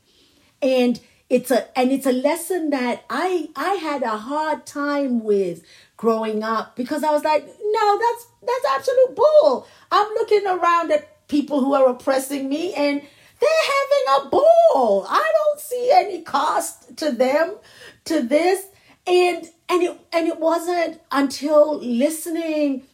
And 0.61 1.01
it's 1.31 1.51
a 1.51 1.77
and 1.79 1.91
it's 1.91 2.05
a 2.05 2.12
lesson 2.12 2.68
that 2.68 3.03
i 3.09 3.49
i 3.57 3.75
had 3.75 4.03
a 4.03 4.18
hard 4.18 4.66
time 4.66 5.25
with 5.25 5.62
growing 5.97 6.43
up 6.43 6.77
because 6.77 7.03
i 7.03 7.11
was 7.11 7.25
like 7.25 7.47
no 7.47 7.99
that's 7.99 8.27
that's 8.47 8.66
absolute 8.77 9.16
bull. 9.16 9.66
I'm 9.91 10.12
looking 10.14 10.47
around 10.47 10.93
at 10.93 11.29
people 11.29 11.61
who 11.61 11.75
are 11.75 11.89
oppressing 11.89 12.49
me 12.49 12.75
and 12.75 13.03
they're 13.41 13.49
having 13.51 14.26
a 14.26 14.30
ball. 14.30 15.07
I 15.09 15.32
don't 15.39 15.61
see 15.61 15.91
any 15.93 16.22
cost 16.22 16.97
to 16.99 17.12
them 17.12 17.57
to 18.05 18.22
this. 18.22 18.66
And 19.07 19.49
and 19.68 19.82
it 19.82 20.01
and 20.12 20.28
it 20.28 20.41
wasn't 20.41 21.01
until 21.11 21.78
listening 21.78 22.85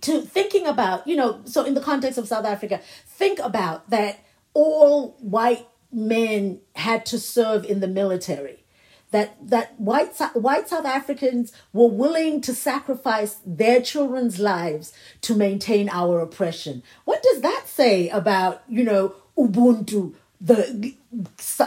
to 0.00 0.22
thinking 0.22 0.66
about, 0.66 1.06
you 1.06 1.16
know, 1.16 1.40
so 1.44 1.64
in 1.64 1.74
the 1.74 1.80
context 1.80 2.18
of 2.18 2.28
South 2.28 2.44
Africa, 2.44 2.80
think 3.06 3.38
about 3.38 3.90
that 3.90 4.24
all 4.54 5.16
white 5.20 5.66
men 5.92 6.60
had 6.74 7.06
to 7.06 7.18
serve 7.18 7.64
in 7.64 7.80
the 7.80 7.88
military. 7.88 8.64
That 9.10 9.36
that 9.48 9.80
white 9.80 10.14
white 10.34 10.68
South 10.68 10.84
Africans 10.84 11.52
were 11.72 11.88
willing 11.88 12.42
to 12.42 12.54
sacrifice 12.54 13.38
their 13.46 13.80
children's 13.80 14.38
lives 14.38 14.92
to 15.22 15.34
maintain 15.34 15.88
our 15.88 16.20
oppression. 16.20 16.82
What 17.06 17.22
does 17.22 17.40
that 17.40 17.64
say 17.66 18.10
about, 18.10 18.62
you 18.68 18.84
know, 18.84 19.14
Ubuntu, 19.38 20.14
the 20.40 20.94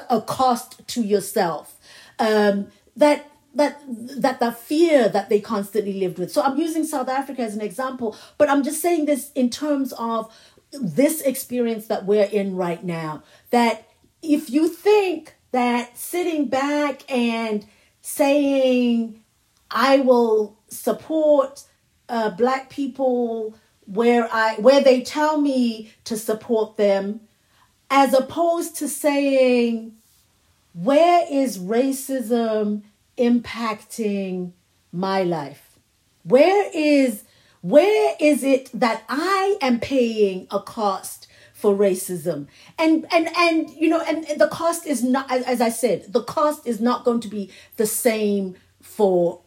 a 0.10 0.22
cost 0.22 0.88
to 0.90 1.02
yourself. 1.02 1.78
Um, 2.20 2.68
that 2.96 3.32
that 3.56 3.82
that 3.88 4.40
the 4.40 4.52
fear 4.52 5.10
that 5.10 5.30
they 5.30 5.40
constantly 5.40 5.94
lived 5.94 6.20
with. 6.20 6.32
So 6.32 6.42
I'm 6.42 6.58
using 6.58 6.86
South 6.86 7.10
Africa 7.10 7.42
as 7.42 7.56
an 7.56 7.62
example, 7.62 8.16
but 8.38 8.50
I'm 8.50 8.64
just 8.64 8.82
saying 8.82 9.06
this 9.06 9.32
in 9.34 9.50
terms 9.50 9.94
of 9.94 10.34
this 10.72 11.22
experience 11.22 11.88
that 11.88 12.06
we're 12.06 12.26
in 12.26 12.56
right 12.56 12.84
now. 12.84 13.24
That 13.50 13.88
if 14.22 14.50
you 14.50 14.68
think 14.68 15.36
that 15.52 15.98
sitting 15.98 16.48
back 16.48 17.10
and 17.12 17.66
saying 18.02 19.22
I 19.70 20.00
will 20.00 20.58
support 20.70 21.64
uh, 22.10 22.30
black 22.32 22.70
people 22.70 23.56
where 23.86 24.30
I 24.32 24.56
where 24.56 24.82
they 24.82 25.02
tell 25.02 25.40
me 25.40 25.92
to 26.06 26.18
support 26.18 26.78
them 26.78 27.22
as 27.92 28.14
opposed 28.14 28.78
to 28.78 28.88
saying, 28.88 29.94
where 30.74 31.26
is 31.30 31.60
racism 31.60 32.84
impacting 33.18 34.54
my 34.94 35.22
life? 35.22 35.78
Where 36.24 36.72
is 36.74 37.24
where 37.60 38.16
is 38.20 38.44
it 38.44 38.72
that 38.74 39.04
I 39.08 39.58
am 39.62 39.80
paying 39.80 40.48
a 40.50 40.60
cost 40.62 41.28
for 41.54 41.76
racism? 41.76 42.48
And 42.80 43.06
and 43.12 43.30
and 43.36 43.70
you 43.72 43.90
know, 43.90 44.02
and, 44.08 44.26
and 44.30 44.40
the 44.40 44.48
cost 44.48 44.88
is 44.88 45.04
not 45.04 45.30
as, 45.30 45.44
as 45.44 45.60
I 45.60 45.70
said, 45.70 46.14
the 46.14 46.24
cost 46.24 46.66
is 46.66 46.80
not 46.80 47.04
going 47.04 47.20
to 47.20 47.28
be 47.28 47.52
the 47.76 47.86
same 47.86 48.56
for 48.82 49.42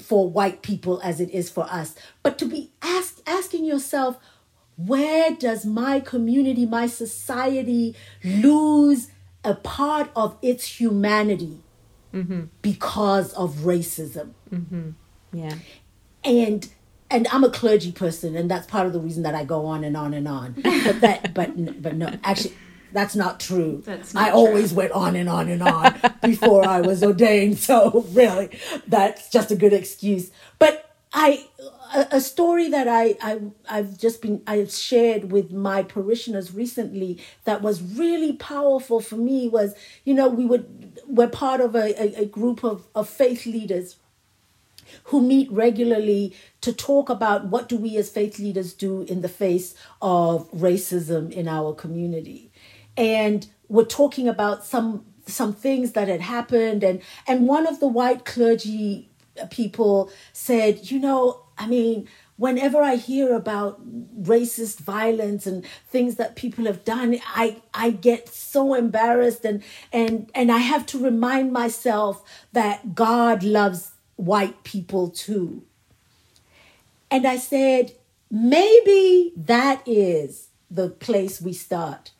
for 0.00 0.28
white 0.28 0.62
people 0.62 0.98
as 1.02 1.20
it 1.20 1.30
is 1.30 1.50
for 1.50 1.64
us. 1.64 1.94
But 2.22 2.38
to 2.38 2.46
be 2.46 2.70
ask, 2.80 3.20
asking 3.26 3.66
yourself, 3.66 4.18
where 4.76 5.30
does 5.32 5.64
my 5.64 6.00
community, 6.00 6.66
my 6.66 6.86
society 6.86 7.94
lose 8.22 9.10
a 9.44 9.54
part 9.54 10.10
of 10.14 10.36
its 10.42 10.80
humanity 10.80 11.60
mm-hmm. 12.12 12.44
because 12.62 13.32
of 13.32 13.56
racism? 13.56 14.32
Mm-hmm. 14.52 14.90
Yeah. 15.32 15.54
And 16.24 16.68
and 17.10 17.28
I'm 17.28 17.44
a 17.44 17.50
clergy 17.50 17.92
person, 17.92 18.36
and 18.36 18.50
that's 18.50 18.66
part 18.66 18.86
of 18.86 18.92
the 18.92 19.00
reason 19.00 19.22
that 19.22 19.34
I 19.34 19.44
go 19.44 19.66
on 19.66 19.84
and 19.84 19.96
on 19.96 20.12
and 20.12 20.26
on. 20.26 20.52
But 20.54 21.00
that, 21.00 21.34
but 21.34 21.82
but 21.82 21.94
no, 21.94 22.12
actually, 22.24 22.54
that's 22.92 23.14
not 23.14 23.38
true. 23.38 23.82
That's 23.84 24.12
not 24.12 24.24
I 24.24 24.30
true. 24.30 24.38
always 24.38 24.72
went 24.72 24.92
on 24.92 25.14
and 25.14 25.28
on 25.28 25.48
and 25.48 25.62
on 25.62 25.94
before 26.22 26.66
I 26.66 26.80
was 26.80 27.04
ordained. 27.04 27.58
So 27.58 28.04
really, 28.10 28.58
that's 28.86 29.30
just 29.30 29.50
a 29.50 29.56
good 29.56 29.72
excuse. 29.72 30.30
But 30.58 30.85
I, 31.12 31.46
a, 32.10 32.20
story 32.20 32.68
that 32.68 32.88
I, 32.88 33.16
I 33.22 33.40
I've 33.70 33.96
just 33.96 34.20
been 34.20 34.42
I've 34.46 34.72
shared 34.72 35.30
with 35.30 35.52
my 35.52 35.82
parishioners 35.82 36.52
recently 36.52 37.22
that 37.44 37.62
was 37.62 37.80
really 37.80 38.34
powerful 38.34 39.00
for 39.00 39.16
me 39.16 39.48
was 39.48 39.74
you 40.04 40.12
know 40.12 40.28
we 40.28 40.44
would 40.44 41.00
we're 41.06 41.28
part 41.28 41.60
of 41.60 41.74
a, 41.74 41.94
a, 42.00 42.22
a 42.22 42.26
group 42.26 42.64
of, 42.64 42.86
of 42.94 43.08
faith 43.08 43.46
leaders 43.46 43.96
who 45.04 45.22
meet 45.22 45.50
regularly 45.50 46.34
to 46.60 46.72
talk 46.72 47.08
about 47.08 47.46
what 47.46 47.68
do 47.68 47.76
we 47.76 47.96
as 47.96 48.10
faith 48.10 48.38
leaders 48.38 48.72
do 48.72 49.02
in 49.02 49.22
the 49.22 49.28
face 49.28 49.74
of 50.02 50.50
racism 50.52 51.30
in 51.30 51.48
our 51.48 51.74
community. 51.74 52.50
And 52.96 53.46
we're 53.68 53.84
talking 53.84 54.28
about 54.28 54.64
some 54.64 55.04
some 55.26 55.52
things 55.52 55.92
that 55.92 56.08
had 56.08 56.20
happened 56.20 56.84
and 56.84 57.02
and 57.26 57.48
one 57.48 57.66
of 57.66 57.80
the 57.80 57.88
white 57.88 58.24
clergy 58.24 59.08
people 59.50 60.10
said 60.32 60.90
you 60.90 60.98
know 60.98 61.42
i 61.58 61.66
mean 61.66 62.08
whenever 62.36 62.82
i 62.82 62.96
hear 62.96 63.34
about 63.34 63.80
racist 64.22 64.78
violence 64.78 65.46
and 65.46 65.64
things 65.88 66.16
that 66.16 66.36
people 66.36 66.64
have 66.66 66.84
done 66.84 67.18
i 67.34 67.56
i 67.72 67.90
get 67.90 68.28
so 68.28 68.74
embarrassed 68.74 69.44
and 69.44 69.62
and 69.92 70.30
and 70.34 70.52
i 70.52 70.58
have 70.58 70.84
to 70.86 70.98
remind 70.98 71.52
myself 71.52 72.22
that 72.52 72.94
god 72.94 73.42
loves 73.42 73.92
white 74.16 74.64
people 74.64 75.10
too. 75.10 75.62
And 77.10 77.26
I 77.26 77.36
said, 77.36 77.92
maybe 78.30 79.32
that 79.36 79.82
is 79.86 80.48
the 80.70 80.88
place 80.88 81.40
we 81.40 81.52
start. 81.52 82.10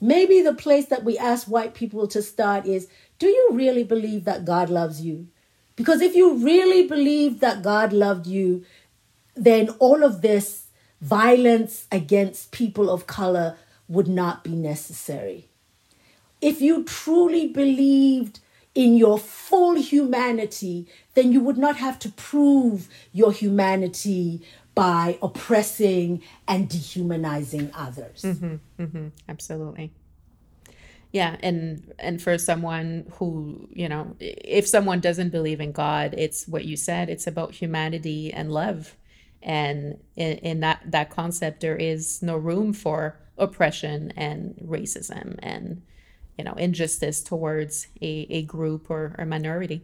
Maybe 0.00 0.42
the 0.42 0.54
place 0.54 0.86
that 0.86 1.04
we 1.04 1.18
ask 1.18 1.48
white 1.48 1.74
people 1.74 2.06
to 2.08 2.22
start 2.22 2.66
is 2.66 2.88
do 3.18 3.26
you 3.26 3.48
really 3.52 3.82
believe 3.82 4.24
that 4.24 4.44
God 4.44 4.68
loves 4.68 5.00
you? 5.00 5.28
Because 5.76 6.00
if 6.00 6.14
you 6.14 6.34
really 6.34 6.86
believe 6.86 7.40
that 7.40 7.62
God 7.62 7.92
loved 7.92 8.26
you, 8.26 8.64
then 9.34 9.68
all 9.78 10.02
of 10.02 10.22
this 10.22 10.66
violence 11.00 11.86
against 11.92 12.50
people 12.50 12.90
of 12.90 13.06
color 13.06 13.56
would 13.86 14.08
not 14.08 14.42
be 14.42 14.50
necessary. 14.50 15.48
If 16.40 16.60
you 16.60 16.84
truly 16.84 17.48
believed 17.48 18.40
in 18.74 18.96
your 18.96 19.18
full 19.18 19.74
humanity, 19.74 20.86
then 21.14 21.32
you 21.32 21.40
would 21.40 21.58
not 21.58 21.76
have 21.76 21.98
to 22.00 22.10
prove 22.10 22.88
your 23.12 23.32
humanity 23.32 24.42
by 24.74 25.18
oppressing 25.22 26.22
and 26.46 26.68
dehumanizing 26.68 27.70
others. 27.74 28.22
Mm-hmm, 28.22 28.82
mm-hmm, 28.82 29.08
absolutely. 29.28 29.92
Yeah, 31.12 31.36
and 31.40 31.92
and 31.98 32.20
for 32.20 32.36
someone 32.36 33.10
who 33.14 33.68
you 33.70 33.88
know, 33.88 34.16
if 34.20 34.66
someone 34.66 35.00
doesn't 35.00 35.30
believe 35.30 35.60
in 35.60 35.72
God, 35.72 36.14
it's 36.18 36.46
what 36.46 36.64
you 36.64 36.76
said. 36.76 37.08
It's 37.08 37.26
about 37.26 37.54
humanity 37.54 38.32
and 38.32 38.52
love, 38.52 38.96
and 39.42 39.98
in, 40.16 40.38
in 40.38 40.60
that 40.60 40.82
that 40.90 41.10
concept, 41.10 41.60
there 41.60 41.76
is 41.76 42.22
no 42.22 42.36
room 42.36 42.72
for 42.72 43.18
oppression 43.38 44.12
and 44.16 44.54
racism 44.64 45.38
and 45.40 45.82
you 46.38 46.44
know 46.44 46.52
injustice 46.54 47.22
towards 47.22 47.88
a, 48.00 48.26
a 48.30 48.42
group 48.42 48.90
or, 48.90 49.14
or 49.18 49.24
minority 49.24 49.82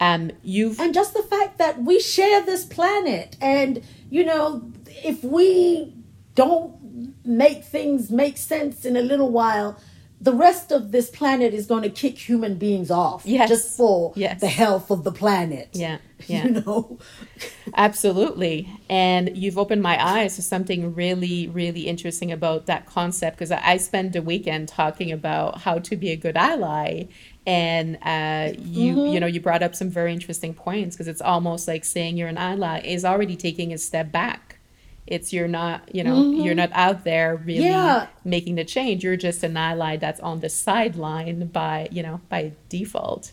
um 0.00 0.30
you've 0.42 0.80
and 0.80 0.92
just 0.92 1.14
the 1.14 1.22
fact 1.22 1.58
that 1.58 1.82
we 1.82 2.00
share 2.00 2.42
this 2.42 2.64
planet 2.64 3.36
and 3.40 3.82
you 4.10 4.24
know 4.24 4.70
if 5.04 5.22
we 5.22 5.92
don't 6.34 6.74
make 7.24 7.64
things 7.64 8.10
make 8.10 8.36
sense 8.36 8.84
in 8.84 8.96
a 8.96 9.02
little 9.02 9.30
while 9.30 9.78
the 10.24 10.32
rest 10.32 10.72
of 10.72 10.90
this 10.90 11.10
planet 11.10 11.52
is 11.52 11.66
going 11.66 11.82
to 11.82 11.90
kick 11.90 12.18
human 12.18 12.54
beings 12.54 12.90
off 12.90 13.26
yes. 13.26 13.46
just 13.46 13.76
for 13.76 14.14
yes. 14.16 14.40
the 14.40 14.48
health 14.48 14.90
of 14.90 15.04
the 15.04 15.12
planet. 15.12 15.68
Yeah. 15.72 15.98
Yeah. 16.26 16.44
You 16.44 16.50
know? 16.52 16.98
Absolutely. 17.76 18.66
And 18.88 19.36
you've 19.36 19.58
opened 19.58 19.82
my 19.82 20.02
eyes 20.02 20.36
to 20.36 20.42
something 20.42 20.94
really, 20.94 21.48
really 21.48 21.82
interesting 21.82 22.32
about 22.32 22.64
that 22.64 22.86
concept 22.86 23.36
because 23.36 23.50
I 23.50 23.76
spend 23.76 24.14
the 24.14 24.22
weekend 24.22 24.68
talking 24.68 25.12
about 25.12 25.58
how 25.58 25.80
to 25.80 25.96
be 25.96 26.12
a 26.12 26.16
good 26.16 26.38
ally. 26.38 27.08
And 27.46 27.96
uh, 27.96 28.54
you, 28.58 28.94
mm-hmm. 28.94 29.12
you 29.12 29.20
know, 29.20 29.26
you 29.26 29.42
brought 29.42 29.62
up 29.62 29.74
some 29.74 29.90
very 29.90 30.14
interesting 30.14 30.54
points 30.54 30.96
because 30.96 31.08
it's 31.08 31.20
almost 31.20 31.68
like 31.68 31.84
saying 31.84 32.16
you're 32.16 32.28
an 32.28 32.38
ally 32.38 32.80
is 32.80 33.04
already 33.04 33.36
taking 33.36 33.74
a 33.74 33.76
step 33.76 34.10
back 34.10 34.53
it's 35.06 35.32
you're 35.32 35.48
not 35.48 35.94
you 35.94 36.02
know 36.02 36.16
mm-hmm. 36.16 36.40
you're 36.40 36.54
not 36.54 36.70
out 36.72 37.04
there 37.04 37.36
really 37.36 37.66
yeah. 37.66 38.06
making 38.24 38.54
the 38.54 38.64
change. 38.64 39.04
You're 39.04 39.16
just 39.16 39.42
an 39.42 39.56
ally 39.56 39.96
that's 39.96 40.20
on 40.20 40.40
the 40.40 40.48
sideline 40.48 41.46
by 41.48 41.88
you 41.90 42.02
know 42.02 42.20
by 42.28 42.52
default. 42.68 43.32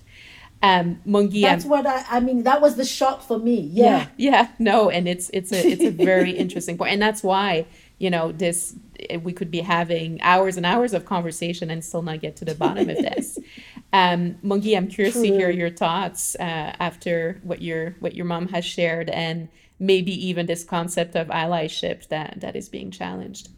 Um 0.63 1.01
mungi 1.07 1.41
that's 1.41 1.65
what 1.65 1.87
i 1.87 2.05
i 2.11 2.19
mean 2.19 2.43
that 2.43 2.61
was 2.61 2.75
the 2.75 2.85
shock 2.85 3.21
for 3.21 3.39
me. 3.39 3.59
Yeah. 3.59 4.07
Yeah, 4.17 4.31
yeah. 4.31 4.47
No 4.59 4.89
and 4.89 5.07
it's 5.07 5.29
it's 5.33 5.51
a 5.51 5.65
it's 5.65 5.83
a 5.83 5.89
very 6.05 6.31
interesting 6.31 6.77
point. 6.77 6.91
And 6.91 7.01
that's 7.01 7.23
why 7.23 7.65
you 7.99 8.09
know 8.09 8.31
this 8.31 8.75
we 9.21 9.33
could 9.33 9.49
be 9.49 9.61
having 9.61 10.21
hours 10.21 10.57
and 10.57 10.65
hours 10.65 10.93
of 10.93 11.05
conversation 11.05 11.71
and 11.71 11.83
still 11.83 12.03
not 12.03 12.19
get 12.19 12.35
to 12.37 12.45
the 12.45 12.55
bottom 12.55 12.89
of 12.89 12.97
this. 12.97 13.39
Um 13.93 14.35
mungi 14.41 14.77
i'm 14.77 14.87
curious 14.87 15.15
True. 15.15 15.23
to 15.23 15.33
hear 15.33 15.49
your 15.49 15.69
thoughts 15.69 16.33
uh, 16.39 16.73
after 16.79 17.41
what 17.43 17.61
your 17.61 17.97
what 17.99 18.15
your 18.15 18.23
mom 18.25 18.47
has 18.47 18.63
shared 18.63 19.09
and 19.09 19.49
maybe 19.81 20.13
even 20.27 20.45
this 20.45 20.63
concept 20.63 21.15
of 21.15 21.27
allyship 21.27 22.07
that 22.07 22.39
that 22.39 22.55
is 22.55 22.69
being 22.69 22.91
challenged? 22.91 23.49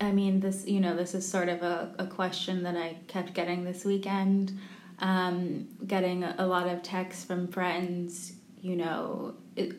I 0.00 0.12
mean 0.12 0.40
this 0.40 0.66
you 0.66 0.80
know 0.80 0.96
this 0.96 1.14
is 1.14 1.28
sort 1.28 1.48
of 1.48 1.62
a, 1.62 1.92
a 1.98 2.06
question 2.06 2.62
that 2.62 2.76
i 2.76 2.96
kept 3.08 3.34
getting 3.34 3.64
this 3.64 3.84
weekend. 3.84 4.58
Um, 5.00 5.68
getting 5.86 6.24
a, 6.24 6.44
lot 6.44 6.66
of 6.66 6.82
texts 6.82 7.24
from 7.24 7.46
friends 7.46 8.32
you 8.60 8.74
know 8.74 9.36
it, 9.54 9.76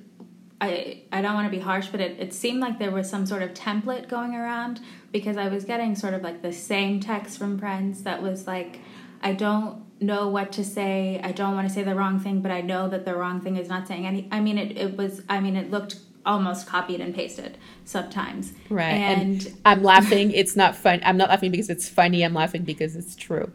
I, 0.61 1.03
I 1.11 1.21
don't 1.21 1.33
want 1.33 1.51
to 1.51 1.57
be 1.57 1.61
harsh, 1.61 1.87
but 1.87 1.99
it, 1.99 2.19
it 2.19 2.33
seemed 2.33 2.59
like 2.59 2.79
there 2.79 2.91
was 2.91 3.09
some 3.09 3.25
sort 3.25 3.41
of 3.41 3.53
template 3.53 4.09
going 4.09 4.35
around 4.35 4.81
because 5.11 5.37
I 5.37 5.47
was 5.47 5.63
getting 5.63 5.95
sort 5.95 6.13
of 6.13 6.21
like 6.21 6.41
the 6.41 6.51
same 6.51 6.99
text 6.99 7.37
from 7.37 7.57
friends 7.57 8.03
that 8.03 8.21
was 8.21 8.45
like, 8.45 8.79
I 9.21 9.33
don't 9.33 9.83
know 9.99 10.27
what 10.27 10.51
to 10.53 10.63
say. 10.63 11.19
I 11.23 11.31
don't 11.31 11.55
want 11.55 11.67
to 11.67 11.73
say 11.73 11.83
the 11.83 11.95
wrong 11.95 12.19
thing, 12.19 12.41
but 12.41 12.51
I 12.51 12.61
know 12.61 12.87
that 12.89 13.05
the 13.05 13.15
wrong 13.15 13.41
thing 13.41 13.57
is 13.57 13.69
not 13.69 13.87
saying 13.87 14.05
any. 14.05 14.27
I 14.31 14.39
mean, 14.39 14.57
it, 14.57 14.77
it 14.77 14.97
was, 14.97 15.21
I 15.29 15.39
mean, 15.39 15.55
it 15.55 15.71
looked 15.71 15.97
almost 16.25 16.67
copied 16.67 17.01
and 17.01 17.13
pasted 17.13 17.57
sometimes. 17.85 18.53
Right. 18.69 18.91
And, 18.91 19.45
and 19.45 19.57
I'm 19.65 19.83
laughing. 19.83 20.31
It's 20.31 20.55
not 20.55 20.75
fun. 20.75 21.01
I'm 21.03 21.17
not 21.17 21.29
laughing 21.29 21.51
because 21.51 21.69
it's 21.69 21.89
funny. 21.89 22.23
I'm 22.23 22.33
laughing 22.33 22.63
because 22.63 22.95
it's 22.95 23.15
true. 23.15 23.51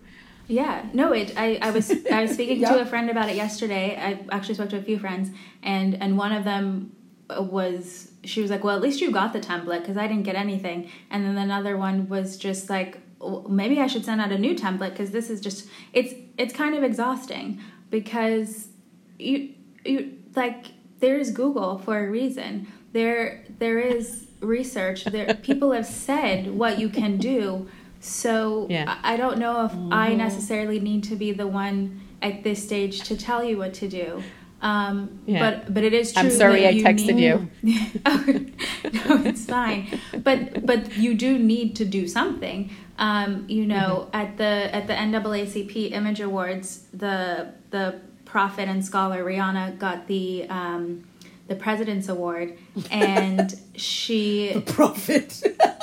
Yeah, 0.46 0.84
no, 0.92 1.12
it. 1.12 1.32
I, 1.38 1.58
I 1.62 1.70
was 1.70 1.90
I 2.12 2.22
was 2.22 2.32
speaking 2.32 2.60
yep. 2.60 2.72
to 2.74 2.80
a 2.80 2.86
friend 2.86 3.08
about 3.08 3.30
it 3.30 3.36
yesterday. 3.36 3.96
I 3.96 4.24
actually 4.34 4.54
spoke 4.54 4.70
to 4.70 4.78
a 4.78 4.82
few 4.82 4.98
friends, 4.98 5.30
and 5.62 5.94
and 6.02 6.18
one 6.18 6.32
of 6.32 6.44
them 6.44 6.94
was 7.30 8.10
she 8.24 8.42
was 8.42 8.50
like, 8.50 8.62
well, 8.62 8.76
at 8.76 8.82
least 8.82 9.00
you 9.00 9.10
got 9.10 9.32
the 9.32 9.40
template 9.40 9.80
because 9.80 9.96
I 9.96 10.06
didn't 10.06 10.24
get 10.24 10.36
anything, 10.36 10.90
and 11.10 11.24
then 11.24 11.38
another 11.38 11.76
one 11.76 12.08
was 12.08 12.36
just 12.36 12.68
like, 12.68 13.00
maybe 13.48 13.80
I 13.80 13.86
should 13.86 14.04
send 14.04 14.20
out 14.20 14.32
a 14.32 14.38
new 14.38 14.54
template 14.54 14.90
because 14.90 15.10
this 15.10 15.30
is 15.30 15.40
just 15.40 15.68
it's 15.92 16.14
it's 16.36 16.52
kind 16.52 16.74
of 16.74 16.82
exhausting 16.82 17.60
because 17.90 18.68
you 19.18 19.54
you 19.84 20.18
like 20.34 20.66
there's 21.00 21.30
Google 21.30 21.78
for 21.78 22.04
a 22.04 22.10
reason. 22.10 22.66
There 22.92 23.44
there 23.58 23.78
is 23.78 24.26
research. 24.40 25.04
There 25.04 25.34
people 25.42 25.72
have 25.72 25.86
said 25.86 26.50
what 26.50 26.78
you 26.78 26.88
can 26.88 27.18
do. 27.18 27.68
So 28.00 28.66
yeah. 28.68 28.98
I, 29.02 29.16
don't 29.16 29.38
know 29.38 29.64
if 29.64 29.72
mm-hmm. 29.72 29.92
I 29.92 30.14
necessarily 30.14 30.78
need 30.78 31.04
to 31.04 31.16
be 31.16 31.32
the 31.32 31.46
one 31.46 32.02
at 32.20 32.44
this 32.44 32.62
stage 32.62 33.00
to 33.04 33.16
tell 33.16 33.42
you 33.42 33.56
what 33.56 33.72
to 33.74 33.88
do. 33.88 34.22
Um, 34.62 35.20
yeah. 35.26 35.38
But 35.38 35.74
but 35.74 35.84
it 35.84 35.92
is 35.92 36.12
true. 36.12 36.22
I'm 36.22 36.30
sorry 36.30 36.66
I 36.66 36.74
texted 36.74 37.14
need... 37.14 37.24
you. 37.24 37.50
no, 38.04 39.22
it's 39.24 39.44
fine. 39.44 40.00
But 40.22 40.64
but 40.64 40.96
you 40.96 41.14
do 41.14 41.38
need 41.38 41.76
to 41.76 41.84
do 41.84 42.08
something. 42.08 42.70
Um, 42.98 43.44
you 43.48 43.66
know, 43.66 44.08
mm-hmm. 44.12 44.16
at 44.16 44.36
the 44.38 44.74
at 44.74 44.86
the 44.86 44.94
NAACP 44.94 45.92
Image 45.92 46.20
Awards, 46.20 46.86
the 46.92 47.52
the 47.70 48.00
prophet 48.24 48.68
and 48.68 48.84
scholar 48.84 49.24
Rihanna 49.24 49.78
got 49.78 50.06
the 50.06 50.48
um, 50.48 51.04
the 51.46 51.54
President's 51.56 52.08
Award, 52.08 52.56
and 52.90 53.54
she 53.76 54.52
the 54.54 54.60
prophet. 54.60 55.42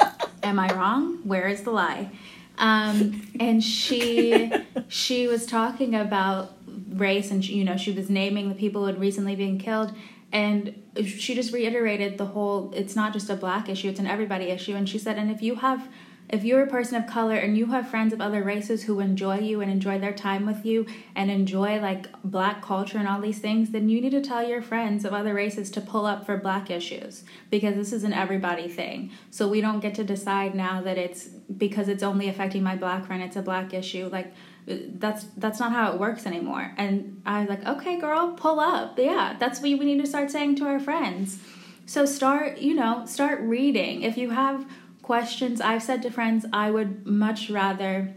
am 0.44 0.60
I 0.60 0.74
wrong? 0.74 1.20
Where 1.24 1.48
is 1.48 1.64
the 1.64 1.72
lie? 1.72 2.10
Um, 2.58 3.28
and 3.40 3.64
she 3.64 4.52
she 4.88 5.28
was 5.28 5.46
talking 5.46 5.96
about 5.96 6.54
race 6.94 7.32
and 7.32 7.44
she, 7.44 7.56
you 7.56 7.64
know 7.64 7.78
she 7.78 7.92
was 7.92 8.10
naming 8.10 8.50
the 8.50 8.56
people 8.56 8.82
who 8.82 8.88
had 8.88 9.00
recently 9.00 9.36
been 9.36 9.58
killed 9.58 9.94
and 10.32 10.82
she 11.06 11.36
just 11.36 11.54
reiterated 11.54 12.18
the 12.18 12.26
whole 12.26 12.72
it's 12.76 12.96
not 12.96 13.14
just 13.14 13.30
a 13.30 13.36
black 13.36 13.70
issue 13.70 13.90
it's 13.90 14.00
an 14.00 14.08
everybody 14.08 14.46
issue 14.46 14.76
and 14.76 14.88
she 14.88 14.98
said 14.98 15.18
and 15.18 15.32
if 15.32 15.42
you 15.42 15.56
have 15.56 15.88
if 16.32 16.46
you're 16.46 16.64
a 16.64 16.68
person 16.68 16.96
of 16.96 17.08
color 17.08 17.36
and 17.36 17.58
you 17.58 17.66
have 17.68 17.90
friends 17.90 18.14
of 18.14 18.22
other 18.22 18.42
races 18.42 18.84
who 18.84 19.02
enjoy 19.02 19.40
you 19.40 19.60
and 19.60 19.70
enjoy 19.70 20.00
their 20.00 20.14
time 20.14 20.46
with 20.46 20.66
you 20.66 20.86
and 21.14 21.30
enjoy 21.30 21.80
like 21.82 22.08
black 22.24 22.62
culture 22.62 22.98
and 22.98 23.08
all 23.08 23.20
these 23.20 23.40
things, 23.40 23.72
then 23.72 23.90
you 23.90 24.00
need 24.00 24.12
to 24.12 24.22
tell 24.22 24.48
your 24.48 24.62
friends 24.62 25.04
of 25.04 25.14
other 25.14 25.34
races 25.34 25.70
to 25.72 25.82
pull 25.82 26.06
up 26.06 26.26
for 26.26 26.38
black 26.38 26.70
issues 26.70 27.26
because 27.50 27.76
this 27.76 27.92
is 27.92 28.06
an 28.06 28.14
everybody 28.14 28.70
thing. 28.70 29.12
So 29.30 29.48
we 29.50 29.60
don't 29.60 29.82
get 29.82 29.94
to 29.96 30.06
decide 30.06 30.56
now 30.56 30.82
that 30.82 30.98
it's 30.98 31.26
because 31.26 31.90
it's 31.90 32.04
only 32.04 32.30
affecting 32.30 32.64
my 32.64 32.78
black 32.78 33.06
friend, 33.06 33.22
it's 33.22 33.36
a 33.36 33.42
black 33.42 33.74
issue. 33.74 34.08
Like 34.10 34.34
that's 34.68 35.26
that's 35.38 35.60
not 35.60 35.72
how 35.72 35.94
it 35.94 36.00
works 36.00 36.26
anymore. 36.26 36.74
And 36.78 37.22
I 37.26 37.42
was 37.42 37.50
like, 37.50 37.66
okay, 37.66 38.00
girl, 38.00 38.34
pull 38.34 38.60
up. 38.60 38.98
Yeah, 38.98 39.36
that's 39.40 39.60
what 39.60 39.70
we 39.70 39.80
need 39.80 40.02
to 40.02 40.08
start 40.08 40.32
saying 40.32 40.56
to 40.58 40.66
our 40.66 40.80
friends. 40.80 41.40
So 41.86 42.06
start, 42.06 42.60
you 42.60 42.74
know, 42.74 43.06
start 43.06 43.42
reading. 43.42 44.04
If 44.04 44.18
you 44.18 44.30
have 44.30 44.66
questions 45.02 45.60
I've 45.60 45.84
said 45.84 46.02
to 46.04 46.12
friends, 46.12 46.46
I 46.54 46.72
would 46.72 47.06
much 47.06 47.50
rather 47.50 48.14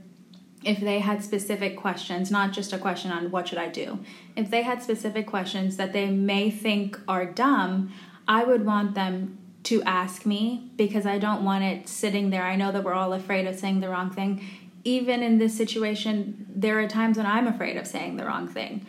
if 0.65 0.81
they 0.81 1.01
had 1.01 1.23
specific 1.23 1.77
questions, 1.77 2.31
not 2.31 2.53
just 2.53 2.73
a 2.73 2.79
question 2.79 3.11
on 3.11 3.31
what 3.31 3.49
should 3.49 3.59
I 3.59 3.69
do. 3.69 3.99
If 4.37 4.51
they 4.51 4.63
had 4.63 4.83
specific 4.83 5.27
questions 5.27 5.77
that 5.77 5.93
they 5.93 6.09
may 6.09 6.51
think 6.51 6.99
are 7.07 7.27
dumb, 7.27 7.93
I 8.27 8.45
would 8.45 8.65
want 8.65 8.95
them 8.95 9.39
to 9.65 9.83
ask 9.85 10.27
me 10.27 10.71
because 10.77 11.07
I 11.07 11.19
don't 11.19 11.45
want 11.45 11.65
it 11.65 11.89
sitting 11.89 12.31
there. 12.31 12.45
I 12.45 12.57
know 12.57 12.73
that 12.73 12.85
we're 12.85 12.95
all 12.95 13.13
afraid 13.13 13.47
of 13.47 13.59
saying 13.59 13.81
the 13.81 13.89
wrong 13.89 14.11
thing. 14.11 14.47
Even 14.85 15.22
in 15.22 15.39
this 15.39 15.57
situation, 15.57 16.47
there 16.55 16.78
are 16.78 16.87
times 16.87 17.16
when 17.16 17.26
I'm 17.26 17.47
afraid 17.47 17.76
of 17.76 17.87
saying 17.87 18.16
the 18.16 18.24
wrong 18.24 18.49
thing. 18.49 18.87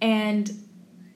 And 0.00 0.50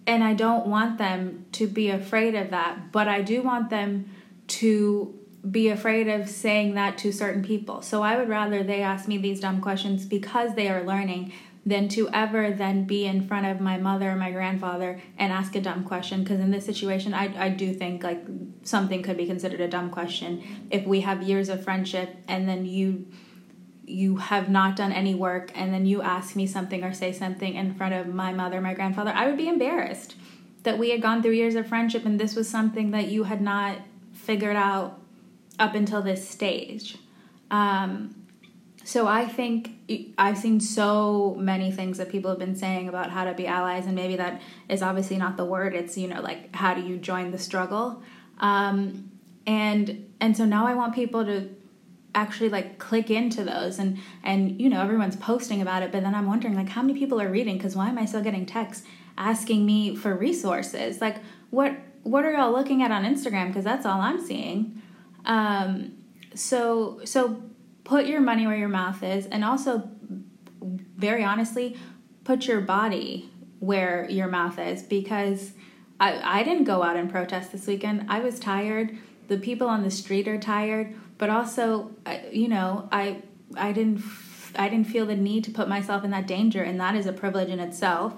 and 0.04 0.24
I 0.24 0.34
don't 0.34 0.66
want 0.66 0.98
them 0.98 1.46
to 1.52 1.68
be 1.68 1.90
afraid 1.90 2.34
of 2.34 2.50
that, 2.50 2.90
but 2.90 3.06
I 3.06 3.22
do 3.22 3.40
want 3.42 3.70
them 3.70 4.10
to 4.48 5.14
be 5.48 5.68
afraid 5.68 6.08
of 6.08 6.28
saying 6.28 6.74
that 6.74 6.98
to 6.98 7.12
certain 7.12 7.42
people. 7.42 7.82
So 7.82 8.02
I 8.02 8.16
would 8.16 8.28
rather 8.28 8.62
they 8.62 8.82
ask 8.82 9.08
me 9.08 9.18
these 9.18 9.40
dumb 9.40 9.60
questions 9.60 10.04
because 10.04 10.54
they 10.54 10.68
are 10.68 10.82
learning 10.82 11.32
than 11.64 11.88
to 11.88 12.08
ever 12.10 12.50
then 12.50 12.84
be 12.84 13.06
in 13.06 13.26
front 13.26 13.46
of 13.46 13.60
my 13.60 13.78
mother 13.78 14.10
or 14.10 14.16
my 14.16 14.30
grandfather 14.30 15.00
and 15.16 15.32
ask 15.32 15.54
a 15.54 15.60
dumb 15.60 15.84
question 15.84 16.22
because 16.22 16.40
in 16.40 16.50
this 16.50 16.66
situation 16.66 17.14
I, 17.14 17.32
I 17.38 17.48
do 17.50 17.72
think 17.72 18.02
like 18.02 18.24
something 18.64 19.02
could 19.02 19.16
be 19.16 19.26
considered 19.26 19.60
a 19.60 19.68
dumb 19.68 19.90
question 19.90 20.42
if 20.70 20.84
we 20.84 21.02
have 21.02 21.22
years 21.22 21.48
of 21.48 21.62
friendship 21.62 22.16
and 22.26 22.48
then 22.48 22.66
you 22.66 23.06
you 23.84 24.16
have 24.16 24.48
not 24.48 24.76
done 24.76 24.92
any 24.92 25.14
work 25.14 25.50
and 25.54 25.74
then 25.74 25.84
you 25.86 26.02
ask 26.02 26.36
me 26.36 26.46
something 26.46 26.84
or 26.84 26.92
say 26.92 27.12
something 27.12 27.54
in 27.54 27.74
front 27.74 27.92
of 27.92 28.06
my 28.06 28.32
mother 28.32 28.60
my 28.60 28.74
grandfather 28.74 29.12
i 29.14 29.26
would 29.26 29.36
be 29.36 29.48
embarrassed 29.48 30.14
that 30.62 30.78
we 30.78 30.90
had 30.90 31.02
gone 31.02 31.22
through 31.22 31.32
years 31.32 31.56
of 31.56 31.66
friendship 31.66 32.04
and 32.04 32.20
this 32.20 32.36
was 32.36 32.48
something 32.48 32.92
that 32.92 33.08
you 33.08 33.24
had 33.24 33.40
not 33.40 33.78
figured 34.12 34.56
out 34.56 35.00
up 35.58 35.74
until 35.74 36.02
this 36.02 36.28
stage. 36.28 36.96
Um, 37.50 38.14
so 38.84 39.06
I 39.06 39.26
think 39.26 39.70
I've 40.18 40.38
seen 40.38 40.58
so 40.58 41.36
many 41.38 41.70
things 41.70 41.98
that 41.98 42.08
people 42.08 42.30
have 42.30 42.40
been 42.40 42.56
saying 42.56 42.88
about 42.88 43.10
how 43.10 43.24
to 43.24 43.32
be 43.32 43.46
allies, 43.46 43.86
and 43.86 43.94
maybe 43.94 44.16
that 44.16 44.42
is 44.68 44.82
obviously 44.82 45.18
not 45.18 45.36
the 45.36 45.44
word. 45.44 45.74
It's 45.74 45.96
you 45.96 46.08
know 46.08 46.20
like 46.20 46.54
how 46.54 46.74
do 46.74 46.80
you 46.80 46.96
join 46.96 47.30
the 47.30 47.38
struggle, 47.38 48.02
um, 48.38 49.08
and 49.46 50.12
and 50.20 50.36
so 50.36 50.44
now 50.44 50.66
I 50.66 50.74
want 50.74 50.96
people 50.96 51.24
to 51.24 51.48
actually 52.14 52.48
like 52.48 52.78
click 52.78 53.10
into 53.10 53.42
those 53.42 53.78
and 53.78 53.98
and 54.22 54.60
you 54.60 54.68
know 54.68 54.82
everyone's 54.82 55.16
posting 55.16 55.62
about 55.62 55.82
it 55.82 55.90
but 55.90 56.02
then 56.02 56.14
i'm 56.14 56.26
wondering 56.26 56.54
like 56.54 56.68
how 56.68 56.82
many 56.82 56.98
people 56.98 57.20
are 57.20 57.28
reading? 57.28 57.56
Because 57.56 57.74
why 57.74 57.88
am 57.88 57.98
i 57.98 58.04
still 58.04 58.22
getting 58.22 58.46
texts 58.46 58.86
asking 59.16 59.64
me 59.64 59.94
for 59.96 60.14
resources? 60.14 61.00
Like 61.00 61.16
what 61.50 61.74
what 62.02 62.24
are 62.24 62.32
y'all 62.32 62.52
looking 62.52 62.82
at 62.82 62.90
on 62.90 63.04
instagram? 63.04 63.48
Because 63.48 63.64
that's 63.64 63.86
all 63.86 64.00
i'm 64.00 64.20
seeing. 64.20 64.82
Um, 65.24 65.92
so 66.34 67.00
so 67.04 67.42
put 67.84 68.06
your 68.06 68.20
money 68.20 68.46
where 68.46 68.56
your 68.56 68.68
mouth 68.68 69.02
is, 69.02 69.26
and 69.26 69.44
also, 69.44 69.88
very 70.60 71.24
honestly, 71.24 71.76
put 72.24 72.46
your 72.46 72.60
body 72.60 73.30
where 73.58 74.08
your 74.10 74.28
mouth 74.28 74.58
is 74.58 74.82
because 74.82 75.52
I 76.00 76.40
I 76.40 76.42
didn't 76.42 76.64
go 76.64 76.82
out 76.82 76.96
and 76.96 77.10
protest 77.10 77.52
this 77.52 77.66
weekend. 77.66 78.06
I 78.08 78.20
was 78.20 78.38
tired. 78.38 78.96
The 79.28 79.38
people 79.38 79.68
on 79.68 79.82
the 79.82 79.90
street 79.90 80.28
are 80.28 80.38
tired, 80.38 80.94
but 81.22 81.30
also, 81.30 81.92
you 82.32 82.48
know, 82.48 82.88
I 82.90 83.22
I 83.56 83.70
didn't 83.70 84.02
I 84.56 84.68
didn't 84.68 84.88
feel 84.88 85.06
the 85.06 85.14
need 85.14 85.44
to 85.44 85.52
put 85.52 85.68
myself 85.68 86.02
in 86.02 86.10
that 86.10 86.26
danger, 86.26 86.64
and 86.64 86.80
that 86.80 86.96
is 86.96 87.06
a 87.06 87.12
privilege 87.12 87.48
in 87.48 87.60
itself 87.60 88.12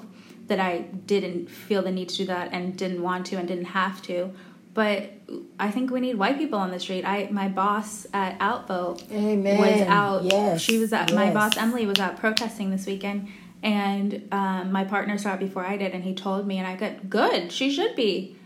that 0.47 0.59
I 0.59 0.79
didn't 1.13 1.51
feel 1.51 1.83
the 1.83 1.91
need 1.91 2.09
to 2.09 2.17
do 2.17 2.25
that 2.27 2.53
and 2.53 2.75
didn't 2.75 3.03
want 3.03 3.27
to 3.27 3.37
and 3.37 3.47
didn't 3.47 3.67
have 3.67 4.01
to 4.03 4.33
but 4.75 5.13
I 5.59 5.71
think 5.71 5.91
we 5.91 6.01
need 6.01 6.17
white 6.17 6.37
people 6.37 6.59
on 6.59 6.71
the 6.71 6.81
street. 6.81 7.05
I 7.05 7.29
my 7.31 7.49
boss 7.49 8.07
at 8.13 8.39
Outvote 8.41 9.11
Amen. 9.13 9.59
was 9.59 9.81
out. 9.83 10.25
Yes. 10.25 10.61
She 10.61 10.79
was 10.79 10.93
at 10.93 11.11
yes. 11.11 11.17
my 11.17 11.31
boss 11.31 11.57
Emily 11.57 11.87
was 11.87 12.01
out 12.01 12.19
protesting 12.19 12.71
this 12.71 12.87
weekend, 12.87 13.29
and 13.63 14.27
um, 14.33 14.73
my 14.73 14.85
partner 14.85 15.17
saw 15.17 15.35
it 15.35 15.41
before 15.41 15.65
I 15.65 15.77
did, 15.77 15.93
and 15.93 16.03
he 16.03 16.15
told 16.15 16.47
me, 16.47 16.59
and 16.59 16.67
I 16.67 16.75
got 16.75 17.09
good. 17.09 17.53
She 17.53 17.71
should 17.71 17.95
be. 17.95 18.37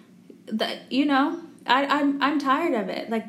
That 0.46 0.92
you 0.92 1.06
know, 1.06 1.40
I 1.66 1.86
I'm 1.86 2.22
I'm 2.22 2.38
tired 2.38 2.74
of 2.74 2.88
it. 2.88 3.08
Like 3.08 3.24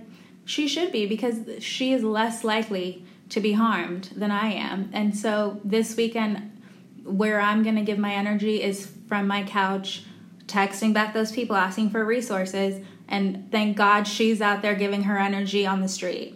she 0.49 0.67
should 0.67 0.91
be 0.91 1.05
because 1.05 1.63
she 1.63 1.93
is 1.93 2.03
less 2.03 2.43
likely 2.43 3.05
to 3.29 3.39
be 3.39 3.53
harmed 3.53 4.09
than 4.15 4.31
I 4.31 4.51
am, 4.53 4.89
and 4.93 5.15
so 5.15 5.61
this 5.63 5.95
weekend, 5.95 6.59
where 7.03 7.39
I'm 7.39 7.61
gonna 7.61 7.83
give 7.83 7.99
my 7.99 8.13
energy 8.13 8.63
is 8.63 8.91
from 9.07 9.27
my 9.27 9.43
couch 9.43 10.05
texting 10.47 10.91
back 10.91 11.13
those 11.13 11.31
people 11.31 11.55
asking 11.55 11.91
for 11.91 12.03
resources 12.03 12.83
and 13.07 13.51
thank 13.51 13.77
god 13.77 14.07
she's 14.07 14.41
out 14.41 14.63
there 14.63 14.73
giving 14.73 15.03
her 15.03 15.19
energy 15.19 15.67
on 15.67 15.81
the 15.81 15.87
street. 15.87 16.35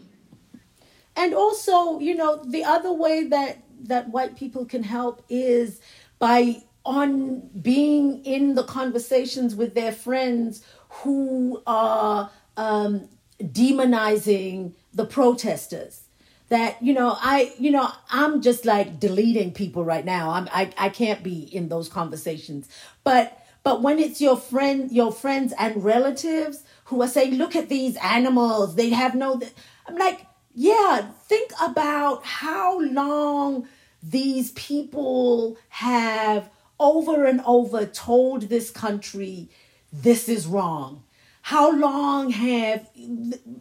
And 1.15 1.33
also 1.33 1.99
you 1.99 2.15
know 2.15 2.43
the 2.45 2.63
other 2.63 2.93
way 2.93 3.23
that 3.29 3.63
that 3.85 4.09
white 4.09 4.35
people 4.35 4.65
can 4.65 4.83
help 4.83 5.25
is 5.27 5.81
by 6.19 6.61
on 6.85 7.49
being 7.59 8.23
in 8.25 8.53
the 8.53 8.63
conversations 8.63 9.55
with 9.55 9.73
their 9.73 9.91
friends 9.91 10.63
who 10.89 11.63
are 11.65 12.29
um, 12.57 13.09
demonizing 13.51 14.73
the 14.93 15.05
protesters 15.05 16.01
that 16.49 16.81
you 16.83 16.93
know 16.93 17.17
i 17.19 17.51
you 17.57 17.71
know 17.71 17.89
i'm 18.09 18.41
just 18.41 18.65
like 18.65 18.99
deleting 18.99 19.51
people 19.51 19.83
right 19.83 20.05
now. 20.05 20.31
I'm 20.31 20.47
i, 20.51 20.69
I 20.77 20.89
can't 20.89 21.23
be 21.23 21.39
in 21.55 21.69
those 21.69 21.89
conversations. 21.89 22.67
But 23.03 23.43
but 23.63 23.81
when 23.81 23.97
it's 23.97 24.19
your 24.19 24.37
friend, 24.37 24.91
your 24.91 25.11
friends 25.11 25.53
and 25.57 25.83
relatives 25.83 26.63
who 26.85 27.01
are 27.01 27.07
saying, 27.07 27.35
look 27.35 27.55
at 27.55 27.69
these 27.69 27.95
animals, 27.97 28.75
they 28.75 28.89
have 28.89 29.15
no, 29.15 29.41
I'm 29.87 29.95
like, 29.95 30.25
yeah, 30.53 31.07
think 31.23 31.51
about 31.61 32.25
how 32.25 32.79
long 32.81 33.67
these 34.03 34.51
people 34.51 35.57
have 35.69 36.49
over 36.77 37.23
and 37.23 37.41
over 37.45 37.85
told 37.85 38.43
this 38.43 38.69
country 38.69 39.49
this 39.93 40.27
is 40.27 40.45
wrong. 40.45 41.03
How 41.43 41.71
long 41.71 42.31
have 42.31 42.89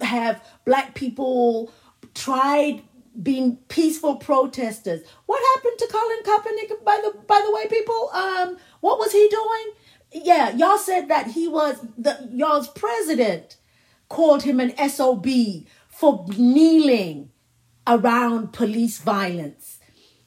have 0.01 0.43
black 0.65 0.95
people 0.95 1.73
tried 2.15 2.83
being 3.23 3.57
peaceful 3.69 4.17
protesters? 4.17 5.03
What 5.27 5.43
happened 5.55 5.79
to 5.79 5.89
Colin 5.89 6.23
Kaepernick? 6.25 6.85
By 6.85 7.01
the 7.05 7.19
by 7.27 7.43
the 7.45 7.53
way, 7.53 7.67
people, 7.69 8.11
um, 8.15 8.57
what 8.81 8.99
was 8.99 9.13
he 9.13 9.29
doing? 9.29 9.75
yeah, 10.13 10.55
y'all 10.55 10.79
said 10.79 11.09
that 11.09 11.29
he 11.29 11.49
was 11.49 11.85
the 11.97 12.29
y'all's 12.33 12.69
president 12.69 13.57
called 14.09 14.43
him 14.43 14.61
an 14.61 14.77
SOB 14.89 15.27
for 15.89 16.27
kneeling 16.37 17.31
around 17.87 18.53
police 18.53 18.99
violence. 18.99 19.79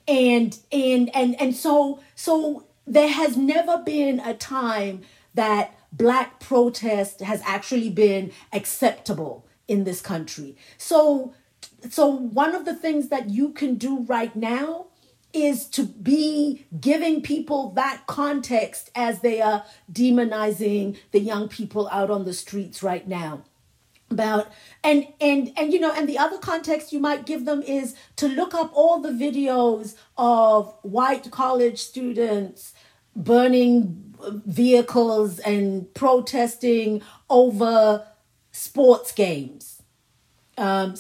And 0.08 0.58
and 0.72 1.16
and 1.16 1.40
and 1.40 1.56
so 1.56 2.00
so 2.16 2.68
there 2.88 3.10
has 3.10 3.38
never 3.38 3.80
been 3.80 4.20
a 4.20 4.34
time 4.34 5.02
that 5.34 5.78
black 5.98 6.40
protest 6.40 7.22
has 7.22 7.42
actually 7.46 7.90
been 7.90 8.32
acceptable 8.52 9.46
in 9.68 9.84
this 9.84 10.02
country. 10.02 10.56
So 10.78 11.34
so 11.90 12.08
one 12.08 12.56
of 12.56 12.66
the 12.66 12.76
things 12.76 13.10
that 13.10 13.30
you 13.30 13.50
can 13.50 13.76
do 13.76 14.02
right 14.02 14.36
now 14.36 14.88
is 15.34 15.68
to 15.68 15.84
be 15.84 16.66
giving 16.80 17.22
people 17.22 17.72
that 17.72 18.04
context 18.08 18.90
as 18.96 19.20
they 19.20 19.42
are 19.42 19.66
demonizing 19.92 20.98
the 21.12 21.20
young 21.20 21.50
people 21.50 21.90
out 21.92 22.10
on 22.10 22.24
the 22.24 22.34
streets 22.34 22.82
right 22.82 23.08
now 23.08 23.44
about 24.10 24.52
and 24.84 25.08
and 25.20 25.52
and 25.58 25.74
you 25.74 25.80
know 25.80 25.92
and 25.92 26.08
the 26.08 26.18
other 26.18 26.38
context 26.38 26.94
you 26.94 27.00
might 27.00 27.26
give 27.26 27.46
them 27.46 27.62
is 27.64 27.96
to 28.16 28.28
look 28.28 28.54
up 28.54 28.72
all 28.74 29.00
the 29.00 29.10
videos 29.10 29.96
of 30.18 30.74
white 30.84 31.30
college 31.32 31.80
students 31.80 32.74
burning 33.16 34.15
vehicles 34.46 35.40
and 35.40 35.94
protesting 35.94 37.02
over 37.30 38.06
sports 38.52 39.12
games. 39.12 39.82
Um, 40.58 40.96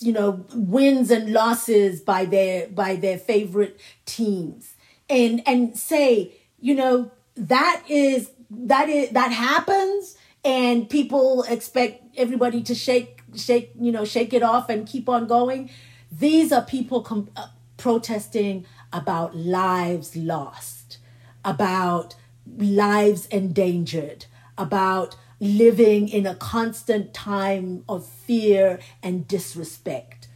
you 0.00 0.12
know 0.12 0.44
wins 0.54 1.10
and 1.10 1.32
losses 1.32 2.00
by 2.00 2.24
their 2.24 2.68
by 2.68 2.96
their 2.96 3.18
favorite 3.18 3.78
teams. 4.06 4.74
And 5.08 5.42
and 5.46 5.76
say 5.76 6.32
you 6.64 6.74
know, 6.74 7.10
that 7.36 7.82
is 7.90 8.30
that 8.50 8.88
is 8.88 9.10
that 9.10 9.30
happens 9.30 10.16
and 10.42 10.88
people 10.88 11.42
expect 11.42 12.02
everybody 12.16 12.62
to 12.62 12.74
shake 12.74 13.20
shake 13.36 13.70
you 13.78 13.92
know 13.92 14.06
shake 14.06 14.32
it 14.32 14.42
off 14.42 14.70
and 14.70 14.86
keep 14.86 15.06
on 15.06 15.26
going. 15.26 15.68
These 16.10 16.52
are 16.52 16.62
people 16.62 17.02
com- 17.02 17.28
uh, 17.36 17.48
protesting 17.76 18.64
about 18.94 19.36
lives 19.36 20.16
lost 20.16 20.96
about 21.44 22.14
lives 22.58 23.26
endangered 23.26 24.26
about 24.56 25.16
living 25.40 26.08
in 26.08 26.26
a 26.26 26.34
constant 26.34 27.12
time 27.12 27.84
of 27.88 28.06
fear 28.06 28.78
and 29.02 29.26
disrespect 29.26 30.28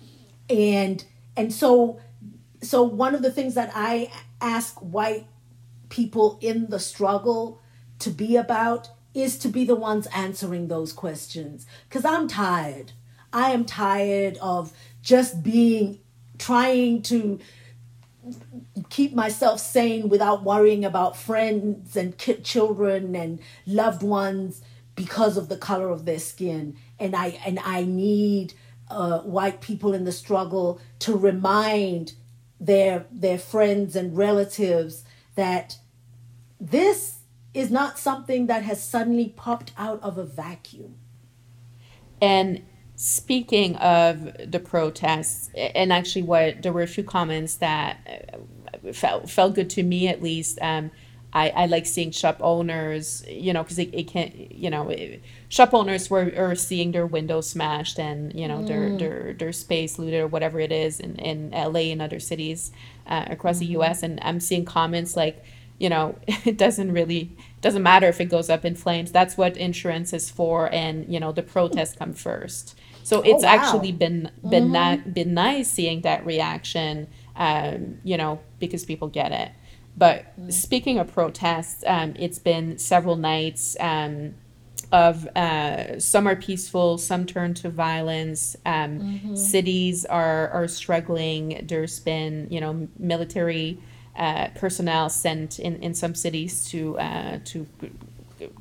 and 0.51 1.05
and 1.37 1.53
so 1.53 2.01
so 2.61 2.83
one 2.83 3.15
of 3.15 3.23
the 3.23 3.31
things 3.31 3.55
that 3.55 3.71
i 3.75 4.11
ask 4.41 4.75
white 4.79 5.27
people 5.89 6.39
in 6.41 6.69
the 6.69 6.79
struggle 6.79 7.61
to 7.99 8.11
be 8.11 8.37
about 8.37 8.91
is 9.15 9.39
to 9.39 9.49
be 9.49 9.65
the 9.65 9.75
ones 9.75 10.07
answering 10.15 10.69
those 10.69 10.93
questions. 10.93 11.67
Because 11.89 12.05
I'm 12.05 12.29
tired. 12.29 12.93
I 13.33 13.51
am 13.51 13.65
tired 13.65 14.39
of 14.41 14.73
just 15.03 15.43
being, 15.43 16.01
trying 16.39 17.03
to 17.03 17.39
keep 18.91 19.15
myself 19.15 19.61
sane 19.61 20.09
without 20.09 20.45
worrying 20.45 20.85
about 20.85 21.17
friends 21.17 21.97
and 21.97 22.17
children 22.43 23.15
and 23.15 23.41
loved 23.67 24.03
ones 24.03 24.63
because 24.95 25.37
of 25.37 25.49
the 25.49 25.57
color 25.57 25.91
of 25.91 26.05
their 26.05 26.19
skin. 26.19 26.77
And 26.99 27.15
I, 27.15 27.39
and 27.47 27.59
I 27.61 27.85
need 27.85 28.55
uh, 28.91 29.21
white 29.21 29.61
people 29.61 29.95
in 29.95 30.05
the 30.05 30.13
struggle 30.13 30.81
to 31.01 31.17
remind 31.17 32.15
their, 32.61 33.07
their 33.11 33.39
friends 33.39 33.95
and 33.95 34.17
relatives 34.17 35.05
that 35.37 35.79
this 36.61 37.19
is 37.55 37.71
not 37.71 37.99
something 37.99 38.47
that 38.47 38.63
has 38.63 38.83
suddenly 38.83 39.29
popped 39.37 39.73
out 39.77 40.03
of 40.03 40.19
a 40.19 40.25
vacuum. 40.25 40.97
And 42.21 42.65
speaking 42.99 43.77
of 43.77 44.51
the 44.51 44.59
protests, 44.59 45.51
and 45.55 45.93
actually, 45.93 46.23
what 46.23 46.63
there 46.63 46.73
were 46.73 46.83
a 46.83 46.89
few 46.89 47.05
comments 47.05 47.55
that 47.57 47.97
uh, 48.85 48.93
felt 48.93 49.31
felt 49.31 49.55
good 49.55 49.71
to 49.71 49.83
me 49.83 50.09
at 50.09 50.21
least. 50.21 50.59
Um, 50.61 50.91
I, 51.33 51.51
I 51.51 51.67
like 51.67 51.87
seeing 51.87 52.11
shop 52.11 52.39
owners, 52.41 53.23
you 53.29 53.53
know, 53.53 53.63
because 53.63 53.79
it, 53.79 53.95
it 53.95 54.09
can't, 54.09 54.51
you 54.51 54.71
know, 54.71 54.89
it, 54.89 55.23
shop 55.49 55.75
owners 55.75 56.11
were 56.11 56.33
are 56.37 56.55
seeing 56.57 56.91
their 56.91 57.07
windows 57.07 57.51
smashed 57.51 58.01
and 58.01 58.35
you 58.35 58.49
know 58.49 58.59
mm. 58.59 58.67
their 58.67 58.97
their 58.97 59.33
their 59.35 59.53
space 59.53 59.99
looted 59.99 60.21
or 60.21 60.27
whatever 60.27 60.59
it 60.59 60.73
is 60.73 60.99
in 60.99 61.17
in 61.17 61.51
LA 61.51 61.93
and 61.93 62.03
other 62.03 62.19
cities 62.19 62.73
uh, 63.07 63.27
across 63.29 63.57
mm-hmm. 63.57 63.67
the 63.67 63.73
U.S. 63.73 64.03
And 64.03 64.19
I'm 64.23 64.41
seeing 64.41 64.65
comments 64.65 65.17
like 65.17 65.45
you 65.79 65.89
know, 65.89 66.17
it 66.27 66.57
doesn't 66.57 66.93
really 66.93 67.31
doesn't 67.61 67.83
matter 67.83 68.09
if 68.09 68.21
it 68.21 68.27
goes 68.27 68.51
up 68.51 68.65
in 68.65 68.75
flames. 68.75 69.13
That's 69.13 69.37
what 69.37 69.57
insurance 69.57 70.13
is 70.13 70.31
for, 70.31 70.73
and 70.73 71.13
you 71.13 71.21
know, 71.21 71.33
the 71.33 71.43
protests 71.43 71.95
come 71.95 72.13
first. 72.13 72.77
So 73.09 73.23
it's 73.23 73.43
oh, 73.43 73.47
wow. 73.47 73.55
actually 73.55 73.93
been 73.93 74.31
been 74.51 74.69
mm-hmm. 74.69 75.11
been 75.13 75.33
nice 75.33 75.71
seeing 75.71 76.03
that 76.03 76.27
reaction, 76.27 77.09
um, 77.37 78.01
you 78.05 78.19
know, 78.19 78.39
because 78.59 78.85
people 78.85 79.09
get 79.09 79.33
it. 79.33 79.51
But 79.97 80.39
mm. 80.39 80.53
speaking 80.53 80.99
of 80.99 81.11
protests, 81.11 81.83
um, 81.87 82.13
it's 82.19 82.39
been 82.39 82.77
several 82.77 83.17
nights 83.17 83.79
um, 83.81 84.35
of 84.93 85.27
uh, 85.29 85.99
some 85.99 86.29
are 86.29 86.37
peaceful, 86.37 86.99
some 86.99 87.25
turn 87.25 87.55
to 87.55 87.71
violence. 87.71 88.57
Um, 88.67 89.01
mm-hmm. 89.01 89.37
Cities 89.37 90.05
are 90.05 90.51
are 90.51 90.69
struggling. 90.69 91.65
There's 91.67 92.01
been 92.01 92.47
you 92.51 92.61
know 92.61 92.89
military 92.99 93.79
uh, 94.17 94.49
personnel 94.55 95.09
sent 95.09 95.59
in, 95.59 95.77
in 95.77 95.95
some 95.95 96.15
cities 96.15 96.69
to 96.73 96.99
uh, 96.99 97.39
to 97.47 97.67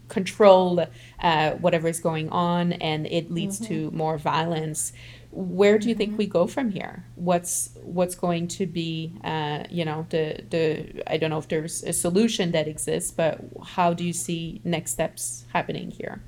control 0.08 0.86
uh, 1.22 1.52
whatever 1.52 1.88
is 1.88 2.00
going 2.00 2.30
on, 2.30 2.74
and 2.74 3.08
it 3.08 3.32
leads 3.32 3.60
mm-hmm. 3.60 3.90
to 3.90 3.92
more 3.92 4.18
violence. 4.18 4.94
Where 5.32 5.78
do 5.78 5.90
you 5.90 5.96
think 5.96 6.12
mm-hmm. 6.12 6.18
we 6.18 6.28
go 6.28 6.48
from 6.48 6.72
here? 6.72 7.06
What's 7.16 7.72
what's 7.84 8.16
going 8.16 8.48
to 8.50 8.66
be, 8.66 9.14
uh, 9.24 9.64
you 9.70 9.86
know, 9.86 10.06
the 10.10 10.44
the 10.50 11.04
I 11.12 11.18
don't 11.18 11.30
know 11.30 11.40
if 11.40 11.48
there's 11.48 11.84
a 11.84 11.94
solution 11.94 12.52
that 12.52 12.68
exists, 12.68 13.12
but 13.12 13.40
how 13.64 13.94
do 13.94 14.04
you 14.04 14.14
see 14.14 14.62
next 14.64 14.92
steps 14.92 15.46
happening 15.54 15.92
here? 15.92 16.22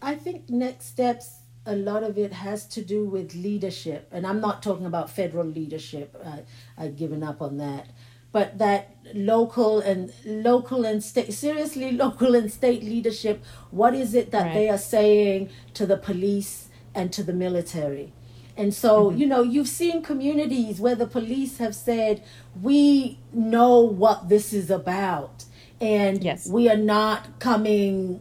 I 0.00 0.16
think 0.16 0.50
next 0.50 0.86
steps 0.86 1.42
a 1.64 1.76
lot 1.76 2.02
of 2.02 2.18
it 2.18 2.32
has 2.32 2.66
to 2.66 2.82
do 2.82 3.04
with 3.04 3.34
leadership 3.34 4.08
and 4.10 4.26
i'm 4.26 4.40
not 4.40 4.62
talking 4.62 4.86
about 4.86 5.10
federal 5.10 5.46
leadership 5.46 6.16
uh, 6.24 6.38
i've 6.76 6.96
given 6.96 7.22
up 7.22 7.40
on 7.40 7.58
that 7.58 7.88
but 8.32 8.58
that 8.58 8.91
local 9.14 9.80
and 9.80 10.12
local 10.24 10.84
and 10.84 11.02
state 11.02 11.32
seriously 11.32 11.92
local 11.92 12.34
and 12.34 12.52
state 12.52 12.82
leadership 12.82 13.42
what 13.70 13.94
is 13.94 14.14
it 14.14 14.30
that 14.30 14.46
right. 14.46 14.54
they 14.54 14.68
are 14.68 14.78
saying 14.78 15.48
to 15.74 15.86
the 15.86 15.96
police 15.96 16.68
and 16.94 17.12
to 17.12 17.22
the 17.22 17.32
military 17.32 18.12
and 18.56 18.74
so 18.74 19.10
mm-hmm. 19.10 19.18
you 19.18 19.26
know 19.26 19.42
you've 19.42 19.68
seen 19.68 20.02
communities 20.02 20.80
where 20.80 20.94
the 20.94 21.06
police 21.06 21.58
have 21.58 21.74
said 21.74 22.22
we 22.60 23.18
know 23.32 23.80
what 23.80 24.28
this 24.28 24.52
is 24.52 24.70
about 24.70 25.44
and 25.80 26.22
yes. 26.22 26.46
we 26.46 26.68
are 26.68 26.76
not 26.76 27.38
coming 27.40 28.20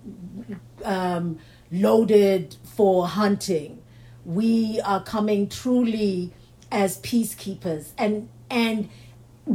um, 0.84 1.38
loaded 1.72 2.56
for 2.64 3.08
hunting 3.08 3.82
we 4.26 4.80
are 4.86 5.04
coming 5.04 5.48
truly 5.48 6.32
as 6.72 7.00
peacekeepers 7.00 7.92
and 7.98 8.30
and 8.50 8.89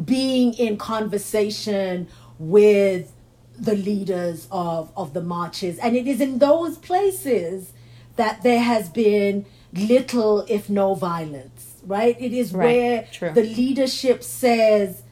being 0.05 0.55
in 0.55 0.77
conversation 0.77 2.09
with 2.39 3.13
the 3.59 3.75
leaders 3.75 4.47
of, 4.51 4.93
of 4.97 5.15
the 5.15 5.23
marches. 5.23 5.79
And 5.79 5.97
it 5.97 6.07
is 6.07 6.21
in 6.21 6.39
those 6.39 6.77
places 6.79 7.73
that 8.17 8.43
there 8.43 8.61
has 8.61 8.89
been 8.89 9.47
little, 9.73 10.45
if 10.49 10.69
no 10.69 10.95
violence, 10.95 11.77
right? 11.85 12.17
It 12.19 12.33
is 12.33 12.53
right. 12.53 12.65
where 12.65 13.09
True. 13.13 13.31
the 13.33 13.43
leadership 13.43 14.23
says, 14.23 15.03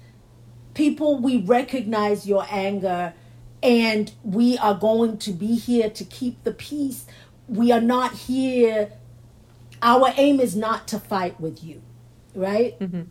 people, 0.74 1.18
we 1.18 1.39
recognize 1.39 2.26
your 2.26 2.47
anger 2.51 3.14
and 3.62 4.12
we 4.22 4.59
are 4.59 4.74
going 4.74 5.18
to 5.18 5.32
be 5.32 5.55
here 5.55 5.89
to 5.91 6.05
keep 6.05 6.45
the 6.45 6.53
peace. 6.53 7.07
We 7.49 7.72
are 7.72 7.80
not 7.80 8.12
here, 8.12 8.93
our 9.82 10.12
aim 10.16 10.41
is 10.41 10.55
not 10.57 10.89
to 10.89 10.99
fight 10.99 11.41
with 11.41 11.62
you, 11.62 11.82
right? 12.35 12.78
Mm-hmm. 12.78 13.03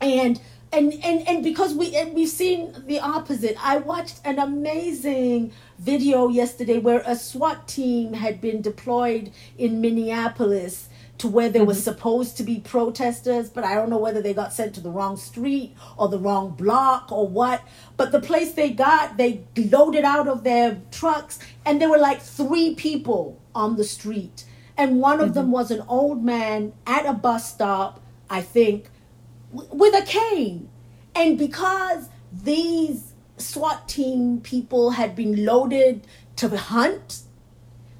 And 0.00 0.40
and 0.72 0.92
and 1.02 1.26
and 1.26 1.42
because 1.42 1.74
we 1.74 1.94
and 1.96 2.14
we've 2.14 2.28
seen 2.28 2.74
the 2.86 3.00
opposite 3.00 3.56
i 3.64 3.76
watched 3.78 4.20
an 4.24 4.38
amazing 4.38 5.52
video 5.78 6.28
yesterday 6.28 6.78
where 6.78 7.02
a 7.06 7.16
swat 7.16 7.66
team 7.66 8.12
had 8.12 8.40
been 8.40 8.60
deployed 8.60 9.30
in 9.56 9.80
minneapolis 9.80 10.88
to 11.16 11.26
where 11.26 11.48
there 11.48 11.62
mm-hmm. 11.62 11.68
was 11.68 11.82
supposed 11.82 12.36
to 12.36 12.42
be 12.42 12.60
protesters 12.60 13.48
but 13.48 13.64
i 13.64 13.74
don't 13.74 13.88
know 13.88 13.98
whether 13.98 14.20
they 14.20 14.34
got 14.34 14.52
sent 14.52 14.74
to 14.74 14.80
the 14.80 14.90
wrong 14.90 15.16
street 15.16 15.74
or 15.96 16.08
the 16.08 16.18
wrong 16.18 16.50
block 16.50 17.10
or 17.10 17.26
what 17.26 17.62
but 17.96 18.12
the 18.12 18.20
place 18.20 18.52
they 18.52 18.70
got 18.70 19.16
they 19.16 19.42
loaded 19.56 20.04
out 20.04 20.28
of 20.28 20.44
their 20.44 20.80
trucks 20.90 21.38
and 21.64 21.80
there 21.80 21.88
were 21.88 21.98
like 21.98 22.20
three 22.20 22.74
people 22.74 23.40
on 23.54 23.76
the 23.76 23.84
street 23.84 24.44
and 24.76 25.00
one 25.00 25.18
of 25.18 25.28
mm-hmm. 25.30 25.34
them 25.34 25.50
was 25.50 25.70
an 25.70 25.82
old 25.88 26.22
man 26.22 26.72
at 26.86 27.06
a 27.06 27.12
bus 27.12 27.52
stop 27.54 28.00
i 28.28 28.42
think 28.42 28.90
with 29.52 29.94
a 29.94 30.04
cane. 30.04 30.68
And 31.14 31.38
because 31.38 32.08
these 32.32 33.14
SWAT 33.36 33.88
team 33.88 34.40
people 34.40 34.90
had 34.90 35.16
been 35.16 35.44
loaded 35.44 36.06
to 36.36 36.48
hunt, 36.56 37.22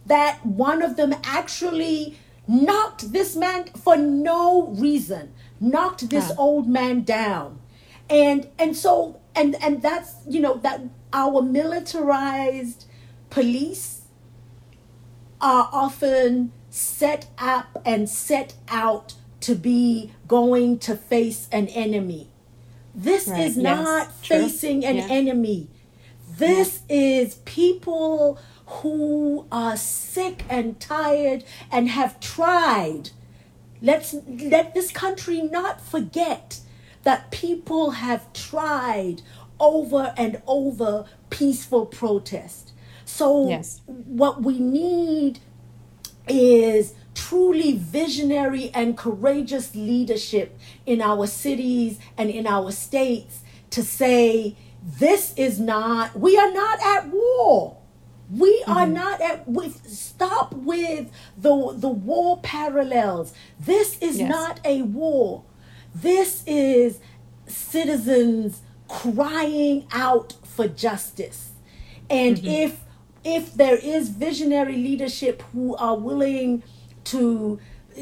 that 0.07 0.45
one 0.45 0.83
of 0.83 0.97
them 0.97 1.15
actually 1.25 2.19
knocked 2.47 3.13
this 3.13 3.37
man 3.37 3.65
for 3.67 3.97
no 3.97 4.69
reason, 4.69 5.33
knocked 5.61 6.09
this 6.11 6.33
old 6.39 6.69
man 6.69 7.03
down. 7.03 7.61
And 8.09 8.49
and 8.59 8.75
so 8.77 9.21
and 9.35 9.55
and 9.63 9.83
that's 9.83 10.15
you 10.27 10.41
know 10.41 10.57
that 10.59 10.81
our 11.13 11.43
militarized 11.43 12.87
police 13.31 14.03
are 15.41 15.69
often 15.73 16.53
set 16.71 17.29
up 17.39 17.81
and 17.85 18.09
set 18.09 18.55
out 18.69 19.15
to 19.41 19.55
be 19.55 20.13
going 20.27 20.79
to 20.81 20.97
face 20.97 21.49
an 21.53 21.69
enemy. 21.69 22.29
This 22.95 23.29
right. 23.29 23.41
is 23.41 23.57
yes. 23.57 23.63
not 23.63 24.23
True. 24.23 24.43
facing 24.43 24.85
an 24.85 24.97
yeah. 24.97 25.07
enemy. 25.09 25.69
This 26.37 26.83
yeah. 26.89 26.97
is 26.97 27.35
people 27.45 28.39
who 28.67 29.47
are 29.51 29.77
sick 29.77 30.45
and 30.49 30.79
tired 30.81 31.45
and 31.71 31.89
have 31.89 32.21
tried. 32.21 33.11
Let's 33.81 34.15
let 34.27 34.75
this 34.75 34.91
country 34.91 35.41
not 35.41 35.81
forget 35.81 36.61
that 37.05 37.31
people 37.31 37.93
have 37.93 38.33
tried 38.33 39.23
over 39.61 40.13
and 40.17 40.43
over 40.47 41.07
peaceful 41.31 41.87
protest. 41.87 42.73
So 43.05 43.49
yes. 43.49 43.81
what 43.87 44.43
we 44.43 44.59
need 44.59 45.39
is 46.29 46.95
truly 47.19 47.73
visionary 47.73 48.71
and 48.73 48.97
courageous 48.97 49.75
leadership 49.75 50.57
in 50.87 51.03
our 51.03 51.27
cities 51.27 51.99
and 52.17 52.31
in 52.31 52.47
our 52.47 52.71
states 52.71 53.41
to 53.71 53.83
say 53.83 54.57
this 54.81 55.35
is 55.37 55.59
not, 55.59 56.17
we 56.17 56.39
are 56.39 56.53
not 56.53 56.79
at 56.81 57.09
war. 57.09 57.77
We 58.31 58.63
are 58.69 58.85
mm-hmm. 58.85 58.93
not 58.93 59.21
at 59.21 59.49
with 59.49 59.89
stop 59.89 60.53
with 60.53 61.11
the 61.39 61.73
the 61.75 61.89
war 61.89 62.39
parallels. 62.43 63.33
This 63.59 63.99
is 64.03 64.19
yes. 64.19 64.29
not 64.29 64.61
a 64.67 64.83
war. 64.83 65.45
This 65.95 66.45
is 66.47 67.01
citizens 67.47 68.61
crying 68.87 69.87
out 69.93 70.35
for 70.45 70.69
justice. 70.69 71.53
And 72.11 72.37
mm-hmm. 72.37 72.47
if 72.47 72.81
if 73.25 73.55
there 73.55 73.77
is 73.77 74.11
visionary 74.11 74.77
leadership 74.77 75.43
who 75.55 75.75
are 75.77 75.97
willing 75.97 76.63
to 77.11 77.59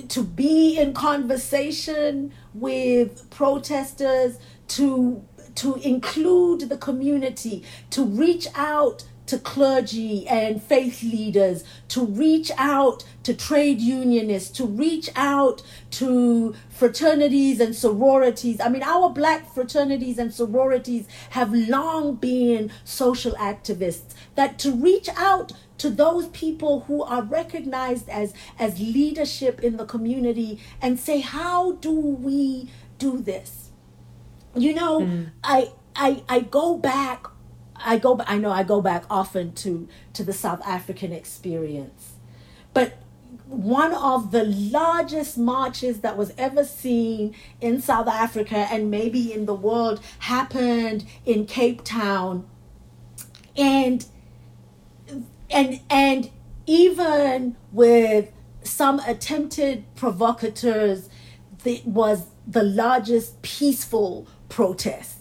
to 0.08 0.22
be 0.22 0.78
in 0.78 0.92
conversation 0.92 2.32
with 2.54 3.28
protesters 3.30 4.38
to 4.68 5.24
to 5.54 5.76
include 5.76 6.68
the 6.68 6.76
community 6.76 7.64
to 7.90 8.04
reach 8.04 8.46
out 8.54 9.04
to 9.26 9.38
clergy 9.38 10.26
and 10.28 10.62
faith 10.62 11.02
leaders, 11.02 11.64
to 11.88 12.04
reach 12.04 12.50
out 12.56 13.04
to 13.24 13.34
trade 13.34 13.80
unionists, 13.80 14.50
to 14.56 14.64
reach 14.64 15.10
out 15.16 15.62
to 15.90 16.54
fraternities 16.68 17.60
and 17.60 17.74
sororities. 17.74 18.60
I 18.60 18.68
mean, 18.68 18.82
our 18.82 19.10
black 19.10 19.52
fraternities 19.52 20.18
and 20.18 20.32
sororities 20.32 21.06
have 21.30 21.52
long 21.52 22.14
been 22.14 22.70
social 22.84 23.32
activists. 23.32 24.14
That 24.36 24.58
to 24.60 24.72
reach 24.72 25.08
out 25.16 25.52
to 25.78 25.90
those 25.90 26.28
people 26.28 26.80
who 26.80 27.02
are 27.02 27.22
recognized 27.22 28.08
as, 28.08 28.32
as 28.58 28.80
leadership 28.80 29.60
in 29.60 29.76
the 29.76 29.84
community 29.84 30.60
and 30.80 30.98
say, 30.98 31.20
how 31.20 31.72
do 31.72 31.92
we 31.92 32.70
do 32.98 33.18
this? 33.18 33.70
You 34.54 34.74
know, 34.74 35.00
mm. 35.00 35.30
I, 35.44 35.72
I, 35.94 36.22
I 36.28 36.40
go 36.40 36.76
back 36.78 37.26
I 37.78 37.98
go 37.98 38.20
I 38.26 38.38
know 38.38 38.50
I 38.50 38.62
go 38.62 38.80
back 38.80 39.04
often 39.10 39.52
to 39.54 39.88
to 40.14 40.24
the 40.24 40.32
South 40.32 40.60
African 40.66 41.12
experience. 41.12 42.14
But 42.72 42.98
one 43.46 43.94
of 43.94 44.32
the 44.32 44.44
largest 44.44 45.38
marches 45.38 46.00
that 46.00 46.16
was 46.16 46.32
ever 46.36 46.64
seen 46.64 47.34
in 47.60 47.80
South 47.80 48.08
Africa 48.08 48.66
and 48.70 48.90
maybe 48.90 49.32
in 49.32 49.46
the 49.46 49.54
world 49.54 50.00
happened 50.20 51.04
in 51.24 51.46
Cape 51.46 51.84
Town. 51.84 52.46
And 53.56 54.04
and 55.50 55.80
and 55.90 56.30
even 56.66 57.56
with 57.72 58.30
some 58.62 59.00
attempted 59.00 59.84
provocateurs, 59.94 61.08
it 61.64 61.86
was 61.86 62.26
the 62.46 62.62
largest 62.62 63.42
peaceful 63.42 64.26
protest 64.48 65.16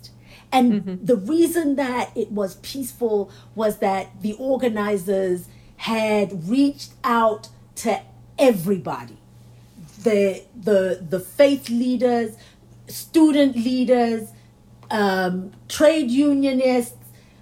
and 0.56 0.74
mm-hmm. 0.74 1.06
the 1.06 1.18
reason 1.18 1.76
that 1.76 2.16
it 2.16 2.32
was 2.32 2.56
peaceful 2.56 3.30
was 3.56 3.80
that 3.80 4.22
the 4.22 4.34
organizers 4.34 5.50
had 5.76 6.48
reached 6.50 6.94
out 7.04 7.50
to 7.76 8.02
everybody 8.40 9.18
the 10.04 10.44
the 10.56 11.06
the 11.10 11.20
faith 11.20 11.70
leaders 11.70 12.38
student 12.88 13.56
leaders 13.56 14.30
um, 14.92 15.52
trade 15.68 16.10
unionists 16.10 16.96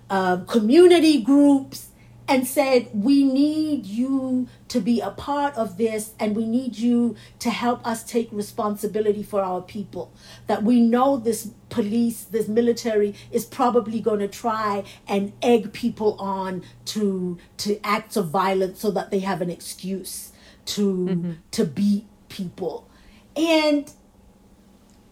uh, 0.09 0.37
community 0.47 1.21
groups 1.21 1.89
and 2.33 2.47
said, 2.47 2.89
We 2.93 3.23
need 3.23 3.85
you 3.85 4.47
to 4.69 4.79
be 4.79 4.99
a 4.99 5.11
part 5.11 5.55
of 5.55 5.77
this, 5.77 6.13
and 6.19 6.35
we 6.35 6.47
need 6.47 6.75
you 6.75 7.15
to 7.37 7.51
help 7.51 7.85
us 7.85 8.03
take 8.03 8.27
responsibility 8.31 9.21
for 9.21 9.43
our 9.43 9.61
people. 9.61 10.11
That 10.47 10.63
we 10.63 10.81
know 10.81 11.17
this 11.17 11.51
police, 11.69 12.23
this 12.23 12.47
military 12.47 13.13
is 13.31 13.45
probably 13.45 14.01
going 14.01 14.19
to 14.19 14.27
try 14.27 14.83
and 15.07 15.31
egg 15.43 15.73
people 15.73 16.19
on 16.19 16.63
to, 16.85 17.37
to 17.57 17.79
acts 17.83 18.15
of 18.15 18.29
violence 18.29 18.79
so 18.79 18.89
that 18.89 19.11
they 19.11 19.19
have 19.19 19.41
an 19.41 19.51
excuse 19.51 20.31
to, 20.65 21.05
mm-hmm. 21.05 21.31
to 21.51 21.65
beat 21.65 22.07
people. 22.29 22.89
And 23.35 23.91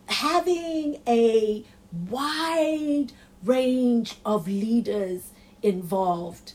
having 0.08 1.02
a 1.08 1.64
wide 2.10 3.12
range 3.44 4.16
of 4.26 4.48
leaders 4.48 5.30
involved 5.62 6.54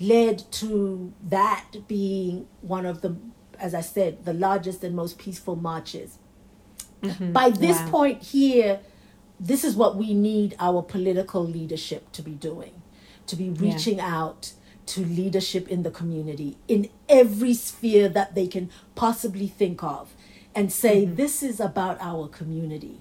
led 0.00 0.50
to 0.52 1.12
that 1.22 1.64
being 1.88 2.46
one 2.60 2.86
of 2.86 3.00
the, 3.00 3.16
as 3.58 3.74
I 3.74 3.80
said, 3.80 4.24
the 4.24 4.32
largest 4.32 4.84
and 4.84 4.94
most 4.94 5.18
peaceful 5.18 5.56
marches. 5.56 6.18
Mm-hmm. 7.02 7.32
By 7.32 7.50
this 7.50 7.78
wow. 7.80 7.90
point 7.90 8.22
here, 8.22 8.80
this 9.38 9.64
is 9.64 9.76
what 9.76 9.96
we 9.96 10.14
need 10.14 10.56
our 10.58 10.82
political 10.82 11.44
leadership 11.44 12.10
to 12.12 12.22
be 12.22 12.32
doing, 12.32 12.82
to 13.26 13.36
be 13.36 13.50
reaching 13.50 13.98
yeah. 13.98 14.16
out 14.16 14.52
to 14.86 15.04
leadership 15.04 15.68
in 15.68 15.82
the 15.82 15.90
community 15.90 16.56
in 16.68 16.88
every 17.08 17.52
sphere 17.52 18.08
that 18.08 18.34
they 18.34 18.46
can 18.46 18.70
possibly 18.94 19.48
think 19.48 19.82
of 19.82 20.14
and 20.54 20.72
say, 20.72 21.04
mm-hmm. 21.04 21.16
this 21.16 21.42
is 21.42 21.60
about 21.60 21.98
our 22.00 22.28
community. 22.28 23.00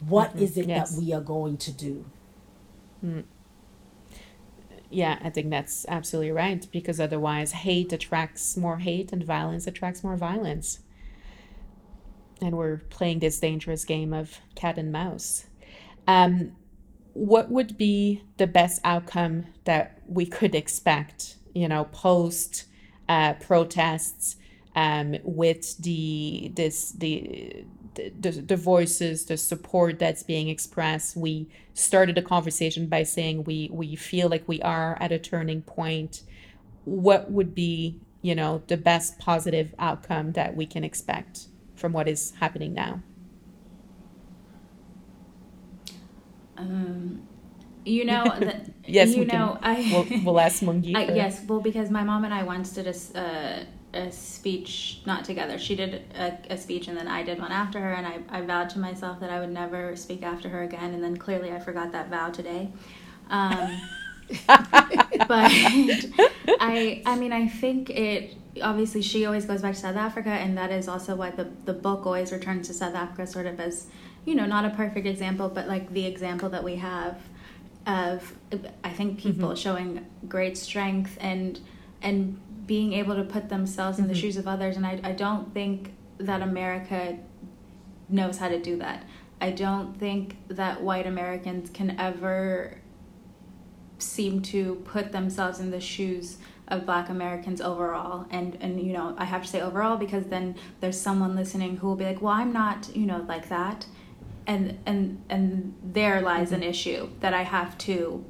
What 0.00 0.30
mm-hmm. 0.30 0.44
is 0.44 0.56
it 0.56 0.68
yes. 0.68 0.90
that 0.90 1.00
we 1.00 1.12
are 1.12 1.20
going 1.20 1.56
to 1.58 1.72
do? 1.72 2.04
Mm 3.04 3.24
yeah, 4.92 5.18
I 5.22 5.30
think 5.30 5.50
that's 5.50 5.86
absolutely 5.88 6.32
right 6.32 6.66
because 6.70 7.00
otherwise, 7.00 7.52
hate 7.52 7.92
attracts 7.92 8.56
more 8.56 8.78
hate 8.78 9.12
and 9.12 9.24
violence 9.24 9.66
attracts 9.66 10.04
more 10.04 10.16
violence. 10.16 10.80
And 12.40 12.56
we're 12.56 12.78
playing 12.90 13.20
this 13.20 13.38
dangerous 13.38 13.84
game 13.84 14.12
of 14.12 14.40
cat 14.54 14.78
and 14.78 14.90
mouse. 14.92 15.46
Um, 16.06 16.52
what 17.14 17.50
would 17.50 17.76
be 17.76 18.22
the 18.38 18.46
best 18.46 18.80
outcome 18.84 19.46
that 19.64 20.00
we 20.06 20.26
could 20.26 20.54
expect, 20.54 21.36
you 21.54 21.68
know, 21.68 21.84
post 21.84 22.64
uh, 23.08 23.34
protests 23.34 24.36
um, 24.74 25.16
with 25.22 25.76
the 25.78 26.50
this 26.54 26.92
the 26.92 27.64
the, 27.94 28.30
the 28.30 28.56
voices, 28.56 29.26
the 29.26 29.36
support 29.36 29.98
that's 29.98 30.22
being 30.22 30.48
expressed. 30.48 31.16
We 31.16 31.48
started 31.74 32.18
a 32.18 32.22
conversation 32.22 32.86
by 32.86 33.02
saying 33.02 33.44
we 33.44 33.68
we 33.72 33.96
feel 33.96 34.28
like 34.28 34.46
we 34.46 34.60
are 34.62 34.96
at 35.00 35.12
a 35.12 35.18
turning 35.18 35.62
point. 35.62 36.22
What 36.84 37.30
would 37.30 37.54
be, 37.54 38.00
you 38.22 38.34
know, 38.34 38.62
the 38.66 38.76
best 38.76 39.18
positive 39.18 39.74
outcome 39.78 40.32
that 40.32 40.56
we 40.56 40.66
can 40.66 40.84
expect 40.84 41.46
from 41.74 41.92
what 41.92 42.08
is 42.08 42.32
happening 42.40 42.74
now? 42.74 43.02
Um, 46.56 47.22
you 47.84 48.04
know, 48.04 48.24
that, 48.40 48.70
yes, 48.86 49.14
you 49.14 49.24
know, 49.24 49.58
can, 49.60 49.64
I 49.64 49.90
we'll, 49.92 50.24
we'll 50.24 50.40
ask 50.40 50.62
Mungi. 50.62 50.92
yes, 51.14 51.42
well, 51.46 51.60
because 51.60 51.90
my 51.90 52.04
mom 52.04 52.24
and 52.24 52.32
I 52.32 52.42
once 52.42 52.72
did 52.72 52.86
a. 52.86 53.18
Uh, 53.18 53.64
a 53.94 54.10
speech 54.10 55.00
not 55.04 55.24
together 55.24 55.58
she 55.58 55.76
did 55.76 56.02
a, 56.14 56.38
a, 56.50 56.56
speech 56.56 56.88
and 56.88 56.96
then 56.96 57.06
i 57.06 57.22
did 57.22 57.38
one 57.38 57.52
after 57.52 57.78
her 57.78 57.92
and 57.92 58.06
I, 58.06 58.20
I 58.28 58.40
vowed 58.40 58.70
to 58.70 58.78
myself 58.78 59.20
that 59.20 59.30
i 59.30 59.38
would 59.38 59.50
never 59.50 59.96
speak 59.96 60.22
after 60.22 60.48
her 60.48 60.62
again 60.62 60.94
and 60.94 61.02
then 61.02 61.16
clearly 61.16 61.52
i 61.52 61.58
forgot 61.60 61.92
that 61.92 62.08
vow 62.08 62.30
today 62.30 62.70
um, 63.28 63.80
but 64.46 65.50
i 66.60 67.02
i 67.04 67.16
mean 67.16 67.32
i 67.32 67.46
think 67.46 67.90
it 67.90 68.34
obviously 68.62 69.02
she 69.02 69.26
always 69.26 69.44
goes 69.44 69.60
back 69.60 69.74
to 69.74 69.80
south 69.80 69.96
africa 69.96 70.30
and 70.30 70.56
that 70.56 70.70
is 70.70 70.88
also 70.88 71.14
why 71.14 71.30
the, 71.30 71.48
the 71.64 71.72
book 71.72 72.06
always 72.06 72.32
returns 72.32 72.68
to 72.68 72.74
south 72.74 72.94
africa 72.94 73.26
sort 73.26 73.46
of 73.46 73.60
as 73.60 73.88
you 74.24 74.34
know 74.34 74.46
not 74.46 74.64
a 74.64 74.70
perfect 74.70 75.06
example 75.06 75.48
but 75.48 75.68
like 75.68 75.92
the 75.92 76.06
example 76.06 76.48
that 76.48 76.64
we 76.64 76.76
have 76.76 77.18
of 77.86 78.32
i 78.84 78.90
think 78.90 79.18
people 79.18 79.48
mm-hmm. 79.48 79.56
showing 79.56 80.06
great 80.28 80.56
strength 80.56 81.18
and 81.20 81.60
and 82.00 82.40
being 82.72 82.94
able 82.94 83.14
to 83.14 83.22
put 83.22 83.50
themselves 83.50 83.98
in 83.98 84.04
mm-hmm. 84.04 84.14
the 84.14 84.18
shoes 84.18 84.38
of 84.38 84.48
others. 84.48 84.78
And 84.78 84.86
I, 84.86 84.98
I 85.04 85.12
don't 85.12 85.52
think 85.52 85.92
that 86.16 86.40
America 86.40 87.18
knows 88.08 88.38
how 88.38 88.48
to 88.48 88.58
do 88.58 88.78
that. 88.78 89.04
I 89.42 89.50
don't 89.50 90.00
think 90.00 90.38
that 90.48 90.80
white 90.80 91.06
Americans 91.06 91.68
can 91.68 92.00
ever 92.00 92.78
seem 93.98 94.40
to 94.54 94.76
put 94.86 95.12
themselves 95.12 95.60
in 95.60 95.70
the 95.70 95.82
shoes 95.82 96.38
of 96.68 96.86
black 96.86 97.10
Americans 97.10 97.60
overall. 97.60 98.24
And 98.30 98.56
and 98.62 98.80
you 98.80 98.94
know, 98.94 99.14
I 99.18 99.26
have 99.26 99.42
to 99.42 99.48
say 99.48 99.60
overall 99.60 99.98
because 99.98 100.24
then 100.28 100.54
there's 100.80 100.98
someone 100.98 101.36
listening 101.36 101.76
who 101.76 101.88
will 101.88 101.96
be 101.96 102.06
like, 102.06 102.22
"Well, 102.22 102.32
I'm 102.32 102.54
not, 102.54 102.88
you 102.96 103.04
know, 103.04 103.22
like 103.28 103.50
that." 103.50 103.84
And 104.46 104.78
and 104.86 105.22
and 105.28 105.74
there 105.84 106.22
lies 106.22 106.52
mm-hmm. 106.52 106.62
an 106.62 106.62
issue 106.62 107.10
that 107.20 107.34
I 107.34 107.42
have 107.42 107.76
to 107.88 108.24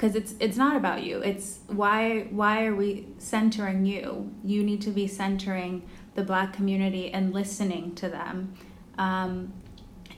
because 0.00 0.16
it's 0.16 0.34
it's 0.40 0.56
not 0.56 0.76
about 0.76 1.02
you. 1.02 1.18
It's 1.18 1.58
why 1.66 2.20
why 2.30 2.64
are 2.64 2.74
we 2.74 3.08
centering 3.18 3.84
you? 3.84 4.32
You 4.42 4.64
need 4.64 4.80
to 4.82 4.90
be 4.90 5.06
centering 5.06 5.82
the 6.14 6.22
black 6.22 6.54
community 6.54 7.12
and 7.12 7.34
listening 7.34 7.94
to 7.96 8.08
them 8.08 8.54
um, 8.96 9.52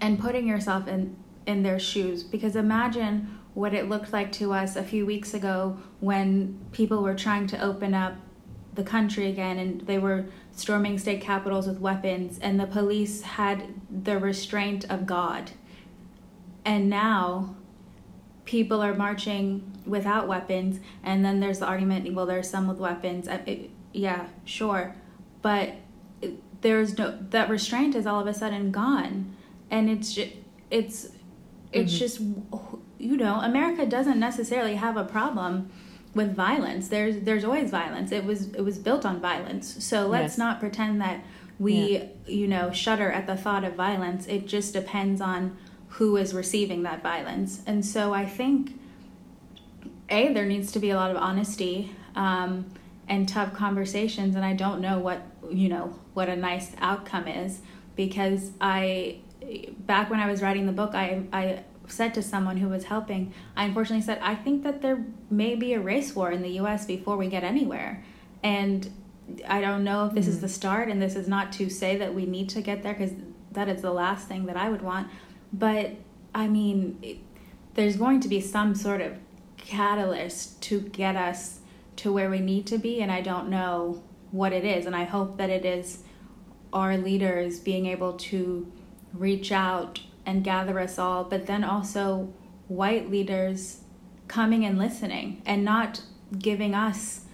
and 0.00 0.20
putting 0.20 0.46
yourself 0.46 0.86
in 0.86 1.16
in 1.46 1.64
their 1.64 1.80
shoes. 1.80 2.22
Because 2.22 2.54
imagine 2.54 3.40
what 3.54 3.74
it 3.74 3.88
looked 3.88 4.12
like 4.12 4.30
to 4.32 4.52
us 4.52 4.76
a 4.76 4.84
few 4.84 5.04
weeks 5.04 5.34
ago 5.34 5.76
when 5.98 6.60
people 6.70 7.02
were 7.02 7.16
trying 7.16 7.48
to 7.48 7.60
open 7.60 7.92
up 7.92 8.14
the 8.74 8.84
country 8.84 9.26
again 9.26 9.58
and 9.58 9.80
they 9.82 9.98
were 9.98 10.26
storming 10.52 10.96
state 10.96 11.20
capitals 11.20 11.66
with 11.66 11.80
weapons 11.80 12.38
and 12.38 12.58
the 12.58 12.66
police 12.66 13.22
had 13.22 13.74
the 13.90 14.16
restraint 14.16 14.88
of 14.88 15.06
god. 15.06 15.50
And 16.64 16.88
now 16.88 17.56
people 18.44 18.82
are 18.82 18.94
marching 18.94 19.72
without 19.86 20.28
weapons, 20.28 20.80
and 21.02 21.24
then 21.24 21.40
there's 21.40 21.60
the 21.60 21.66
argument. 21.66 22.12
Well, 22.14 22.26
there's 22.26 22.48
some 22.48 22.68
with 22.68 22.78
weapons. 22.78 23.28
It, 23.28 23.70
yeah, 23.92 24.26
sure, 24.44 24.94
but 25.42 25.74
there's 26.62 26.96
no 26.96 27.18
that 27.30 27.48
restraint 27.48 27.94
is 27.94 28.06
all 28.06 28.20
of 28.20 28.26
a 28.26 28.34
sudden 28.34 28.70
gone, 28.70 29.34
and 29.70 29.90
it's 29.90 30.14
just, 30.14 30.32
it's 30.70 31.10
it's 31.72 31.92
mm-hmm. 31.92 31.98
just 31.98 32.20
you 32.98 33.16
know 33.16 33.40
America 33.40 33.84
doesn't 33.86 34.18
necessarily 34.18 34.76
have 34.76 34.96
a 34.96 35.04
problem 35.04 35.70
with 36.14 36.34
violence. 36.34 36.88
There's 36.88 37.20
there's 37.20 37.44
always 37.44 37.70
violence. 37.70 38.12
It 38.12 38.24
was 38.24 38.52
it 38.54 38.62
was 38.62 38.78
built 38.78 39.04
on 39.04 39.20
violence. 39.20 39.84
So 39.84 40.06
let's 40.06 40.32
yes. 40.32 40.38
not 40.38 40.60
pretend 40.60 41.00
that 41.00 41.24
we 41.58 41.74
yeah. 41.74 42.04
you 42.26 42.46
know 42.46 42.70
shudder 42.70 43.10
at 43.10 43.26
the 43.26 43.36
thought 43.36 43.64
of 43.64 43.74
violence. 43.74 44.26
It 44.26 44.46
just 44.46 44.72
depends 44.72 45.20
on 45.20 45.56
who 45.92 46.16
is 46.16 46.32
receiving 46.32 46.82
that 46.82 47.02
violence. 47.02 47.62
And 47.66 47.84
so 47.84 48.14
I 48.14 48.26
think 48.26 48.78
a 50.08 50.32
there 50.32 50.46
needs 50.46 50.72
to 50.72 50.78
be 50.78 50.90
a 50.90 50.96
lot 50.96 51.10
of 51.10 51.16
honesty 51.16 51.94
um, 52.14 52.66
and 53.08 53.28
tough 53.28 53.52
conversations. 53.52 54.34
And 54.34 54.44
I 54.44 54.54
don't 54.54 54.80
know 54.80 54.98
what 54.98 55.22
you 55.50 55.68
know 55.68 55.98
what 56.14 56.28
a 56.28 56.36
nice 56.36 56.72
outcome 56.78 57.28
is 57.28 57.60
because 57.96 58.52
I 58.60 59.18
back 59.80 60.08
when 60.08 60.20
I 60.20 60.30
was 60.30 60.40
writing 60.40 60.66
the 60.66 60.72
book 60.72 60.94
I 60.94 61.24
I 61.32 61.64
said 61.88 62.14
to 62.14 62.22
someone 62.22 62.56
who 62.56 62.68
was 62.68 62.84
helping, 62.84 63.34
I 63.56 63.64
unfortunately 63.64 64.04
said, 64.04 64.18
I 64.22 64.34
think 64.34 64.62
that 64.62 64.80
there 64.80 65.04
may 65.30 65.56
be 65.56 65.74
a 65.74 65.80
race 65.80 66.14
war 66.14 66.30
in 66.30 66.42
the 66.42 66.60
US 66.60 66.86
before 66.86 67.16
we 67.16 67.28
get 67.28 67.44
anywhere. 67.44 68.02
And 68.42 68.90
I 69.46 69.60
don't 69.60 69.84
know 69.84 70.06
if 70.06 70.14
this 70.14 70.24
mm-hmm. 70.24 70.34
is 70.34 70.40
the 70.40 70.48
start, 70.48 70.88
and 70.88 71.00
this 71.00 71.16
is 71.16 71.28
not 71.28 71.52
to 71.52 71.68
say 71.68 71.96
that 71.96 72.14
we 72.14 72.26
need 72.26 72.48
to 72.50 72.62
get 72.62 72.82
there 72.82 72.94
because 72.94 73.12
that 73.52 73.68
is 73.68 73.82
the 73.82 73.92
last 73.92 74.26
thing 74.26 74.46
that 74.46 74.56
I 74.56 74.68
would 74.68 74.82
want. 74.82 75.08
But 75.52 75.92
I 76.34 76.48
mean, 76.48 76.98
it, 77.02 77.18
there's 77.74 77.96
going 77.96 78.20
to 78.20 78.28
be 78.28 78.40
some 78.40 78.74
sort 78.74 79.00
of 79.00 79.18
catalyst 79.56 80.60
to 80.62 80.80
get 80.80 81.16
us 81.16 81.60
to 81.96 82.12
where 82.12 82.30
we 82.30 82.40
need 82.40 82.66
to 82.66 82.78
be, 82.78 83.00
and 83.00 83.12
I 83.12 83.20
don't 83.20 83.48
know 83.48 84.02
what 84.30 84.52
it 84.52 84.64
is. 84.64 84.86
And 84.86 84.96
I 84.96 85.04
hope 85.04 85.36
that 85.38 85.50
it 85.50 85.64
is 85.64 86.02
our 86.72 86.96
leaders 86.96 87.60
being 87.60 87.86
able 87.86 88.14
to 88.14 88.70
reach 89.12 89.52
out 89.52 90.00
and 90.24 90.42
gather 90.42 90.78
us 90.80 90.98
all, 90.98 91.24
but 91.24 91.46
then 91.46 91.64
also 91.64 92.32
white 92.68 93.10
leaders 93.10 93.80
coming 94.28 94.64
and 94.64 94.78
listening 94.78 95.42
and 95.44 95.64
not 95.64 96.02
giving 96.38 96.74
us 96.74 97.26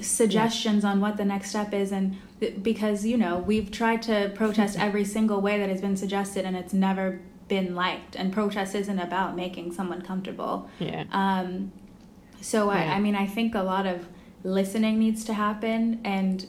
suggestions 0.00 0.84
on 0.84 1.00
what 1.00 1.16
the 1.16 1.24
next 1.24 1.50
step 1.50 1.74
is 1.74 1.90
and 1.90 2.16
because 2.62 3.04
you 3.04 3.18
know 3.18 3.38
we've 3.38 3.72
tried 3.72 4.00
to 4.00 4.30
protest 4.36 4.78
every 4.78 5.04
single 5.04 5.40
way 5.40 5.58
that 5.58 5.68
has 5.68 5.80
been 5.80 5.96
suggested 5.96 6.44
and 6.44 6.56
it's 6.56 6.72
never 6.72 7.20
been 7.50 7.74
liked 7.74 8.14
and 8.16 8.32
protest 8.32 8.74
isn't 8.74 9.00
about 9.00 9.36
making 9.36 9.72
someone 9.72 10.00
comfortable 10.00 10.70
yeah 10.78 11.04
um 11.12 11.70
so 12.40 12.72
yeah. 12.72 12.92
I, 12.92 12.94
I 12.94 13.00
mean 13.00 13.16
i 13.16 13.26
think 13.26 13.54
a 13.54 13.62
lot 13.62 13.86
of 13.86 14.08
listening 14.44 14.98
needs 14.98 15.24
to 15.24 15.34
happen 15.34 16.00
and 16.04 16.46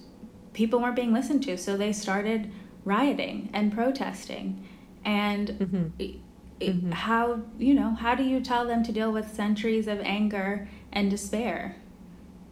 people 0.54 0.80
weren't 0.80 0.95
being 0.95 1.12
listened 1.12 1.43
to 1.43 1.58
so 1.58 1.76
they 1.76 1.91
started 1.91 2.52
rioting 2.86 3.49
and 3.52 3.74
protesting 3.74 4.66
and 5.04 5.49
mm-hmm. 5.49 5.88
It, 5.99 6.76
mm-hmm. 6.76 6.91
how 6.91 7.41
you 7.58 7.74
know 7.74 7.95
how 7.95 8.14
do 8.14 8.24
you 8.24 8.39
tell 8.39 8.68
them 8.68 8.84
to 8.84 8.91
deal 8.91 9.12
with 9.12 9.34
centuries 9.34 9.88
of 9.88 9.99
anger 10.02 10.70
and 10.93 11.10
despair 11.10 11.76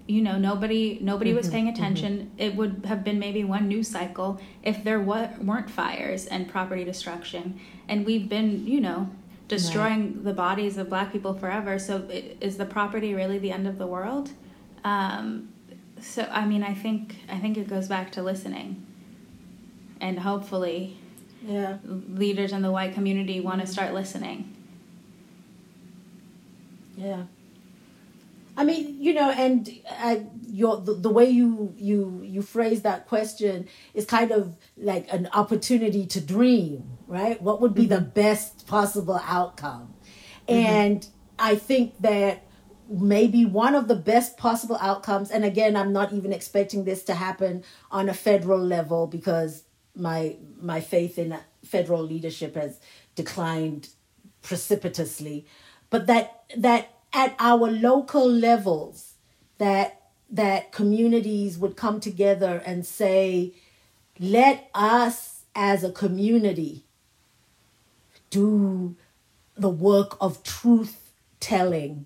you 0.09 0.21
know 0.21 0.37
nobody 0.37 0.97
nobody 1.01 1.31
mm-hmm. 1.31 1.37
was 1.37 1.49
paying 1.49 1.65
mm-hmm. 1.65 1.83
attention 1.83 2.31
it 2.37 2.55
would 2.55 2.83
have 2.85 3.03
been 3.03 3.19
maybe 3.19 3.43
one 3.43 3.67
news 3.67 3.87
cycle 3.87 4.39
if 4.63 4.83
there 4.83 4.99
wa- 4.99 5.29
weren't 5.41 5.69
fires 5.69 6.25
and 6.25 6.49
property 6.49 6.83
destruction 6.83 7.59
and 7.87 8.05
we've 8.05 8.27
been 8.27 8.65
you 8.67 8.81
know 8.81 9.09
destroying 9.47 10.13
right. 10.13 10.23
the 10.23 10.33
bodies 10.33 10.77
of 10.77 10.89
black 10.89 11.11
people 11.11 11.33
forever 11.33 11.79
so 11.79 12.07
is 12.41 12.57
the 12.57 12.65
property 12.65 13.13
really 13.13 13.39
the 13.39 13.51
end 13.51 13.67
of 13.67 13.77
the 13.77 13.87
world 13.87 14.31
um, 14.83 15.49
so 16.01 16.27
i 16.31 16.45
mean 16.45 16.63
i 16.63 16.73
think 16.73 17.17
i 17.29 17.37
think 17.37 17.57
it 17.57 17.67
goes 17.67 17.87
back 17.87 18.11
to 18.11 18.21
listening 18.23 18.85
and 20.01 20.19
hopefully 20.19 20.97
yeah. 21.45 21.77
leaders 21.85 22.51
in 22.51 22.61
the 22.61 22.71
white 22.71 22.93
community 22.93 23.39
want 23.39 23.61
to 23.61 23.67
start 23.67 23.93
listening. 23.93 24.55
Yeah. 26.97 27.23
I 28.59 28.63
mean, 28.63 29.01
you 29.01 29.13
know, 29.13 29.31
and 29.31 29.69
uh, 29.99 30.17
your 30.47 30.81
the, 30.81 30.93
the 30.93 31.09
way 31.09 31.29
you 31.29 31.73
you 31.77 32.21
you 32.23 32.41
phrase 32.41 32.81
that 32.81 33.07
question 33.07 33.67
is 33.93 34.05
kind 34.05 34.31
of 34.31 34.57
like 34.77 35.11
an 35.13 35.29
opportunity 35.33 36.05
to 36.07 36.21
dream, 36.21 36.97
right? 37.07 37.41
What 37.41 37.61
would 37.61 37.73
be 37.73 37.83
mm-hmm. 37.83 37.95
the 37.95 38.01
best 38.01 38.67
possible 38.67 39.21
outcome? 39.25 39.93
Mm-hmm. 40.47 40.53
And 40.53 41.07
I 41.37 41.55
think 41.55 41.99
that 42.01 42.45
maybe 42.89 43.45
one 43.45 43.75
of 43.75 43.87
the 43.87 43.95
best 43.95 44.35
possible 44.35 44.75
outcomes 44.81 45.29
and 45.29 45.45
again 45.45 45.75
i'm 45.75 45.93
not 45.93 46.11
even 46.11 46.33
expecting 46.33 46.85
this 46.85 47.03
to 47.03 47.13
happen 47.13 47.63
on 47.91 48.09
a 48.09 48.13
federal 48.15 48.57
level 48.57 49.05
because 49.05 49.63
my 49.95 50.35
my 50.59 50.81
faith 50.81 51.19
in 51.19 51.37
federal 51.63 52.01
leadership 52.01 52.55
has 52.55 52.79
declined 53.15 53.89
precipitously, 54.41 55.45
but 55.89 56.07
that 56.07 56.43
that 56.57 56.89
at 57.13 57.35
our 57.39 57.69
local 57.69 58.29
levels 58.29 59.13
that 59.57 59.95
that 60.31 60.71
communities 60.71 61.57
would 61.57 61.75
come 61.75 61.99
together 61.99 62.61
and 62.65 62.85
say, 62.85 63.51
let 64.19 64.69
us 64.75 65.41
as 65.55 65.83
a 65.83 65.91
community 65.91 66.83
do 68.29 68.95
the 69.57 69.69
work 69.69 70.17
of 70.21 70.43
truth 70.43 71.11
telling 71.39 72.05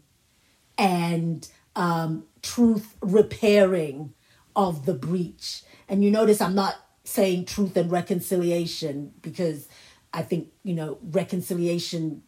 and 0.77 1.49
um, 1.75 2.23
truth 2.41 2.95
repairing 3.01 4.13
of 4.55 4.85
the 4.85 4.93
breach. 4.93 5.63
And 5.89 6.03
you 6.03 6.11
notice 6.11 6.39
I'm 6.39 6.55
not 6.55 6.75
saying 7.03 7.45
truth 7.45 7.75
and 7.75 7.91
reconciliation 7.91 9.13
because 9.21 9.67
I 10.13 10.21
think 10.21 10.49
you 10.63 10.73
know 10.73 10.97
reconciliation 11.11 12.23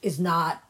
is 0.00 0.18
not 0.18 0.62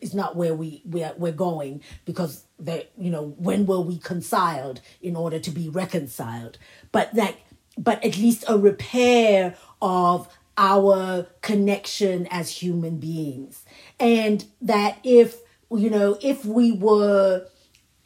is 0.00 0.14
not 0.14 0.36
where 0.36 0.54
we 0.54 0.82
we're, 0.84 1.12
we're 1.16 1.32
going 1.32 1.82
because 2.04 2.44
that 2.58 2.90
you 2.98 3.10
know 3.10 3.34
when 3.38 3.66
were 3.66 3.80
we 3.80 3.94
reconciled 3.94 4.80
in 5.00 5.16
order 5.16 5.38
to 5.38 5.50
be 5.50 5.68
reconciled? 5.68 6.58
But 6.92 7.14
that 7.14 7.36
but 7.78 8.02
at 8.04 8.16
least 8.16 8.44
a 8.48 8.58
repair 8.58 9.56
of 9.82 10.28
our 10.58 11.26
connection 11.42 12.26
as 12.30 12.50
human 12.50 12.96
beings. 12.98 13.64
And 14.00 14.44
that 14.62 14.98
if 15.04 15.36
you 15.70 15.90
know 15.90 16.18
if 16.20 16.44
we 16.44 16.72
were 16.72 17.46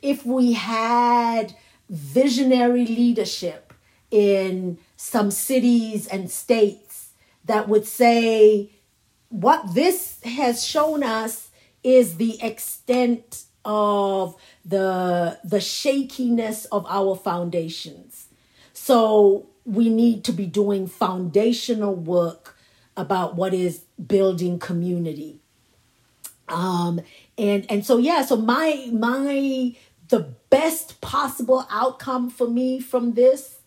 if 0.03 0.25
we 0.25 0.55
had 0.55 1.55
visionary 1.89 2.87
leadership 2.87 3.73
in 4.11 4.79
some 4.97 5.31
cities 5.31 6.07
and 6.07 6.31
states 6.31 7.11
that 7.45 7.69
would 7.69 7.87
say 7.87 8.71
what 9.29 9.75
this 9.75 10.21
has 10.25 10.65
shown 10.65 11.03
us 11.03 11.50
is 11.83 12.17
the 12.17 12.43
extent 12.43 13.45
of 13.65 14.37
the 14.65 15.39
the 15.45 15.61
shakiness 15.61 16.65
of 16.67 16.87
our 16.89 17.15
foundations. 17.15 18.29
So 18.73 19.49
we 19.65 19.89
need 19.91 20.25
to 20.25 20.33
be 20.33 20.47
doing 20.47 20.87
foundational 20.87 21.95
work 21.95 22.57
about 22.97 23.37
what 23.37 23.53
is 23.53 23.85
building 24.05 24.59
community. 24.59 25.41
Um 26.49 27.01
and 27.39 27.67
and 27.71 27.85
so 27.85 27.99
yeah 27.99 28.25
so 28.25 28.37
my 28.37 28.89
my 28.93 29.75
the 30.09 30.35
best 30.51 31.01
possible 31.01 31.67
outcome 31.71 32.31
for 32.31 32.49
me 32.49 32.81
from 32.81 33.15
this 33.15 33.61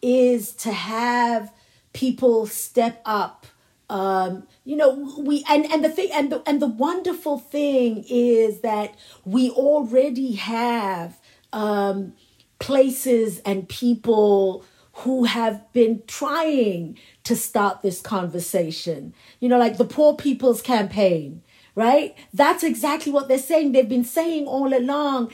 is 0.00 0.52
to 0.52 0.72
have 0.72 1.52
people 1.92 2.46
step 2.46 3.02
up 3.04 3.46
um, 3.90 4.46
you 4.64 4.76
know 4.76 5.14
we 5.18 5.44
and 5.48 5.66
and 5.66 5.84
the 5.84 5.88
thing 5.88 6.10
and 6.12 6.30
the 6.30 6.42
and 6.46 6.60
the 6.60 6.66
wonderful 6.66 7.38
thing 7.38 8.04
is 8.08 8.60
that 8.60 8.94
we 9.24 9.50
already 9.50 10.32
have 10.34 11.18
um, 11.52 12.14
places 12.58 13.40
and 13.40 13.68
people 13.68 14.64
who 14.92 15.24
have 15.24 15.72
been 15.72 16.02
trying 16.06 16.98
to 17.24 17.36
start 17.36 17.82
this 17.82 18.00
conversation. 18.00 19.14
You 19.40 19.48
know 19.48 19.58
like 19.58 19.78
the 19.78 19.84
poor 19.84 20.14
people's 20.14 20.62
campaign 20.62 21.42
right? 21.74 22.16
That's 22.34 22.64
exactly 22.64 23.12
what 23.12 23.28
they're 23.28 23.38
saying. 23.38 23.70
They've 23.70 23.88
been 23.88 24.02
saying 24.02 24.48
all 24.48 24.76
along 24.76 25.30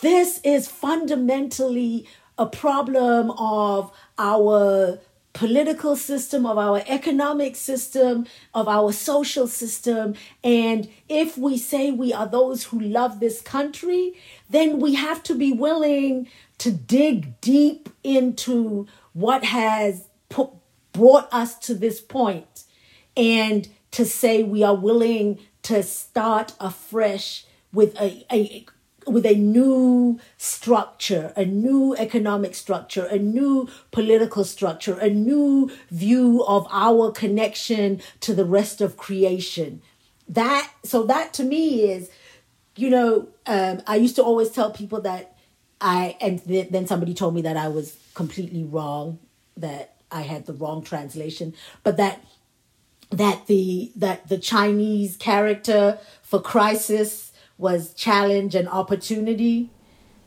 this 0.00 0.40
is 0.44 0.68
fundamentally 0.68 2.06
a 2.38 2.46
problem 2.46 3.32
of 3.32 3.92
our 4.18 5.00
political 5.32 5.96
system, 5.96 6.44
of 6.44 6.58
our 6.58 6.82
economic 6.86 7.56
system, 7.56 8.26
of 8.54 8.68
our 8.68 8.92
social 8.92 9.46
system. 9.46 10.14
And 10.44 10.88
if 11.08 11.38
we 11.38 11.56
say 11.58 11.90
we 11.90 12.12
are 12.12 12.26
those 12.26 12.64
who 12.64 12.78
love 12.78 13.20
this 13.20 13.40
country, 13.40 14.14
then 14.50 14.78
we 14.78 14.94
have 14.94 15.22
to 15.24 15.34
be 15.34 15.52
willing 15.52 16.28
to 16.58 16.70
dig 16.70 17.40
deep 17.40 17.88
into 18.04 18.86
what 19.14 19.44
has 19.44 20.08
put, 20.28 20.50
brought 20.92 21.32
us 21.32 21.58
to 21.60 21.74
this 21.74 22.00
point 22.00 22.64
and 23.16 23.68
to 23.92 24.04
say 24.04 24.42
we 24.42 24.62
are 24.62 24.74
willing 24.74 25.38
to 25.62 25.82
start 25.82 26.54
afresh 26.60 27.44
with 27.72 27.98
a, 28.00 28.26
a 28.30 28.66
with 29.06 29.26
a 29.26 29.34
new 29.34 30.18
structure, 30.36 31.32
a 31.36 31.44
new 31.44 31.94
economic 31.96 32.54
structure, 32.54 33.06
a 33.06 33.18
new 33.18 33.68
political 33.90 34.44
structure, 34.44 34.98
a 34.98 35.10
new 35.10 35.70
view 35.90 36.44
of 36.44 36.66
our 36.70 37.10
connection 37.10 38.00
to 38.20 38.34
the 38.34 38.44
rest 38.44 38.80
of 38.80 38.96
creation. 38.96 39.82
That 40.28 40.70
so 40.84 41.04
that 41.04 41.34
to 41.34 41.44
me 41.44 41.90
is, 41.90 42.10
you 42.76 42.90
know, 42.90 43.28
um, 43.46 43.82
I 43.86 43.96
used 43.96 44.16
to 44.16 44.22
always 44.22 44.50
tell 44.50 44.70
people 44.70 45.00
that 45.02 45.36
I 45.80 46.16
and 46.20 46.42
th- 46.44 46.70
then 46.70 46.86
somebody 46.86 47.14
told 47.14 47.34
me 47.34 47.42
that 47.42 47.56
I 47.56 47.68
was 47.68 47.96
completely 48.14 48.64
wrong, 48.64 49.18
that 49.56 49.96
I 50.10 50.22
had 50.22 50.46
the 50.46 50.52
wrong 50.52 50.82
translation, 50.82 51.54
but 51.82 51.96
that 51.96 52.24
that 53.10 53.46
the 53.46 53.92
that 53.96 54.28
the 54.28 54.38
Chinese 54.38 55.16
character 55.16 55.98
for 56.22 56.40
crisis 56.40 57.31
was 57.62 57.94
challenge 57.94 58.54
and 58.54 58.68
opportunity. 58.68 59.70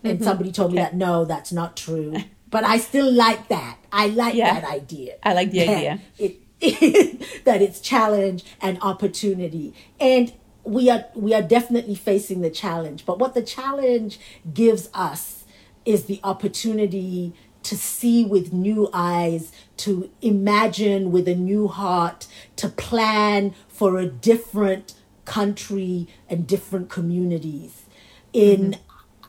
And 0.03 0.15
mm-hmm. 0.15 0.23
somebody 0.23 0.51
told 0.51 0.71
okay. 0.71 0.77
me 0.77 0.81
that 0.81 0.95
no, 0.95 1.25
that's 1.25 1.51
not 1.51 1.77
true. 1.77 2.15
But 2.51 2.63
I 2.63 2.77
still 2.77 3.11
like 3.11 3.49
that. 3.49 3.79
I 3.91 4.07
like 4.07 4.35
yeah. 4.35 4.61
that 4.61 4.71
idea. 4.71 5.15
I 5.23 5.33
like 5.33 5.51
the 5.51 5.63
idea. 5.63 5.99
It, 6.17 6.39
that 7.43 7.61
it's 7.61 7.81
challenge 7.81 8.45
and 8.61 8.77
opportunity. 8.81 9.73
And 9.99 10.31
we 10.63 10.89
are 10.89 11.05
we 11.15 11.33
are 11.33 11.41
definitely 11.41 11.95
facing 11.95 12.41
the 12.41 12.49
challenge. 12.49 13.05
But 13.05 13.19
what 13.19 13.33
the 13.33 13.41
challenge 13.41 14.19
gives 14.53 14.89
us 14.93 15.43
is 15.85 16.05
the 16.05 16.21
opportunity 16.23 17.33
to 17.63 17.75
see 17.75 18.23
with 18.23 18.53
new 18.53 18.89
eyes, 18.93 19.51
to 19.77 20.09
imagine 20.21 21.11
with 21.11 21.27
a 21.27 21.35
new 21.35 21.67
heart, 21.67 22.27
to 22.55 22.69
plan 22.69 23.53
for 23.67 23.97
a 23.97 24.05
different 24.05 24.93
country 25.25 26.07
and 26.29 26.47
different 26.47 26.89
communities. 26.89 27.83
In 28.31 28.71
mm-hmm. 28.71 28.81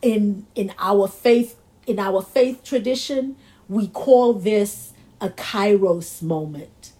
in 0.02 0.46
in 0.54 0.72
our 0.78 1.08
faith 1.08 1.56
in 1.86 1.98
our 1.98 2.22
faith 2.22 2.62
tradition, 2.64 3.36
we 3.68 3.88
call 3.88 4.34
this 4.34 4.92
a 5.20 5.28
kairos 5.28 6.22
moment. 6.22 6.92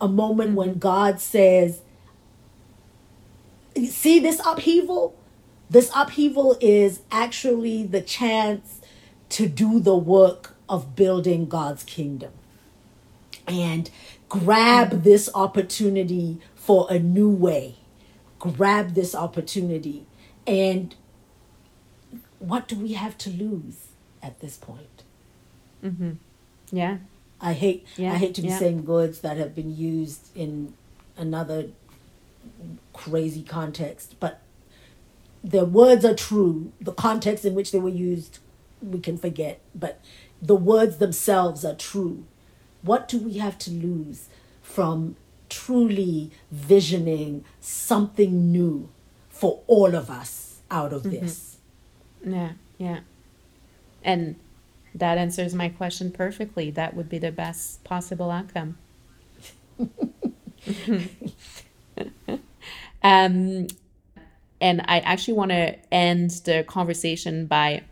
A 0.00 0.08
moment 0.08 0.50
mm-hmm. 0.50 0.56
when 0.56 0.78
God 0.78 1.20
says, 1.20 1.82
see 3.76 4.18
this 4.18 4.40
upheaval? 4.44 5.14
This 5.68 5.90
upheaval 5.94 6.56
is 6.60 7.02
actually 7.12 7.84
the 7.84 8.00
chance 8.00 8.80
to 9.30 9.46
do 9.46 9.78
the 9.78 9.96
work 9.96 10.56
of 10.68 10.96
building 10.96 11.46
God's 11.46 11.84
kingdom. 11.84 12.32
And 13.46 13.90
grab 14.28 14.90
mm-hmm. 14.90 15.02
this 15.02 15.28
opportunity 15.34 16.40
for 16.54 16.86
a 16.90 16.98
new 16.98 17.30
way 17.30 17.76
grab 18.40 18.94
this 18.94 19.14
opportunity. 19.14 20.06
And 20.46 20.96
what 22.40 22.66
do 22.66 22.74
we 22.74 22.94
have 22.94 23.16
to 23.18 23.30
lose 23.30 23.88
at 24.20 24.40
this 24.40 24.56
point? 24.56 25.04
Mm-hmm. 25.84 26.12
Yeah. 26.72 26.98
I 27.40 27.52
hate 27.52 27.86
yeah. 27.96 28.12
I 28.12 28.16
hate 28.16 28.34
to 28.34 28.42
be 28.42 28.48
yeah. 28.48 28.58
saying 28.58 28.84
words 28.84 29.20
that 29.20 29.36
have 29.36 29.54
been 29.54 29.74
used 29.74 30.36
in 30.36 30.74
another 31.16 31.68
crazy 32.92 33.42
context, 33.42 34.16
but 34.20 34.42
the 35.42 35.64
words 35.64 36.04
are 36.04 36.14
true. 36.14 36.72
The 36.80 36.92
context 36.92 37.44
in 37.44 37.54
which 37.54 37.72
they 37.72 37.78
were 37.78 37.88
used, 37.88 38.40
we 38.82 39.00
can 39.00 39.16
forget, 39.16 39.60
but 39.74 40.00
the 40.42 40.54
words 40.56 40.98
themselves 40.98 41.64
are 41.64 41.74
true. 41.74 42.24
What 42.82 43.08
do 43.08 43.18
we 43.18 43.38
have 43.38 43.58
to 43.58 43.70
lose 43.70 44.28
from 44.62 45.16
truly 45.50 46.30
visioning 46.50 47.44
something 47.60 48.50
new 48.50 48.88
for 49.28 49.60
all 49.66 49.94
of 49.94 50.10
us 50.10 50.60
out 50.70 50.92
of 50.92 51.02
mm-hmm. 51.02 51.20
this. 51.24 51.58
Yeah, 52.24 52.52
yeah. 52.78 53.00
And 54.02 54.36
that 54.94 55.18
answers 55.18 55.54
my 55.54 55.68
question 55.68 56.10
perfectly. 56.10 56.70
That 56.70 56.94
would 56.94 57.08
be 57.08 57.18
the 57.18 57.32
best 57.32 57.84
possible 57.84 58.30
outcome. 58.30 58.78
um, 63.02 63.66
and 64.60 64.82
I 64.86 65.00
actually 65.00 65.34
want 65.34 65.50
to 65.50 65.76
end 65.92 66.30
the 66.44 66.64
conversation 66.66 67.46
by 67.46 67.84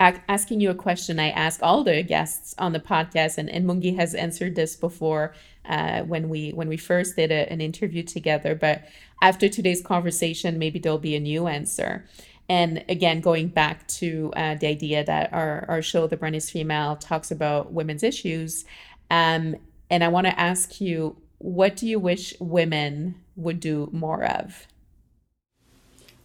asking 0.00 0.60
you 0.60 0.70
a 0.70 0.74
question 0.74 1.20
I 1.20 1.30
ask 1.30 1.62
all 1.62 1.84
the 1.84 2.02
guests 2.02 2.54
on 2.58 2.72
the 2.72 2.80
podcast, 2.80 3.36
and, 3.38 3.50
and 3.50 3.66
Mungi 3.66 3.96
has 3.96 4.14
answered 4.14 4.56
this 4.56 4.74
before 4.74 5.34
uh, 5.70 6.02
when 6.02 6.28
we 6.28 6.50
when 6.50 6.68
we 6.68 6.76
first 6.76 7.16
did 7.16 7.30
a, 7.30 7.50
an 7.50 7.60
interview 7.60 8.02
together. 8.02 8.54
But 8.54 8.88
after 9.22 9.48
today's 9.48 9.80
conversation, 9.80 10.58
maybe 10.58 10.78
there'll 10.78 10.98
be 10.98 11.16
a 11.16 11.20
new 11.20 11.46
answer. 11.46 12.04
And 12.48 12.84
again, 12.88 13.20
going 13.20 13.48
back 13.48 13.86
to 14.00 14.32
uh, 14.34 14.56
the 14.56 14.66
idea 14.66 15.04
that 15.04 15.32
our, 15.32 15.64
our 15.68 15.82
show, 15.82 16.08
The 16.08 16.16
Brand 16.16 16.34
is 16.34 16.50
Female, 16.50 16.96
talks 16.96 17.30
about 17.30 17.72
women's 17.72 18.02
issues. 18.02 18.64
Um, 19.08 19.54
and 19.88 20.02
I 20.02 20.08
want 20.08 20.26
to 20.26 20.38
ask 20.38 20.80
you, 20.80 21.16
what 21.38 21.76
do 21.76 21.86
you 21.86 22.00
wish 22.00 22.34
women 22.40 23.14
would 23.36 23.60
do 23.60 23.88
more 23.92 24.24
of? 24.24 24.66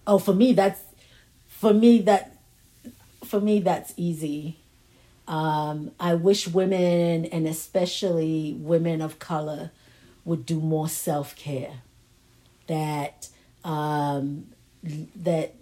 Oh, 0.08 0.18
for 0.18 0.34
me, 0.34 0.54
that's 0.54 0.82
for 1.48 1.74
me 1.74 2.00
that 2.02 2.40
for 3.24 3.40
me 3.40 3.60
that's 3.60 3.94
easy. 3.96 4.58
Um, 5.28 5.92
I 6.00 6.14
wish 6.16 6.48
women, 6.48 7.26
and 7.26 7.48
especially 7.48 8.56
women 8.60 9.02
of 9.02 9.20
color, 9.20 9.72
would 10.24 10.46
do 10.46 10.60
more 10.60 10.90
self 10.90 11.36
care. 11.36 11.82
That 12.68 13.30
um, 13.64 14.48
that 14.84 15.56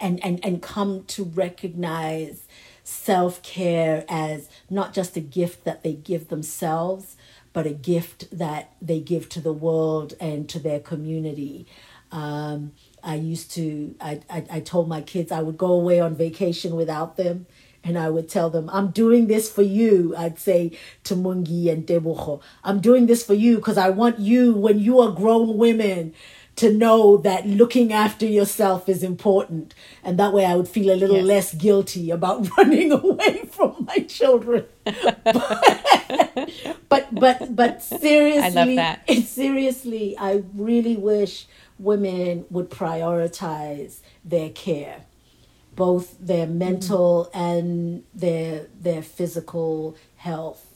and 0.00 0.24
and 0.24 0.44
and 0.44 0.62
come 0.62 1.04
to 1.04 1.24
recognize 1.24 2.46
self 2.84 3.42
care 3.42 4.04
as 4.08 4.48
not 4.70 4.92
just 4.92 5.16
a 5.16 5.20
gift 5.20 5.64
that 5.64 5.82
they 5.82 5.92
give 5.92 6.28
themselves, 6.28 7.16
but 7.52 7.66
a 7.66 7.72
gift 7.72 8.36
that 8.36 8.72
they 8.80 9.00
give 9.00 9.28
to 9.30 9.40
the 9.40 9.52
world 9.52 10.14
and 10.20 10.48
to 10.48 10.58
their 10.58 10.80
community. 10.80 11.66
Um, 12.10 12.72
I 13.02 13.14
used 13.14 13.50
to, 13.52 13.94
I, 14.00 14.20
I, 14.28 14.44
I 14.50 14.60
told 14.60 14.86
my 14.86 15.00
kids 15.00 15.32
I 15.32 15.40
would 15.40 15.56
go 15.56 15.72
away 15.72 15.98
on 15.98 16.14
vacation 16.14 16.76
without 16.76 17.16
them 17.16 17.46
and 17.84 17.98
I 17.98 18.10
would 18.10 18.28
tell 18.28 18.50
them, 18.50 18.70
I'm 18.72 18.90
doing 18.90 19.26
this 19.26 19.50
for 19.50 19.62
you. 19.62 20.14
I'd 20.16 20.38
say 20.38 20.72
to 21.04 21.14
Mungi 21.14 21.70
and 21.70 21.86
Debucho, 21.86 22.40
I'm 22.62 22.80
doing 22.80 23.06
this 23.06 23.24
for 23.24 23.34
you 23.34 23.56
because 23.56 23.78
I 23.78 23.90
want 23.90 24.18
you, 24.18 24.54
when 24.54 24.78
you 24.78 25.00
are 25.00 25.10
grown 25.10 25.56
women, 25.56 26.14
to 26.56 26.72
know 26.72 27.16
that 27.16 27.46
looking 27.46 27.92
after 27.92 28.26
yourself 28.26 28.88
is 28.88 29.02
important. 29.02 29.74
And 30.04 30.18
that 30.18 30.32
way 30.32 30.44
I 30.44 30.54
would 30.54 30.68
feel 30.68 30.92
a 30.92 30.96
little 30.96 31.16
yes. 31.16 31.24
less 31.24 31.54
guilty 31.54 32.10
about 32.10 32.48
running 32.58 32.92
away 32.92 33.48
from 33.50 33.86
my 33.86 33.98
children. 34.00 34.66
but, 34.84 35.56
but, 36.88 37.56
but 37.56 37.82
seriously, 37.82 38.42
I 38.42 38.48
love 38.48 38.76
that. 38.76 39.02
It, 39.06 39.22
seriously, 39.26 40.16
I 40.18 40.42
really 40.54 40.96
wish 40.96 41.46
women 41.78 42.44
would 42.50 42.70
prioritize 42.70 44.00
their 44.24 44.50
care 44.50 45.04
both 45.74 46.16
their 46.20 46.46
mental 46.46 47.30
mm-hmm. 47.32 47.38
and 47.38 48.04
their 48.14 48.66
their 48.80 49.02
physical 49.02 49.96
health 50.16 50.66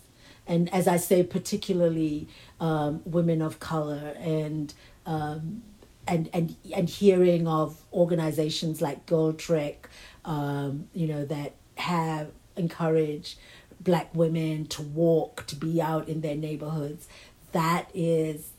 and 0.46 0.72
as 0.72 0.88
i 0.88 0.96
say 0.96 1.22
particularly 1.22 2.28
um, 2.60 3.02
women 3.04 3.42
of 3.42 3.60
color 3.60 4.14
and 4.18 4.72
um, 5.04 5.62
and 6.06 6.28
and 6.32 6.56
and 6.74 6.88
hearing 6.88 7.46
of 7.46 7.82
organizations 7.92 8.80
like 8.80 9.06
GirlTrek, 9.06 9.76
um, 10.24 10.88
you 10.92 11.06
know, 11.06 11.24
that 11.24 11.54
have 11.76 12.30
encouraged 12.56 13.38
black 13.80 14.14
women 14.14 14.66
to 14.66 14.82
walk, 14.82 15.46
to 15.46 15.56
be 15.56 15.80
out 15.80 16.08
in 16.08 16.20
their 16.20 16.36
neighborhoods. 16.36 17.08
That 17.52 17.88
is 17.94 18.50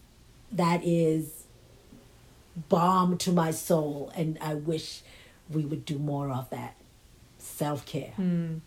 that 0.52 0.82
is 0.84 1.44
balm 2.70 3.18
to 3.20 3.32
my 3.32 3.52
soul, 3.52 4.12
and 4.16 4.38
I 4.42 4.56
wish 4.56 5.02
we 5.50 5.66
would 5.66 5.86
do 5.86 5.98
more 5.98 6.30
of 6.32 6.50
that 6.50 6.76
self 7.38 7.86
care. 7.86 8.14
Mm. 8.20 8.62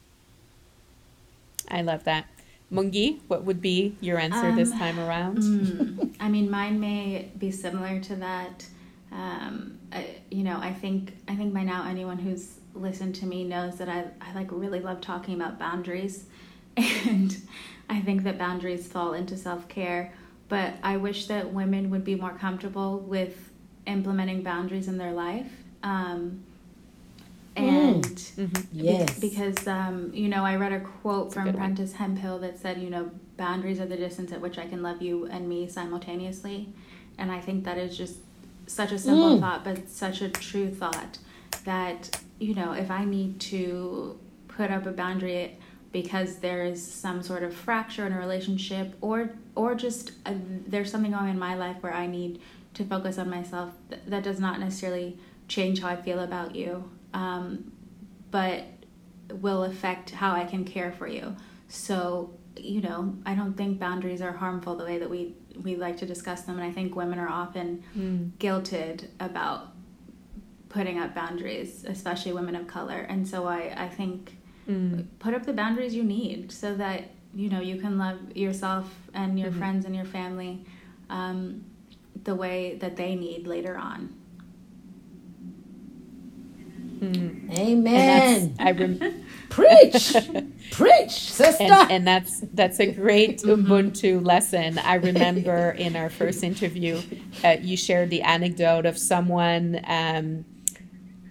I 1.69 1.83
love 1.83 2.05
that. 2.05 2.27
Mungi, 2.73 3.19
what 3.27 3.45
would 3.45 3.61
be 3.61 3.97
your 4.01 4.19
answer 4.19 4.49
um, 4.49 4.57
this 4.57 4.71
time 4.71 4.99
around? 4.99 5.39
mm, 5.39 6.15
I 6.21 6.29
mean, 6.29 6.51
mine 6.51 6.79
may 6.79 7.31
be 7.37 7.51
similar 7.51 8.01
to 8.01 8.17
that. 8.17 8.65
Um, 9.13 9.79
I, 9.93 10.07
you 10.31 10.45
know, 10.45 10.59
I 10.61 10.73
think 10.73 11.17
I 11.27 11.35
think 11.35 11.53
by 11.53 11.65
now 11.65 11.87
anyone 11.89 12.19
who's 12.19 12.59
listened 12.75 13.17
to 13.17 13.27
me 13.27 13.45
knows 13.45 13.77
that 13.79 13.89
I 13.89 14.05
I 14.21 14.33
like 14.35 14.49
really 14.51 14.81
love 14.81 15.01
talking 15.01 15.35
about 15.35 15.59
boundaries, 15.59 16.27
and 16.77 17.37
I 17.89 18.01
think 18.01 18.23
that 18.23 18.39
boundaries 18.39 18.87
fall 18.87 19.15
into 19.15 19.37
self 19.37 19.69
care. 19.69 20.13
But 20.49 20.75
I 20.83 20.97
wish 20.97 21.27
that 21.27 21.53
women 21.53 21.91
would 21.91 22.05
be 22.05 22.15
more 22.15 22.33
comfortable 22.33 23.01
with 23.01 23.51
implementing 23.87 24.43
boundaries 24.43 24.89
in 24.89 24.99
their 24.99 25.13
life. 25.13 25.51
Um, 25.83 26.45
and 27.69 28.05
mm. 28.05 28.47
mm-hmm. 28.47 28.63
yes. 28.73 29.19
because 29.19 29.67
um, 29.67 30.11
you 30.15 30.29
know 30.29 30.45
i 30.45 30.57
read 30.57 30.73
a 30.73 30.81
quote 30.81 31.35
That's 31.35 31.49
from 31.49 31.57
Prentis 31.57 31.95
Hemphill 31.95 32.39
that 32.41 32.59
said 32.59 32.81
you 32.81 32.91
know 32.91 33.11
boundaries 33.37 33.81
are 33.81 33.87
the 33.87 33.97
distance 33.97 34.33
at 34.33 34.41
which 34.41 34.59
i 34.59 34.67
can 34.67 34.83
love 34.83 35.01
you 35.03 35.27
and 35.27 35.49
me 35.49 35.69
simultaneously 35.69 36.73
and 37.19 37.33
i 37.33 37.41
think 37.41 37.65
that 37.65 37.79
is 37.79 37.97
just 37.97 38.19
such 38.71 38.93
a 38.93 38.99
simple 38.99 39.37
mm. 39.37 39.41
thought, 39.41 39.65
but 39.65 39.89
such 39.89 40.23
a 40.23 40.29
true 40.29 40.71
thought 40.71 41.19
that, 41.65 42.21
you 42.39 42.55
know, 42.55 42.73
if 42.73 42.91
I 42.91 43.05
need 43.05 43.41
to 43.41 44.19
put 44.47 44.71
up 44.71 44.87
a 44.87 44.93
boundary 44.93 45.59
because 45.91 46.37
there 46.37 46.65
is 46.65 46.81
some 46.81 47.21
sort 47.23 47.43
of 47.43 47.53
fracture 47.53 48.07
in 48.07 48.13
a 48.13 48.19
relationship 48.19 48.95
or 49.01 49.31
or 49.57 49.75
just 49.75 50.13
a, 50.25 50.37
there's 50.69 50.91
something 50.91 51.11
going 51.11 51.25
on 51.25 51.29
in 51.31 51.39
my 51.39 51.57
life 51.57 51.77
where 51.81 51.93
I 51.93 52.07
need 52.07 52.41
to 52.75 52.85
focus 52.85 53.19
on 53.19 53.29
myself 53.29 53.73
th- 53.89 54.03
that 54.07 54.23
does 54.23 54.39
not 54.39 54.61
necessarily 54.61 55.19
change 55.49 55.81
how 55.81 55.89
I 55.89 55.97
feel 55.97 56.21
about 56.21 56.55
you 56.55 56.89
um, 57.15 57.73
but 58.31 58.65
will 59.33 59.65
affect 59.65 60.11
how 60.11 60.33
I 60.33 60.45
can 60.45 60.65
care 60.65 60.93
for 60.93 61.07
you 61.07 61.37
so 61.69 62.35
you 62.57 62.81
know 62.81 63.17
I 63.25 63.35
don't 63.35 63.57
think 63.57 63.79
boundaries 63.79 64.21
are 64.21 64.33
harmful 64.33 64.75
the 64.77 64.85
way 64.85 64.99
that 64.99 65.09
we 65.09 65.35
we 65.63 65.77
like 65.77 65.97
to 65.99 66.07
discuss 66.07 66.43
them 66.43 66.59
and 66.59 66.65
I 66.65 66.73
think 66.73 66.97
women 66.97 67.19
are 67.19 67.29
often 67.29 67.83
mm. 67.97 68.31
guilted 68.39 69.09
about 69.21 69.69
putting 70.69 70.99
up 70.99 71.15
boundaries 71.15 71.85
especially 71.87 72.33
women 72.33 72.57
of 72.57 72.67
color 72.67 73.01
and 73.09 73.27
so 73.27 73.47
I 73.47 73.73
I 73.77 73.89
think 73.89 74.37
mm. 74.69 75.07
put 75.19 75.35
up 75.35 75.47
the 75.47 75.53
boundaries 75.53 75.95
you 75.95 76.03
need 76.03 76.51
so 76.51 76.75
that 76.75 77.11
you 77.35 77.49
know 77.49 77.61
you 77.61 77.77
can 77.77 77.99
love 77.99 78.19
yourself 78.37 78.93
and 79.15 79.39
your 79.39 79.51
mm-hmm. 79.51 79.59
friends 79.59 79.85
and 79.85 79.95
your 79.95 80.05
family 80.05 80.65
um, 81.09 81.65
the 82.25 82.35
way 82.35 82.77
that 82.81 82.97
they 82.97 83.15
need 83.15 83.47
later 83.47 83.77
on 83.77 84.15
mm. 87.01 87.59
amen 87.59 88.57
I 88.59 88.73
rem- 88.73 89.25
preach 89.51 90.17
preach 90.71 91.11
sister 91.11 91.65
and, 91.65 91.91
and, 91.91 92.07
that's 92.07 92.41
that's 92.55 92.79
a 92.79 92.93
great 92.93 93.39
mm-hmm. 93.39 93.71
ubuntu 93.71 94.25
lesson 94.25 94.79
i 94.79 94.95
remember 94.95 95.71
in 95.73 95.97
our 95.97 96.09
first 96.09 96.45
interview 96.45 97.01
uh, 97.45 97.57
you 97.61 97.77
shared 97.77 98.11
the 98.11 98.23
anecdote 98.23 98.87
of 98.87 98.97
someone 98.97 99.81
um, 99.87 100.45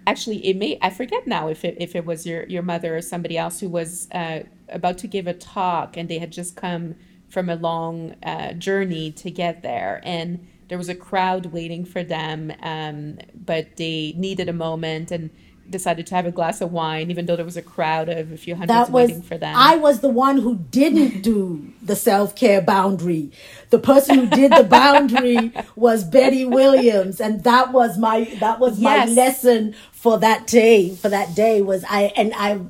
actually 0.06 0.44
it 0.46 0.56
may 0.56 0.78
i 0.82 0.90
forget 0.90 1.26
now 1.26 1.48
if 1.48 1.64
it, 1.64 1.76
if 1.78 1.96
it 1.96 2.04
was 2.04 2.26
your, 2.26 2.44
your 2.46 2.62
mother 2.62 2.96
or 2.96 3.02
somebody 3.02 3.38
else 3.38 3.60
who 3.60 3.68
was 3.68 4.08
uh, 4.12 4.40
about 4.68 4.98
to 4.98 5.06
give 5.06 5.26
a 5.26 5.34
talk 5.34 5.96
and 5.96 6.08
they 6.08 6.18
had 6.18 6.30
just 6.30 6.56
come 6.56 6.94
from 7.28 7.48
a 7.48 7.56
long 7.56 8.14
uh, 8.24 8.52
journey 8.52 9.10
to 9.12 9.30
get 9.30 9.62
there 9.62 10.00
and 10.04 10.46
there 10.68 10.78
was 10.78 10.88
a 10.88 10.94
crowd 10.94 11.46
waiting 11.46 11.84
for 11.84 12.02
them 12.02 12.52
um, 12.62 13.18
but 13.34 13.76
they 13.76 14.12
needed 14.16 14.48
a 14.48 14.52
moment 14.52 15.10
and 15.10 15.30
decided 15.70 16.06
to 16.08 16.14
have 16.14 16.26
a 16.26 16.30
glass 16.30 16.60
of 16.60 16.72
wine, 16.72 17.10
even 17.10 17.26
though 17.26 17.36
there 17.36 17.44
was 17.44 17.56
a 17.56 17.62
crowd 17.62 18.08
of 18.08 18.32
a 18.32 18.36
few 18.36 18.54
hundred 18.54 18.70
that 18.70 18.90
was, 18.90 19.08
waiting 19.08 19.22
for 19.22 19.38
them. 19.38 19.54
I 19.56 19.76
was 19.76 20.00
the 20.00 20.08
one 20.08 20.38
who 20.38 20.56
didn't 20.56 21.22
do 21.22 21.72
the 21.82 21.96
self 21.96 22.36
care 22.36 22.60
boundary. 22.60 23.30
The 23.70 23.78
person 23.78 24.18
who 24.18 24.26
did 24.26 24.52
the 24.52 24.64
boundary 24.64 25.52
was 25.76 26.04
Betty 26.04 26.44
Williams, 26.44 27.20
and 27.20 27.44
that 27.44 27.72
was 27.72 27.98
my 27.98 28.24
that 28.40 28.58
was 28.58 28.78
yes. 28.78 29.08
my 29.08 29.14
lesson 29.14 29.74
for 29.92 30.18
that 30.18 30.46
day. 30.46 30.94
For 30.94 31.08
that 31.08 31.34
day 31.34 31.62
was 31.62 31.84
I 31.88 32.12
and 32.16 32.32
I 32.36 32.60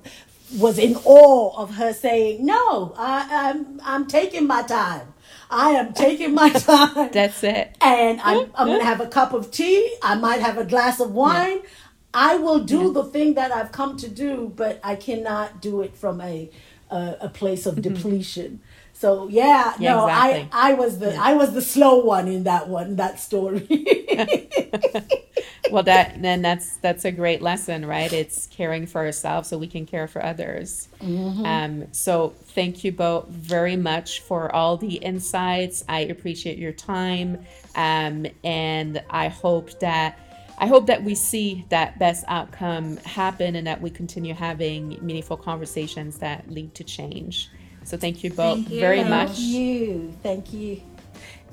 was 0.59 0.79
in 0.79 0.97
awe 1.05 1.57
of 1.61 1.75
her 1.77 1.93
saying, 1.93 2.45
"No, 2.45 2.95
I, 2.97 3.51
I'm 3.51 3.81
I'm 3.85 4.07
taking 4.07 4.47
my 4.47 4.63
time." 4.63 5.15
I 5.51 5.71
am 5.71 5.93
taking 5.93 6.35
my 6.35 6.49
time. 6.51 7.11
That's 7.13 7.43
it. 7.43 7.77
And 7.81 8.21
I'm, 8.21 8.51
I'm 8.55 8.69
going 8.69 8.79
to 8.79 8.85
have 8.85 9.01
a 9.01 9.09
cup 9.09 9.33
of 9.33 9.51
tea. 9.51 9.97
I 10.03 10.15
might 10.15 10.41
have 10.41 10.59
a 10.59 10.65
glass 10.65 11.01
of 11.01 11.11
wine. 11.11 11.59
Yeah. 11.63 11.69
I 12.13 12.37
will 12.37 12.61
do 12.61 12.87
yeah. 12.87 12.93
the 12.93 13.05
thing 13.05 13.35
that 13.35 13.53
I've 13.53 13.73
come 13.73 13.97
to 13.99 14.09
do, 14.09 14.53
but 14.57 14.81
I 14.83 14.97
cannot 14.97 15.63
do 15.63 15.83
it 15.83 15.97
from 15.97 16.21
a 16.21 16.51
a, 16.91 17.17
a 17.23 17.29
place 17.29 17.67
of 17.67 17.77
mm-hmm. 17.77 17.95
depletion. 17.95 18.61
So 18.93 19.29
yeah, 19.29 19.75
yeah 19.79 19.95
no, 19.95 20.07
exactly. 20.07 20.49
I 20.53 20.71
I 20.71 20.75
was 20.75 20.99
the 20.99 21.13
yeah. 21.13 21.23
I 21.23 21.35
was 21.35 21.55
the 21.55 21.63
slow 21.63 22.05
one 22.05 22.29
in 22.29 22.45
that 22.45 22.69
one 22.69 22.97
that 22.97 23.19
story. 23.19 23.67
well, 25.71 25.85
that 25.85 26.21
then 26.21 26.43
that's 26.43 26.77
that's 26.79 27.07
a 27.07 27.13
great 27.13 27.41
lesson, 27.41 27.87
right? 27.87 28.13
It's 28.13 28.47
caring 28.49 28.87
for 28.87 29.01
ourselves 29.01 29.49
so 29.49 29.57
we 29.57 29.69
can 29.69 29.87
care 29.87 30.07
for 30.07 30.23
others. 30.23 30.89
Mm-hmm. 31.01 31.47
Um, 31.47 31.93
so 31.93 32.35
thank 32.49 32.85
you 32.85 32.93
both 32.93 33.29
very 33.29 33.77
much 33.77 34.21
for 34.21 34.55
all 34.55 34.77
the 34.77 34.97
insights. 34.97 35.83
I 35.89 36.01
appreciate 36.01 36.59
your 36.59 36.73
time, 36.73 37.47
um, 37.77 38.27
and 38.45 39.03
I 39.09 39.29
hope 39.29 39.81
that 39.81 40.19
I 40.61 40.67
hope 40.67 40.87
that 40.89 41.03
we 41.03 41.15
see 41.15 41.65
that 41.71 41.99
best 41.99 42.23
outcome 42.29 42.99
happen 42.99 43.57
and 43.57 43.67
that 43.67 43.81
we 43.81 43.89
continue 43.89 44.35
having 44.35 44.99
meaningful 45.01 45.39
conversations 45.39 46.19
that 46.19 46.51
lead 46.51 46.75
to 46.75 46.85
change. 46.85 47.49
So 47.85 47.97
thank 47.97 48.23
you 48.23 48.29
both 48.29 48.59
thank 48.59 48.71
you. 48.71 48.81
very 48.81 49.03
much. 49.03 49.31
Thank 49.31 49.41
you. 49.41 50.15
Thank 50.23 50.53
you. 50.53 50.83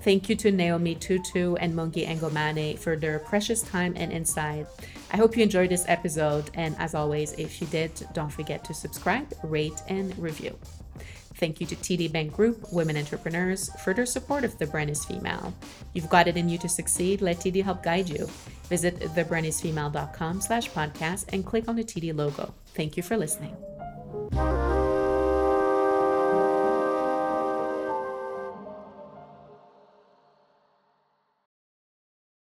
Thank 0.01 0.29
you 0.29 0.35
to 0.35 0.51
Naomi 0.51 0.95
Tutu 0.95 1.55
and 1.55 1.73
Mungi 1.73 2.05
Ngomane 2.05 2.77
for 2.77 2.97
their 2.97 3.19
precious 3.19 3.61
time 3.61 3.93
and 3.95 4.11
insight. 4.11 4.67
I 5.11 5.17
hope 5.17 5.37
you 5.37 5.43
enjoyed 5.43 5.69
this 5.69 5.85
episode. 5.87 6.51
And 6.53 6.75
as 6.77 6.93
always, 6.93 7.31
if 7.33 7.61
you 7.61 7.67
did, 7.67 7.91
don't 8.13 8.29
forget 8.29 8.65
to 8.65 8.73
subscribe, 8.73 9.33
rate, 9.41 9.81
and 9.87 10.17
review. 10.19 10.57
Thank 11.37 11.61
you 11.61 11.67
to 11.67 11.75
TD 11.75 12.11
Bank 12.11 12.33
Group, 12.33 12.71
Women 12.71 12.97
Entrepreneurs, 12.97 13.69
for 13.83 13.93
their 13.93 14.05
support 14.05 14.43
of 14.43 14.57
The 14.57 14.65
Brand 14.65 14.89
is 14.89 15.05
Female. 15.05 15.53
You've 15.93 16.09
got 16.09 16.27
it 16.27 16.35
in 16.35 16.49
you 16.49 16.57
to 16.57 16.69
succeed. 16.69 17.21
Let 17.21 17.37
TD 17.37 17.63
help 17.63 17.83
guide 17.83 18.09
you. 18.09 18.27
Visit 18.69 18.99
thebrandisfemale.com 18.99 20.41
slash 20.41 20.69
podcast 20.71 21.25
and 21.33 21.45
click 21.45 21.67
on 21.67 21.75
the 21.75 21.83
TD 21.83 22.15
logo. 22.15 22.53
Thank 22.73 22.97
you 22.97 23.03
for 23.03 23.17
listening. 23.17 23.55